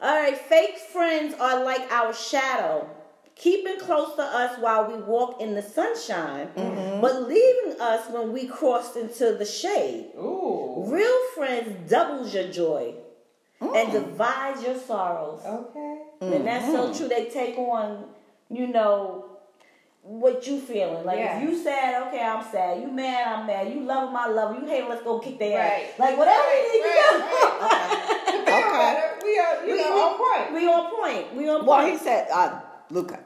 All 0.00 0.14
right, 0.14 0.36
fake 0.36 0.78
friends 0.92 1.34
are 1.38 1.62
like 1.64 1.90
our 1.92 2.12
shadow, 2.12 2.88
keeping 3.36 3.78
close 3.78 4.14
to 4.16 4.22
us 4.22 4.58
while 4.60 4.86
we 4.90 4.94
walk 5.02 5.40
in 5.40 5.54
the 5.54 5.62
sunshine, 5.62 6.48
Mm-hmm. 6.56 7.00
but 7.00 7.22
leaving 7.22 7.80
us 7.80 8.08
when 8.10 8.32
we 8.32 8.46
cross 8.46 8.96
into 8.96 9.34
the 9.34 9.44
shade. 9.44 10.10
Ooh. 10.16 10.84
Real 10.88 11.20
friends 11.34 11.90
doubles 11.90 12.34
your 12.34 12.48
joy 12.48 12.94
Mm. 13.60 13.76
and 13.76 13.92
divides 13.92 14.62
your 14.62 14.76
sorrows. 14.78 15.40
Okay. 15.46 15.98
And 16.20 16.46
that's 16.46 16.66
so 16.66 16.88
Mm-hmm. 16.88 16.96
true. 16.98 17.08
They 17.08 17.26
take 17.26 17.56
on, 17.56 18.04
you 18.50 18.66
know, 18.66 19.26
what 20.02 20.46
you 20.46 20.60
feeling. 20.60 21.04
Like 21.04 21.18
Yeah. 21.18 21.38
if 21.40 21.48
you 21.48 21.56
sad, 21.62 22.08
okay, 22.08 22.20
I'm 22.22 22.44
sad. 22.50 22.80
You 22.82 22.88
mad, 22.88 23.26
I'm 23.26 23.46
mad. 23.46 23.72
You 23.72 23.80
love 23.80 24.08
them, 24.08 24.16
I 24.16 24.26
love 24.28 24.54
'em. 24.54 24.62
You 24.62 24.68
hate 24.68 24.82
'em, 24.82 24.88
let's 24.90 25.02
go 25.02 25.18
kick 25.18 25.38
their 25.38 25.58
Right. 25.58 25.84
ass. 25.92 25.98
Like 25.98 26.18
whatever 26.18 26.40
Right, 26.40 26.70
you 26.74 26.82
need 26.82 26.88
right, 26.88 27.10
to 27.12 27.18
do. 27.18 27.24
right. 27.64 28.00
Okay. 28.44 28.64
Okay. 28.68 29.10
We 29.22 29.38
are, 29.38 29.66
you 29.66 29.72
We- 29.72 29.78
know, 29.82 29.94
we- 29.94 30.00
on 30.00 30.18
point. 30.18 30.52
We 30.52 30.66
on 30.68 30.90
point. 30.90 31.34
We 31.36 31.48
on 31.48 31.56
point. 31.58 31.66
Well, 31.68 31.86
he 31.86 31.96
said, 31.96 32.28
uh, 32.32 32.60
Luca. 32.90 33.20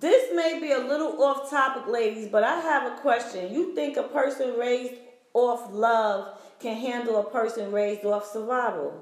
This 0.00 0.32
may 0.34 0.58
be 0.60 0.72
a 0.72 0.78
little 0.78 1.20
off 1.22 1.50
topic, 1.50 1.86
ladies, 1.88 2.28
but 2.28 2.44
I 2.44 2.60
have 2.60 2.92
a 2.92 2.96
question. 3.00 3.52
You 3.52 3.74
think 3.74 3.96
a 3.96 4.02
person 4.04 4.56
raised 4.58 4.94
off 5.32 5.68
love 5.72 6.38
can 6.60 6.76
handle 6.76 7.16
a 7.18 7.24
person 7.24 7.72
raised 7.72 8.04
off 8.04 8.30
survival? 8.30 8.92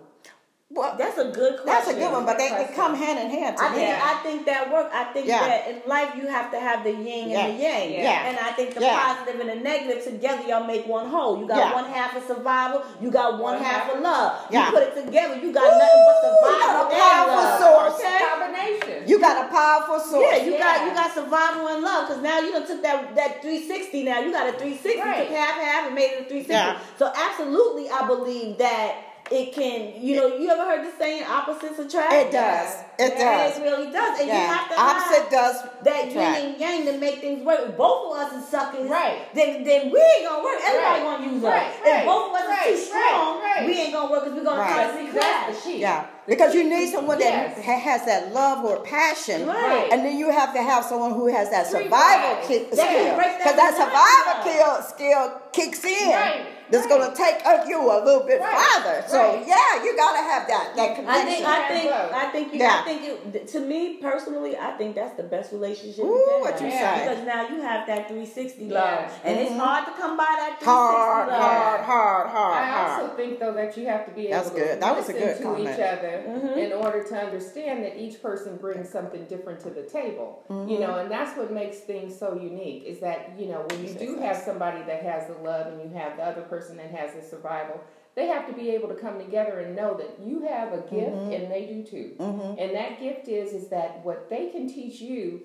Well, 0.75 0.97
That's 0.97 1.19
a 1.19 1.25
good 1.29 1.61
question. 1.61 1.67
that's 1.67 1.89
a 1.89 1.93
good 1.95 2.13
one, 2.13 2.25
but 2.25 2.39
they, 2.39 2.49
they 2.49 2.73
come 2.75 2.95
hand 2.95 3.19
in 3.19 3.29
hand 3.29 3.59
to 3.59 3.63
I 3.63 3.69
me. 3.71 3.77
think 3.77 3.89
Yeah. 3.89 4.01
I 4.09 4.15
think 4.23 4.47
that 4.47 4.73
work. 4.73 4.89
I 4.91 5.05
think 5.13 5.27
Yeah. 5.29 5.45
that 5.47 5.69
in 5.69 5.83
life 5.87 6.17
you 6.17 6.27
have 6.29 6.51
to 6.53 6.59
have 6.59 6.83
the 6.83 6.93
yin 6.93 7.29
Yeah. 7.29 7.45
and 7.45 7.59
the 7.59 7.63
yang. 7.63 7.93
Yeah. 7.93 8.27
And 8.29 8.39
I 8.39 8.53
think 8.53 8.73
the 8.73 8.81
Yeah. 8.81 8.97
positive 8.99 9.39
and 9.41 9.51
the 9.51 9.57
negative 9.57 10.03
together 10.03 10.43
y'all 10.49 10.65
make 10.65 10.87
one 10.87 11.11
whole. 11.11 11.39
You 11.39 11.47
got 11.47 11.59
Yeah. 11.59 11.75
one 11.75 11.85
half 11.93 12.17
of 12.17 12.25
survival, 12.27 12.83
you 13.03 13.11
got 13.11 13.33
one, 13.33 13.57
One 13.57 13.59
half 13.63 13.85
half 13.85 13.95
of 13.97 14.01
love. 14.01 14.33
Yeah. 14.49 14.67
You 14.67 14.73
put 14.73 14.83
it 14.85 14.95
together, 15.05 15.35
you 15.37 15.53
got 15.53 15.65
nothing 15.77 16.05
but 16.09 16.17
Ooh, 16.17 16.33
you 16.33 16.41
survival 16.41 16.73
got 16.73 16.93
a 16.93 16.95
and 16.95 17.03
powerful 17.03 17.37
love. 17.37 17.61
source. 17.61 18.01
Okay? 18.01 18.19
Combination. 18.33 19.09
You 19.09 19.19
got 19.21 19.45
a 19.45 19.49
powerful 19.49 20.01
source. 20.01 20.27
Yeah, 20.31 20.37
you 20.45 20.57
got 20.59 20.87
you 20.87 20.93
got 20.95 21.13
survival 21.13 21.69
and 21.69 21.83
love 21.83 22.09
because 22.09 22.23
now 22.23 22.39
you 22.41 22.51
done 22.51 22.67
took 22.67 22.83
that 22.83 23.15
that 23.15 23.43
360. 23.43 24.05
Now 24.05 24.21
you 24.21 24.33
got 24.33 24.49
a 24.49 24.53
360, 24.53 25.01
Right. 25.03 25.29
took 25.29 25.37
half 25.37 25.61
half 25.61 25.87
and 25.87 25.95
made 25.95 26.13
it 26.13 26.21
a 26.21 26.25
360. 26.25 26.53
Yeah. 26.55 26.79
So 26.99 27.13
absolutely, 27.15 27.91
I 27.91 28.07
believe 28.07 28.57
that 28.57 28.95
it 29.31 29.53
can. 29.55 29.93
You 30.03 30.17
know, 30.17 30.27
you 30.37 30.51
ever 30.51 30.65
heard 30.65 30.87
the 30.87 30.93
saying 30.99 31.25
opposites 31.25 31.79
attract? 31.79 32.13
It 32.13 32.33
does. 32.33 32.77
It 32.99 33.15
Yeah, 33.17 33.49
does. 33.49 33.59
It 33.59 33.63
really 33.63 33.91
does, 33.91 34.19
and 34.21 34.29
you 34.29 34.35
Yeah. 34.35 34.55
have 34.55 34.69
to 34.69 34.81
Opposite 34.81 35.23
have 35.23 35.31
does 35.31 35.57
that 35.85 35.99
yin 36.07 36.09
attract. 36.11 36.39
and 36.41 36.57
yang 36.61 36.85
to 36.87 36.93
make 36.99 37.21
things 37.21 37.43
work. 37.45 37.61
If 37.63 37.77
both 37.77 38.13
of 38.13 38.19
us 38.19 38.33
is 38.43 38.49
suckers, 38.49 38.89
Right. 38.91 39.19
Then 39.35 39.65
then 39.65 39.91
we 39.91 40.01
ain't 40.01 40.29
gonna 40.29 40.43
work. 40.43 40.59
Everybody 40.67 41.03
Right. 41.03 41.03
gonna 41.03 41.27
use 41.33 41.43
Right, 41.43 41.55
us. 41.55 41.73
right, 41.85 42.01
If 42.01 42.05
both 42.07 42.31
of 42.31 42.37
us 42.37 42.49
right, 42.49 42.67
is 42.69 42.81
too 42.81 42.87
strong, 42.87 43.41
right, 43.41 43.67
we 43.67 43.73
ain't 43.81 43.93
gonna 43.93 44.11
work 44.13 44.25
because 44.25 44.39
we're 44.39 44.45
gonna 44.45 44.61
Right. 44.61 44.71
constantly 44.71 45.07
See, 45.13 45.19
that's 45.19 45.45
clash. 45.45 45.57
the 45.65 45.71
key. 45.71 45.77
Yeah, 45.79 46.05
because 46.27 46.55
you 46.55 46.65
need 46.65 46.93
someone 46.93 47.19
that 47.19 47.33
Yes. 47.57 47.65
ha- 47.65 47.79
has 47.91 48.05
that 48.05 48.33
love 48.35 48.65
or 48.65 48.77
passion, 48.81 49.47
Right. 49.49 49.89
and 49.91 50.05
then 50.05 50.17
you 50.19 50.31
have 50.31 50.53
to 50.55 50.63
have 50.63 50.85
someone 50.85 51.13
who 51.15 51.27
has 51.29 51.49
that 51.51 51.67
survival 51.67 52.37
ki- 52.47 52.69
That 52.71 52.75
skill. 52.77 53.17
that 53.17 53.39
Because 53.39 53.57
that 53.57 53.75
survival 53.77 54.43
skill 54.43 54.83
skill 54.83 55.33
kicks 55.53 55.85
in. 55.85 56.11
Right, 56.11 56.47
That's 56.73 56.87
right. 56.89 56.99
going 56.99 57.11
to 57.11 57.17
take 57.17 57.45
uh, 57.47 57.65
you 57.69 57.79
a 57.81 58.01
little 58.05 58.27
bit 58.27 58.41
Right, 58.41 58.57
farther. 58.57 59.05
So 59.07 59.19
right. 59.19 59.45
yeah, 59.47 59.85
you 59.85 59.95
got 59.97 60.13
to 60.17 60.23
have 60.23 60.49
that 60.49 60.73
that 60.77 60.97
connection. 60.97 61.07
I 61.07 61.25
think 61.25 61.47
I 61.47 61.69
think 61.69 61.93
I 61.93 62.31
think 62.33 62.53
you 62.55 62.59
Yeah. 62.61 62.81
I 62.81 62.83
think 62.83 63.03
it, 63.35 63.49
to 63.49 63.61
me 63.61 63.99
personally 63.99 64.57
I 64.57 64.73
think 64.79 64.95
that's 64.97 65.15
the 65.17 65.23
best 65.25 65.53
relationship 65.53 66.05
Ooh, 66.05 66.09
you 66.09 66.39
what 66.41 66.55
have. 66.59 66.63
you 66.63 66.71
say. 66.71 66.99
because 67.05 67.27
now 67.27 67.49
you 67.49 67.61
have 67.61 67.87
that 67.87 68.09
360 68.09 68.65
Yeah. 68.65 68.81
love 68.81 69.21
and 69.25 69.39
it's 69.39 69.53
Mhm. 69.53 69.59
hard 69.59 69.85
to 69.87 69.93
come 70.01 70.17
by 70.17 70.33
that 70.43 70.59
360 70.61 70.65
hard, 70.67 71.29
love. 71.29 71.41
hard, 71.43 71.81
hard, 71.81 72.27
hard, 72.29 72.29
hard. 72.29 72.65
I 72.65 73.01
also 73.03 73.17
think 73.17 73.39
though 73.39 73.53
that 73.53 73.77
you 73.77 73.87
have 73.87 74.07
to 74.07 74.13
be 74.13 74.29
able 74.29 74.37
That's 74.39 74.51
to 74.51 74.57
good. 74.57 74.81
That 74.81 74.97
was 74.97 75.09
a 75.09 75.13
listen 75.13 75.27
good 75.29 75.37
to 75.37 75.43
comment. 75.43 75.69
each 75.79 75.85
other 75.85 76.15
Mhm. 76.27 76.57
in 76.57 76.73
order 76.73 77.03
to 77.05 77.15
understand 77.17 77.85
that 77.85 77.97
each 77.97 78.23
person 78.23 78.57
brings 78.57 78.89
something 78.89 79.25
different 79.27 79.61
to 79.61 79.71
the 79.71 79.83
table. 79.83 80.43
Mm-hmm. 80.49 80.69
You 80.71 80.79
know, 80.81 80.95
and 81.01 81.11
that's 81.11 81.37
what 81.37 81.51
makes 81.53 81.79
things 81.81 82.19
so 82.19 82.35
unique 82.35 82.85
is 82.87 82.99
that 83.01 83.31
you 83.37 83.47
know 83.53 83.61
when 83.71 83.85
you 83.87 83.93
do 83.93 84.17
have 84.21 84.37
somebody 84.39 84.83
that 84.85 85.03
has 85.03 85.27
the 85.27 85.35
love 85.43 85.67
and 85.67 85.79
you 85.83 85.91
have 85.99 86.17
the 86.17 86.25
other 86.25 86.41
person 86.43 86.62
that 86.69 86.91
has 86.91 87.15
the 87.15 87.23
survival, 87.23 87.81
they 88.15 88.27
have 88.27 88.47
to 88.47 88.53
be 88.53 88.71
able 88.71 88.89
to 88.89 88.95
come 88.95 89.19
together 89.19 89.61
and 89.61 89.75
know 89.75 89.97
that 89.97 90.19
you 90.27 90.43
have 90.43 90.73
a 90.73 90.79
gift 90.83 90.91
Mm-hmm. 90.93 91.33
and 91.33 91.51
they 91.51 91.67
do 91.67 91.83
too. 91.85 92.15
And 92.59 92.75
that 92.75 93.01
gift 93.01 93.29
is 93.29 93.53
is 93.53 93.69
that 93.69 94.05
what 94.05 94.29
they 94.29 94.51
can 94.51 94.69
teach 94.69 95.01
you 95.01 95.41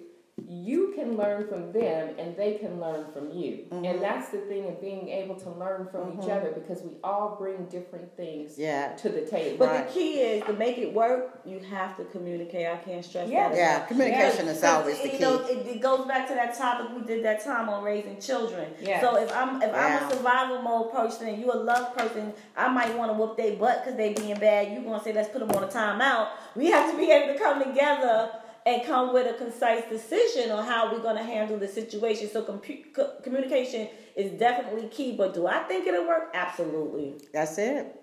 you 0.45 0.93
can 0.95 1.17
learn 1.17 1.47
from 1.47 1.71
them 1.71 2.09
and 2.19 2.35
they 2.37 2.53
can 2.55 2.79
learn 2.79 3.05
from 3.11 3.31
you. 3.31 3.65
Mm-hmm. 3.71 3.85
And 3.85 4.01
that's 4.01 4.29
the 4.29 4.37
thing 4.41 4.67
of 4.67 4.79
being 4.79 5.09
able 5.09 5.35
to 5.35 5.49
learn 5.49 5.87
from 5.91 6.13
each 6.13 6.29
other 6.29 6.51
because 6.51 6.83
we 6.83 6.91
all 7.03 7.35
bring 7.39 7.65
different 7.65 8.15
things 8.15 8.57
Yeah. 8.57 8.93
to 8.97 9.09
the 9.09 9.21
table. 9.21 9.57
But 9.57 9.69
Right. 9.69 9.87
the 9.87 9.93
key 9.93 10.13
is 10.21 10.43
to 10.45 10.53
make 10.53 10.77
it 10.77 10.93
work, 10.93 11.39
you 11.43 11.59
have 11.59 11.97
to 11.97 12.05
communicate. 12.05 12.67
I 12.67 12.77
can't 12.77 13.03
stress 13.03 13.29
Yeah. 13.29 13.49
that. 13.49 13.57
Yeah, 13.57 13.75
enough. 13.77 13.87
communication 13.87 14.45
Because- 14.45 14.57
is 14.57 14.63
always 14.63 14.97
the 15.01 15.05
you 15.05 15.17
key. 15.17 15.23
know, 15.23 15.35
it, 15.41 15.67
it 15.67 15.81
goes 15.81 16.05
back 16.05 16.27
to 16.27 16.35
that 16.35 16.53
topic 16.55 16.95
we 16.95 17.01
did 17.03 17.25
that 17.25 17.43
time 17.43 17.67
on 17.67 17.83
raising 17.83 18.19
children. 18.19 18.67
Yes. 18.79 19.01
So 19.01 19.15
if 19.17 19.35
I'm 19.35 19.61
if 19.61 19.73
I'm 19.73 20.03
a 20.03 20.11
survival 20.11 20.61
mode 20.61 20.91
person 20.91 21.29
and 21.29 21.39
you 21.41 21.51
a 21.51 21.55
love 21.55 21.95
person, 21.97 22.31
I 22.55 22.67
might 22.67 22.95
want 22.95 23.11
to 23.11 23.17
whoop 23.17 23.37
their 23.37 23.55
butt 23.55 23.83
because 23.83 23.97
they 23.97 24.13
being 24.13 24.37
bad. 24.39 24.71
You're 24.71 24.83
gonna 24.83 25.03
say 25.03 25.13
let's 25.13 25.29
put 25.29 25.39
them 25.39 25.51
on 25.57 25.63
a 25.63 25.67
timeout. 25.67 26.27
We 26.55 26.67
have 26.67 26.91
to 26.91 26.97
be 26.97 27.11
able 27.11 27.33
to 27.33 27.39
come 27.39 27.63
together 27.63 28.29
and 28.67 28.83
come 28.83 29.13
with 29.13 29.33
a 29.33 29.37
concise 29.37 29.85
decision 29.89 30.51
on 30.51 30.65
how 30.65 30.91
we're 30.91 31.01
gonna 31.01 31.23
handle 31.23 31.57
the 31.57 31.69
situation. 31.69 32.29
So 32.29 32.43
compu- 32.43 32.93
co- 32.93 33.13
communication 33.23 33.87
is 34.17 34.37
definitely 34.37 34.89
key. 34.89 35.13
But 35.13 35.33
do 35.33 35.47
I 35.47 35.59
think 35.63 35.87
it'll 35.87 36.05
work? 36.05 36.31
Absolutely. 36.33 37.15
That's 37.31 37.57
it. 37.57 37.95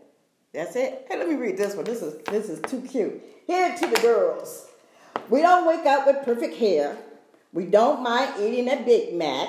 That's 0.54 0.74
it. 0.74 1.06
Hey, 1.06 1.18
let 1.18 1.28
me 1.28 1.34
read 1.34 1.58
this 1.58 1.76
one. 1.76 1.84
This 1.84 2.00
is 2.00 2.14
this 2.24 2.48
is 2.48 2.60
too 2.62 2.80
cute. 2.80 3.22
Here 3.46 3.76
to 3.76 3.86
the 3.86 4.00
girls. 4.00 4.68
We 5.28 5.42
don't 5.42 5.66
wake 5.68 5.84
up 5.84 6.06
with 6.06 6.24
perfect 6.24 6.56
hair. 6.56 6.96
We 7.52 7.66
don't 7.66 8.02
mind 8.02 8.32
eating 8.40 8.70
a 8.70 8.82
Big 8.82 9.14
Mac 9.14 9.48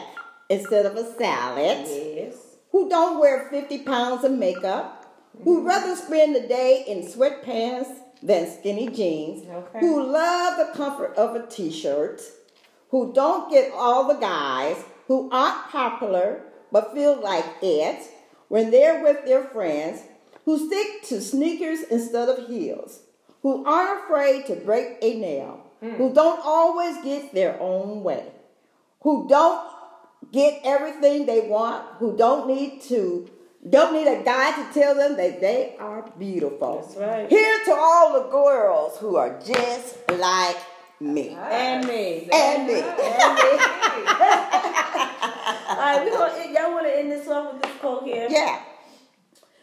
instead 0.50 0.86
of 0.86 0.98
a 0.98 1.06
salad. 1.14 1.88
Yes. 1.88 2.36
Who 2.72 2.90
don't 2.90 3.22
wear 3.22 3.48
50 3.50 3.80
pounds 3.80 4.26
of 4.26 4.34
makeup. 4.34 5.04
Who 5.44 5.66
rather 5.66 5.96
spend 5.96 6.36
the 6.36 6.42
day 6.42 6.84
in 6.88 7.04
sweatpants 7.08 8.05
than 8.26 8.52
skinny 8.52 8.90
jeans. 8.90 9.48
Okay. 9.48 9.80
Who 9.80 10.12
love 10.12 10.58
the 10.58 10.76
comfort 10.76 11.16
of 11.16 11.36
a 11.36 11.46
t-shirt. 11.46 12.22
Who 12.90 13.14
don't 13.14 13.52
get 13.52 13.72
all 13.72 14.08
the 14.08 14.20
guys. 14.20 14.84
Who 15.08 15.30
aren't 15.32 15.70
popular 15.70 16.42
but 16.72 16.94
feel 16.94 17.22
like 17.22 17.46
it 17.62 18.04
when 18.48 18.72
they're 18.72 19.04
with 19.04 19.26
their 19.26 19.44
friends. 19.44 20.02
Who 20.46 20.68
stick 20.68 21.04
to 21.10 21.22
sneakers 21.22 21.84
instead 21.84 22.28
of 22.28 22.48
heels. 22.48 23.02
Who 23.44 23.64
aren't 23.66 24.06
afraid 24.06 24.48
to 24.48 24.56
break 24.56 24.98
a 25.02 25.20
nail. 25.20 25.62
Hmm. 25.80 25.92
Who 25.92 26.14
don't 26.14 26.42
always 26.44 26.98
get 27.04 27.34
their 27.34 27.60
own 27.62 28.04
way. 28.04 28.26
Who 29.02 29.28
don't 29.30 29.70
get 30.32 30.62
everything 30.64 31.28
they 31.28 31.48
want. 31.48 31.86
Who 32.00 32.18
don't 32.18 32.48
need 32.48 32.82
to 32.84 33.30
don't 33.70 33.94
need 33.94 34.08
a 34.08 34.24
guy 34.24 34.52
to 34.52 34.74
tell 34.74 34.96
them 34.96 35.18
that 35.18 35.42
they 35.42 35.76
are 35.80 36.08
beautiful. 36.20 36.82
That's 36.82 36.96
right. 36.98 37.30
Here 37.30 37.60
to 37.66 37.72
all 37.72 38.22
the 38.22 38.30
girls 38.30 38.98
who 38.98 39.16
are 39.16 39.40
just 39.46 39.98
like 40.12 40.58
me. 41.00 41.30
And 41.30 41.88
me. 41.88 42.30
And 42.32 42.68
me. 42.68 42.82
All 45.68 45.78
right, 45.78 46.06
we 46.06 46.12
gonna 46.12 46.34
eh, 46.38 46.54
y'all 46.54 46.72
want 46.72 46.86
to 46.86 46.98
end 46.98 47.12
this 47.12 47.28
off 47.28 47.54
with 47.54 47.64
this 47.64 47.72
quote 47.80 48.04
here. 48.04 48.28
Yeah. 48.30 48.62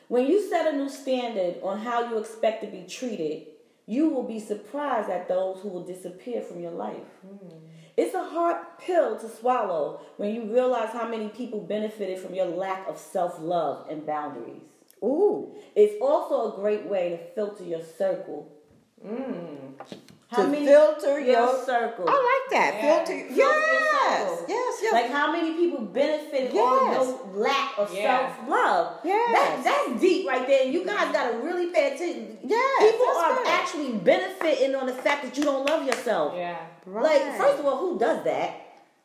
When 0.08 0.26
you 0.26 0.48
set 0.48 0.74
a 0.74 0.76
new 0.76 0.88
standard 0.88 1.62
on 1.62 1.78
how 1.78 2.10
you 2.10 2.18
expect 2.18 2.62
to 2.62 2.68
be 2.68 2.84
treated, 2.88 3.46
you 3.86 4.08
will 4.08 4.24
be 4.24 4.40
surprised 4.40 5.10
at 5.10 5.28
those 5.28 5.60
who 5.60 5.68
will 5.68 5.84
disappear 5.84 6.42
from 6.42 6.60
your 6.60 6.72
life. 6.72 6.96
Hmm. 7.26 7.71
It's 7.96 8.14
a 8.14 8.24
hard 8.24 8.56
pill 8.78 9.18
to 9.18 9.28
swallow 9.28 10.00
when 10.16 10.34
you 10.34 10.44
realize 10.44 10.90
how 10.90 11.08
many 11.08 11.28
people 11.28 11.60
benefited 11.60 12.18
from 12.18 12.34
your 12.34 12.46
lack 12.46 12.88
of 12.88 12.98
self 12.98 13.38
love 13.38 13.86
and 13.90 14.06
boundaries. 14.06 14.62
Ooh. 15.02 15.54
It's 15.74 16.00
also 16.00 16.52
a 16.52 16.56
great 16.56 16.86
way 16.86 17.10
to 17.10 17.34
filter 17.34 17.64
your 17.64 17.82
circle. 17.82 18.50
Mm. 19.06 19.58
How 20.28 20.44
to 20.44 20.48
many 20.48 20.64
filter 20.66 21.20
your 21.20 21.28
your 21.40 21.64
circle? 21.64 22.06
I 22.08 22.12
like 22.12 22.50
that. 22.58 22.74
Yeah. 22.74 22.80
Filter. 23.04 23.28
Filter 23.28 23.34
your 23.34 23.52
Yes. 23.52 24.28
circle. 24.30 24.44
Yes. 24.48 24.78
Yes. 24.82 24.92
Like 24.94 25.10
how 25.10 25.30
many 25.32 25.52
people 25.54 25.80
benefited 25.84 26.52
Yes. 26.54 26.62
on 26.64 26.92
your 26.92 27.42
lack 27.42 27.78
of 27.78 27.92
Yeah. 27.92 28.18
self 28.36 28.48
love? 28.48 28.94
Yes. 29.04 29.32
That, 29.34 29.64
that's 29.64 30.00
deep 30.00 30.26
right 30.26 30.46
there. 30.46 30.62
And 30.64 30.72
you 30.72 30.84
guys 30.86 31.12
gotta 31.12 31.36
really 31.38 31.66
pay 31.66 31.94
attention. 31.94 32.38
Yes, 32.44 32.80
People 32.92 33.06
that's 33.06 33.18
are 33.18 33.34
good. 33.36 33.46
actually 33.48 33.92
benefiting 33.92 34.74
on 34.74 34.86
the 34.86 34.94
fact 34.94 35.24
that 35.24 35.36
you 35.36 35.44
don't 35.44 35.66
love 35.68 35.84
yourself. 35.86 36.32
yeah. 36.36 36.56
Right. 36.86 37.04
Like, 37.26 37.36
first 37.36 37.58
of 37.60 37.66
all, 37.66 37.76
who 37.76 37.98
does 37.98 38.24
that? 38.24 38.54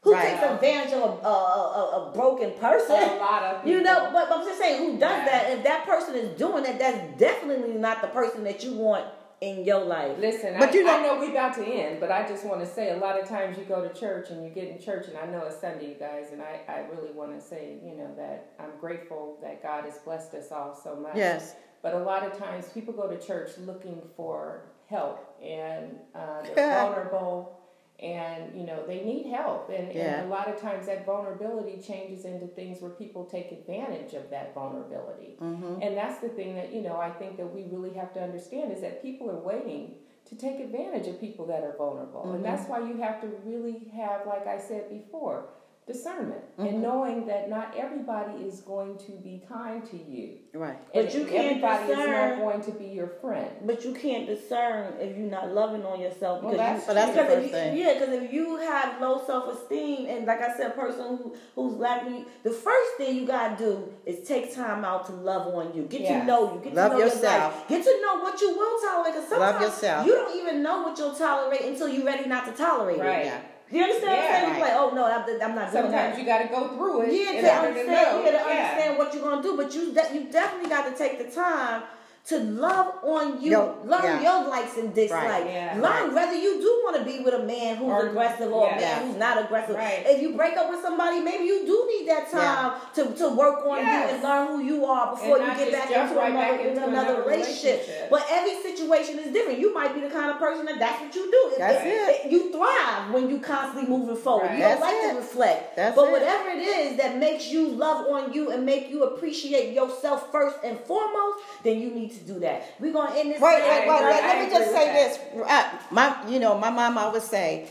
Who 0.01 0.13
Right. 0.13 0.29
takes 0.29 0.43
advantage 0.43 0.93
of 0.93 1.01
a, 1.23 1.27
a, 1.27 1.29
a, 1.29 2.09
a 2.09 2.11
broken 2.13 2.51
person? 2.51 2.95
A 2.95 3.15
lot 3.17 3.43
of 3.43 3.63
people. 3.63 3.71
You 3.79 3.81
know, 3.83 4.09
but, 4.13 4.29
but 4.29 4.37
I'm 4.39 4.45
just 4.45 4.59
saying, 4.59 4.77
who 4.79 4.91
does 4.97 5.01
Yeah. 5.11 5.25
that? 5.25 5.51
If 5.51 5.63
that 5.63 5.85
person 5.85 6.15
is 6.15 6.37
doing 6.37 6.65
it, 6.65 6.79
that's 6.79 7.19
definitely 7.19 7.73
not 7.73 8.01
the 8.01 8.07
person 8.07 8.43
that 8.45 8.63
you 8.63 8.73
want 8.75 9.05
in 9.41 9.63
your 9.63 9.81
life. 9.83 10.17
Listen, 10.17 10.55
But 10.57 10.69
I, 10.69 10.71
you 10.73 10.83
know- 10.83 10.97
I 10.97 11.01
know 11.03 11.19
we 11.19 11.29
about 11.31 11.53
to 11.55 11.63
end, 11.65 11.99
but 11.99 12.11
I 12.11 12.27
just 12.27 12.43
want 12.45 12.59
to 12.61 12.65
say 12.65 12.91
a 12.91 12.97
lot 12.97 13.21
of 13.21 13.27
times 13.29 13.57
you 13.57 13.65
go 13.65 13.87
to 13.87 13.93
church 13.93 14.29
and 14.31 14.43
you 14.43 14.49
get 14.49 14.67
in 14.67 14.79
church, 14.79 15.07
and 15.07 15.17
I 15.17 15.25
know 15.27 15.45
it's 15.45 15.59
Sunday, 15.61 15.89
you 15.89 15.95
guys, 15.95 16.29
and 16.31 16.41
I, 16.41 16.59
I 16.67 16.79
really 16.91 17.11
want 17.11 17.39
to 17.39 17.45
say, 17.45 17.77
you 17.83 17.95
know, 17.95 18.11
that 18.17 18.51
I'm 18.59 18.71
grateful 18.79 19.37
that 19.43 19.61
God 19.61 19.83
has 19.85 19.99
blessed 19.99 20.33
us 20.33 20.51
all 20.51 20.73
so 20.83 20.95
much. 20.95 21.15
Yes. 21.15 21.55
But 21.83 21.93
a 21.93 21.99
lot 21.99 22.23
of 22.25 22.37
times 22.37 22.65
people 22.73 22.93
go 22.93 23.07
to 23.07 23.19
church 23.19 23.51
looking 23.59 24.01
for 24.15 24.63
help, 24.89 25.35
and 25.43 25.97
uh, 26.15 26.41
they're 26.55 26.81
vulnerable, 26.83 27.59
and 27.99 28.55
you 28.55 28.63
know 28.65 28.85
they 28.85 29.01
need 29.03 29.25
help, 29.27 29.69
and, 29.69 29.91
Yeah. 29.93 30.19
and 30.21 30.27
a 30.27 30.29
lot 30.29 30.47
of 30.47 30.59
times 30.61 30.85
that 30.85 31.05
vulnerability 31.05 31.81
changes 31.81 32.25
into 32.25 32.45
things 32.47 32.79
where 32.81 32.91
people 32.91 33.25
take 33.25 33.51
advantage 33.51 34.13
of 34.13 34.29
that 34.29 34.53
vulnerability, 34.53 35.35
Mm-hmm. 35.41 35.81
and 35.81 35.97
that's 35.97 36.19
the 36.19 36.29
thing 36.29 36.55
that 36.55 36.71
you 36.73 36.81
know 36.81 36.97
I 36.97 37.09
think 37.09 37.37
that 37.37 37.47
we 37.53 37.63
really 37.63 37.93
have 37.95 38.13
to 38.13 38.21
understand 38.21 38.71
is 38.71 38.81
that 38.81 39.01
people 39.01 39.29
are 39.31 39.39
waiting 39.39 39.95
to 40.25 40.35
take 40.35 40.59
advantage 40.59 41.07
of 41.07 41.19
people 41.21 41.45
that 41.47 41.63
are 41.63 41.73
vulnerable. 41.77 42.33
And 42.33 42.43
that's 42.43 42.67
why 42.67 42.79
you 42.79 42.97
have 42.97 43.21
to 43.21 43.27
really 43.45 43.89
have, 43.95 44.27
like 44.27 44.45
I 44.45 44.59
said 44.59 44.89
before, 44.89 45.45
discernment 45.87 46.41
and 46.57 46.67
mm-hmm. 46.67 46.81
knowing 46.81 47.25
that 47.27 47.49
not 47.49 47.73
everybody 47.77 48.43
is 48.43 48.59
going 48.59 48.97
to 48.97 49.11
be 49.13 49.41
kind 49.47 49.83
to 49.89 49.95
you. 49.97 50.33
Right. 50.53 50.77
But 50.93 51.13
you 51.13 51.23
can't 51.23 51.63
everybody 51.63 51.83
is 51.83 51.97
discern- 51.97 52.29
not 52.29 52.39
going 52.39 52.61
to 52.63 52.71
be 52.71 52.85
your 52.87 53.07
friend. 53.07 53.49
But 53.65 53.85
you 53.85 53.93
can't 53.93 54.27
discern 54.27 54.95
if 54.99 55.17
you're 55.17 55.29
not 55.31 55.53
loving 55.53 55.83
on 55.85 56.01
yourself 56.01 56.43
Well, 56.43 56.51
because 56.51 56.57
that's- 56.57 56.81
you, 56.81 56.85
Well, 56.87 56.95
that's 56.95 57.15
the 57.15 57.21
because 57.23 57.31
if 57.31 57.39
first 57.39 57.45
you- 57.45 57.51
thing. 57.53 57.77
Yeah, 57.77 57.93
because 57.93 58.13
if 58.23 58.33
you 58.33 58.55
have 58.57 58.99
low 59.01 59.23
self 59.25 59.53
esteem 59.55 60.07
and 60.09 60.25
like 60.25 60.41
I 60.41 60.57
said, 60.57 60.67
a 60.71 60.73
person 60.73 61.17
who, 61.17 61.35
who's 61.55 61.77
lacking, 61.77 62.25
the 62.43 62.51
first 62.51 62.91
thing 62.97 63.15
you 63.15 63.25
gotta 63.25 63.55
do 63.57 63.87
is 64.05 64.27
take 64.27 64.53
time 64.53 64.83
out 64.83 65.05
to 65.05 65.13
love 65.13 65.47
on 65.55 65.73
you, 65.73 65.83
get 65.83 66.01
Yeah. 66.01 66.19
to 66.19 66.25
know 66.25 66.53
you, 66.55 66.59
get 66.65 66.73
Love 66.73 66.91
to 66.91 66.97
know 66.97 67.03
yourself. 67.05 67.23
your 67.23 67.59
life, 67.59 67.67
get 67.69 67.83
to 67.85 68.01
know 68.01 68.19
what 68.21 68.41
you 68.41 68.57
will 68.57 68.79
tolerate. 68.81 69.13
Because 69.13 69.31
Love 69.31 69.39
sometimes 69.39 69.61
yourself. 69.61 70.05
you 70.05 70.13
don't 70.15 70.35
even 70.35 70.61
know 70.61 70.81
what 70.81 70.97
you'll 70.97 71.15
tolerate 71.15 71.61
until 71.61 71.87
you're 71.87 72.05
ready 72.05 72.27
not 72.27 72.45
to 72.45 72.51
tolerate 72.51 72.99
Right. 72.99 73.19
it. 73.19 73.25
Yeah. 73.27 73.41
You 73.69 73.83
understand 73.83 74.07
what 74.11 74.19
I'm 74.19 74.23
Yeah, 74.23 74.39
saying? 74.39 74.51
Right. 74.53 74.61
like, 74.61 74.73
oh 74.75 74.91
no, 74.95 75.05
I'm, 75.05 75.21
I'm 75.21 75.55
not 75.55 75.71
doing 75.71 75.91
that. 75.91 76.15
Sometimes 76.15 76.19
you 76.19 76.25
got 76.25 76.37
to 76.39 76.47
go 76.47 76.67
through 76.77 77.01
it 77.01 77.13
Yeah, 77.13 77.41
to 77.41 77.67
understand, 77.67 77.87
to 77.87 77.91
yeah, 77.91 78.31
to 78.31 78.39
understand 78.39 78.97
what 78.97 79.13
you're 79.13 79.23
gonna 79.23 79.41
do, 79.43 79.57
but 79.57 79.73
you 79.75 79.93
de- 79.93 80.13
you 80.13 80.31
definitely 80.31 80.69
got 80.69 80.89
to 80.89 80.95
take 80.97 81.17
the 81.19 81.29
time 81.29 81.83
to 82.27 82.39
love 82.39 82.93
on 83.03 83.41
you, 83.41 83.51
Yo- 83.51 83.77
learn 83.85 84.03
yeah. 84.03 84.21
your 84.21 84.49
likes 84.49 84.75
and 84.75 84.93
dislikes, 84.93 85.23
Right, 85.31 85.45
yeah. 85.47 85.73
learn 85.75 85.83
right. 85.83 86.13
whether 86.13 86.35
you 86.35 86.59
do 86.59 86.81
want 86.83 86.97
to 86.97 87.03
be 87.05 87.23
with 87.23 87.33
a 87.33 87.43
man 87.43 87.77
who's 87.77 87.87
Or- 87.87 88.07
aggressive 88.07 88.51
or 88.51 88.67
a 88.67 88.75
man 88.75 89.07
who's 89.07 89.15
not 89.15 89.39
aggressive. 89.45 89.75
Right. 89.77 90.03
If 90.05 90.21
you 90.21 90.35
break 90.35 90.57
up 90.57 90.69
with 90.69 90.81
somebody, 90.81 91.21
maybe 91.21 91.45
you 91.45 91.65
do 91.65 91.87
need 91.87 92.09
that 92.09 92.29
time 92.29 92.73
to, 92.95 93.05
to 93.13 93.29
work 93.29 93.65
on 93.65 93.77
Yes. 93.77 94.09
you 94.09 94.15
and 94.15 94.23
learn 94.23 94.47
who 94.47 94.59
you 94.61 94.85
are 94.85 95.11
before 95.11 95.37
you 95.39 95.45
get 95.55 95.71
back 95.71 95.89
into 95.89 96.15
right 96.15 96.31
another, 96.31 96.33
back 96.51 96.59
in 96.59 96.67
into 96.67 96.83
another, 96.83 97.07
another 97.13 97.21
relationship. 97.29 97.79
relationship. 97.79 98.09
But 98.09 98.25
every 98.29 98.55
situation 98.61 99.19
is 99.19 99.31
different. 99.31 99.59
You 99.59 99.73
might 99.73 99.93
be 99.95 100.01
the 100.01 100.09
kind 100.09 100.29
of 100.29 100.37
person 100.37 100.65
that 100.65 100.79
that's 100.79 100.99
what 101.01 101.15
you 101.15 101.31
do. 101.31 101.51
It- 101.53 101.59
That's 101.59 101.85
it. 101.85 102.29
You 102.31 102.51
thrive 102.51 103.13
when 103.13 103.29
you 103.29 103.39
constantly 103.39 103.89
moving 103.89 104.17
forward. 104.17 104.47
Right. 104.47 104.57
You 104.57 104.63
don't 104.63 104.69
That's 104.71 104.81
like 104.81 104.95
it. 104.95 105.09
to 105.11 105.15
reflect. 105.17 105.75
That's 105.77 105.95
but 105.95 106.09
it. 106.09 106.11
whatever 106.11 106.49
it 106.49 106.59
is 106.61 106.97
that 106.97 107.15
makes 107.17 107.47
you 107.47 107.69
love 107.69 108.05
on 108.07 108.33
you 108.33 108.51
and 108.51 108.65
make 108.65 108.89
you 108.89 109.03
appreciate 109.05 109.73
yourself 109.73 110.29
first 110.29 110.57
and 110.65 110.77
foremost, 110.81 111.39
then 111.63 111.79
you 111.79 111.89
need 111.91 112.11
to 112.11 112.16
do 112.25 112.39
that. 112.39 112.73
We're 112.79 112.93
gonna 112.93 113.15
end 113.15 113.31
this. 113.31 113.41
Wait, 113.41 113.61
wait, 113.61 113.87
wait, 113.87 113.87
wait. 113.87 114.01
Let 114.01 114.43
me 114.47 114.49
just 114.55 114.71
say 114.71 114.93
this. 114.93 115.19
Uh, 115.47 115.69
my, 115.91 116.27
you 116.29 116.39
know, 116.39 116.57
my 116.57 116.69
mom 116.69 116.97
always 116.97 117.23
say, 117.23 117.69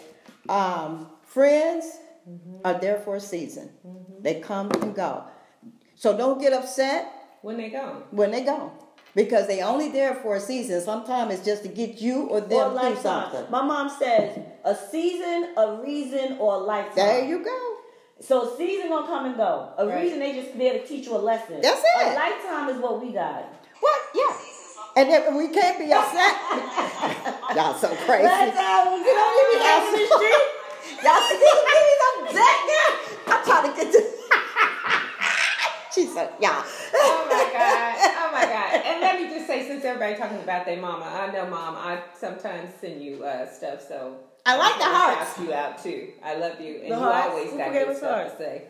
um, 0.48 1.08
friends 1.22 1.86
are 2.64 2.78
there 2.78 2.98
for 3.00 3.16
a 3.16 3.20
season. 3.20 3.70
They 4.20 4.40
come 4.40 4.70
and 4.82 4.94
go. 4.94 5.24
So 5.94 6.16
don't 6.16 6.40
get 6.40 6.52
upset 6.52 7.12
when 7.42 7.56
they 7.56 7.70
go. 7.70 8.02
when 8.10 8.30
they 8.30 8.44
go. 8.44 8.72
Because 9.14 9.46
they 9.46 9.62
only 9.62 9.88
there 9.90 10.14
for 10.14 10.36
a 10.36 10.40
season. 10.40 10.78
Sometimes 10.82 11.32
it's 11.34 11.44
just 11.44 11.62
to 11.62 11.70
get 11.70 12.02
you 12.02 12.24
or 12.24 12.38
Or 12.40 12.44
a 12.44 12.48
them 12.48 12.76
through 12.92 13.02
something. 13.02 13.44
My 13.50 13.62
mom 13.62 13.88
says 13.88 14.38
a 14.62 14.74
season, 14.74 15.54
a 15.56 15.80
reason, 15.82 16.36
or 16.38 16.54
a 16.54 16.58
lifetime. 16.58 16.96
There 16.96 17.24
you 17.24 17.42
go. 17.42 17.72
So 18.20 18.52
a 18.52 18.56
season 18.58 18.88
gonna 18.90 19.06
come 19.06 19.24
and 19.26 19.36
go. 19.36 19.70
A 19.78 19.86
Right. 19.86 20.02
reason 20.02 20.18
they 20.18 20.34
just 20.34 20.56
there 20.58 20.74
to 20.74 20.86
teach 20.86 21.06
you 21.06 21.16
a 21.16 21.18
lesson. 21.18 21.60
That's 21.62 21.80
A 21.98 22.10
it. 22.10 22.14
lifetime 22.14 22.68
is 22.70 22.76
what 22.78 23.00
we 23.02 23.12
got. 23.12 23.44
What? 23.86 24.00
Yeah. 24.14 24.34
And 24.96 25.10
then 25.10 25.34
we 25.36 25.48
can't 25.48 25.78
be 25.78 25.92
upset. 25.92 26.34
Y'all 27.54 27.74
so 27.78 27.88
crazy. 28.06 28.24
Lifetime, 28.26 29.04
get 29.04 29.14
on 29.14 29.30
give 29.36 29.46
me 29.52 29.56
Y'all 29.60 29.70
out 29.70 29.86
in 29.86 29.92
the 29.92 30.06
street. 30.08 30.44
Y'all 31.04 31.22
see 31.28 31.38
these 31.38 32.00
upset 32.10 32.58
now? 32.66 32.88
I'm 33.36 33.42
trying 33.44 33.66
to 33.70 33.76
get 33.76 33.92
to. 33.92 34.00
she 35.94 36.06
said, 36.06 36.30
y'all. 36.40 36.64
Oh 36.94 37.26
my 37.30 37.50
god! 37.52 37.94
Oh 38.16 38.30
my 38.32 38.42
god! 38.42 38.82
And 38.86 39.00
let 39.00 39.20
me 39.20 39.28
just 39.28 39.46
say, 39.46 39.66
since 39.66 39.84
everybody 39.84 40.16
talking 40.16 40.40
about 40.40 40.64
their 40.66 40.80
mama, 40.80 41.04
I 41.04 41.30
know, 41.32 41.46
mom. 41.46 41.76
I 41.76 42.00
sometimes 42.18 42.70
send 42.80 43.02
you 43.02 43.22
uh, 43.24 43.46
stuff, 43.50 43.86
so 43.86 44.16
I 44.46 44.56
like 44.56 44.74
the 44.74 44.80
wanna 44.80 44.96
hearts. 44.96 45.38
you 45.40 45.52
out 45.52 45.82
too. 45.82 46.12
I 46.24 46.36
love 46.36 46.60
you, 46.60 46.76
and 46.76 46.84
The 46.84 46.88
you 46.88 46.94
hearts? 46.94 47.28
always 47.30 47.50
Who 47.50 47.58
got 47.58 47.72
gave 47.72 47.86
good 47.88 47.96
stuff 47.98 48.14
hearts? 48.14 48.32
to 48.32 48.38
say. 48.38 48.62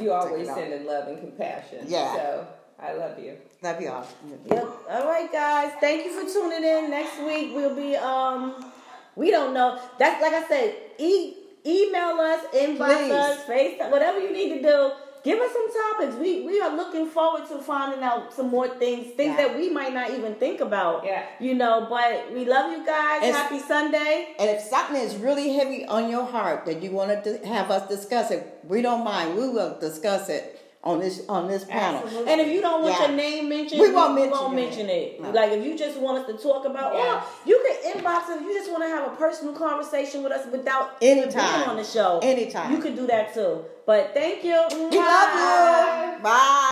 You 0.00 0.12
always 0.12 0.46
take 0.48 0.56
send 0.56 0.72
in 0.74 0.86
love 0.86 1.08
and 1.08 1.18
compassion. 1.20 1.84
Yeah. 1.86 2.14
So 2.14 2.46
I 2.82 2.94
love 2.94 3.18
you. 3.18 3.36
Love 3.62 3.80
y'all. 3.80 4.06
Yep. 4.50 4.68
All 4.90 5.06
right, 5.06 5.30
guys. 5.30 5.72
Thank 5.80 6.06
you 6.06 6.12
for 6.12 6.32
tuning 6.32 6.64
in. 6.64 6.90
Next 6.90 7.18
week 7.20 7.52
we'll 7.54 7.76
be 7.76 7.94
um 7.96 8.72
we 9.16 9.30
don't 9.30 9.52
know. 9.52 9.78
That's 9.98 10.20
like 10.22 10.32
I 10.32 10.48
said, 10.48 10.74
e- 10.98 11.34
email 11.66 12.16
us, 12.20 12.44
inbox 12.54 12.96
Please. 12.96 13.12
us, 13.12 13.44
FaceTime, 13.44 13.90
whatever 13.90 14.18
you 14.20 14.32
need 14.32 14.54
to 14.56 14.62
do. 14.62 14.92
Give 15.22 15.38
us 15.38 15.52
some 15.52 15.68
topics. 15.92 16.16
We 16.16 16.46
we 16.46 16.62
are 16.62 16.74
looking 16.74 17.06
forward 17.06 17.46
to 17.48 17.58
finding 17.58 18.02
out 18.02 18.32
some 18.32 18.48
more 18.48 18.68
things, 18.78 19.12
things 19.14 19.36
Yeah. 19.38 19.48
that 19.48 19.56
we 19.58 19.68
might 19.68 19.92
not 19.92 20.10
even 20.12 20.34
think 20.36 20.62
about. 20.62 21.04
Yeah. 21.04 21.24
You 21.38 21.54
know, 21.56 21.86
but 21.90 22.32
we 22.32 22.46
love 22.46 22.72
you 22.72 22.86
guys. 22.86 23.22
It's- 23.24 23.36
Happy 23.36 23.58
Sunday. 23.58 24.28
And 24.38 24.48
if 24.48 24.62
something 24.62 24.96
is 24.96 25.16
really 25.16 25.52
heavy 25.52 25.84
on 25.84 26.08
your 26.08 26.24
heart 26.24 26.64
that 26.64 26.82
you 26.82 26.92
wanted 26.92 27.22
to 27.24 27.46
have 27.46 27.70
us 27.70 27.86
discuss 27.88 28.30
it, 28.30 28.46
we 28.66 28.80
don't 28.80 29.04
mind. 29.04 29.36
We 29.36 29.50
will 29.50 29.78
discuss 29.78 30.30
it 30.30 30.56
on 30.82 30.98
this 30.98 31.22
on 31.28 31.46
this 31.46 31.64
panel. 31.64 32.02
Absolutely. 32.02 32.32
And 32.32 32.40
if 32.40 32.48
you 32.48 32.60
don't 32.62 32.82
want 32.82 32.94
Yeah. 32.98 33.06
your 33.08 33.16
name 33.16 33.48
mentioned, 33.50 33.80
We 33.82 33.92
won't 33.92 34.14
mention 34.14 34.30
won't 34.30 34.52
it. 34.54 34.56
mention 34.56 34.88
it. 34.88 35.20
No. 35.20 35.30
Like 35.30 35.52
if 35.52 35.64
you 35.64 35.76
just 35.76 35.98
want 35.98 36.18
us 36.18 36.26
to 36.26 36.42
talk 36.42 36.64
about, 36.64 36.94
Yeah. 36.94 37.16
or 37.16 37.22
you 37.44 37.62
can 37.64 37.92
inbox 37.92 38.30
us. 38.30 38.36
If 38.40 38.42
you 38.42 38.54
just 38.54 38.70
want 38.70 38.84
to 38.84 38.88
have 38.88 39.06
a 39.12 39.16
personal 39.16 39.52
conversation 39.54 40.22
with 40.22 40.32
us 40.32 40.46
without 40.50 40.96
Anytime. 41.02 41.58
being 41.58 41.68
on 41.68 41.76
the 41.76 41.84
show. 41.84 42.20
Anytime. 42.22 42.72
you 42.72 42.78
can 42.78 42.96
do 42.96 43.06
that 43.08 43.34
too. 43.34 43.64
But 43.84 44.14
thank 44.14 44.42
you. 44.44 44.58
We 44.70 44.98
love 44.98 45.34
you. 45.34 46.22
Bye. 46.22 46.66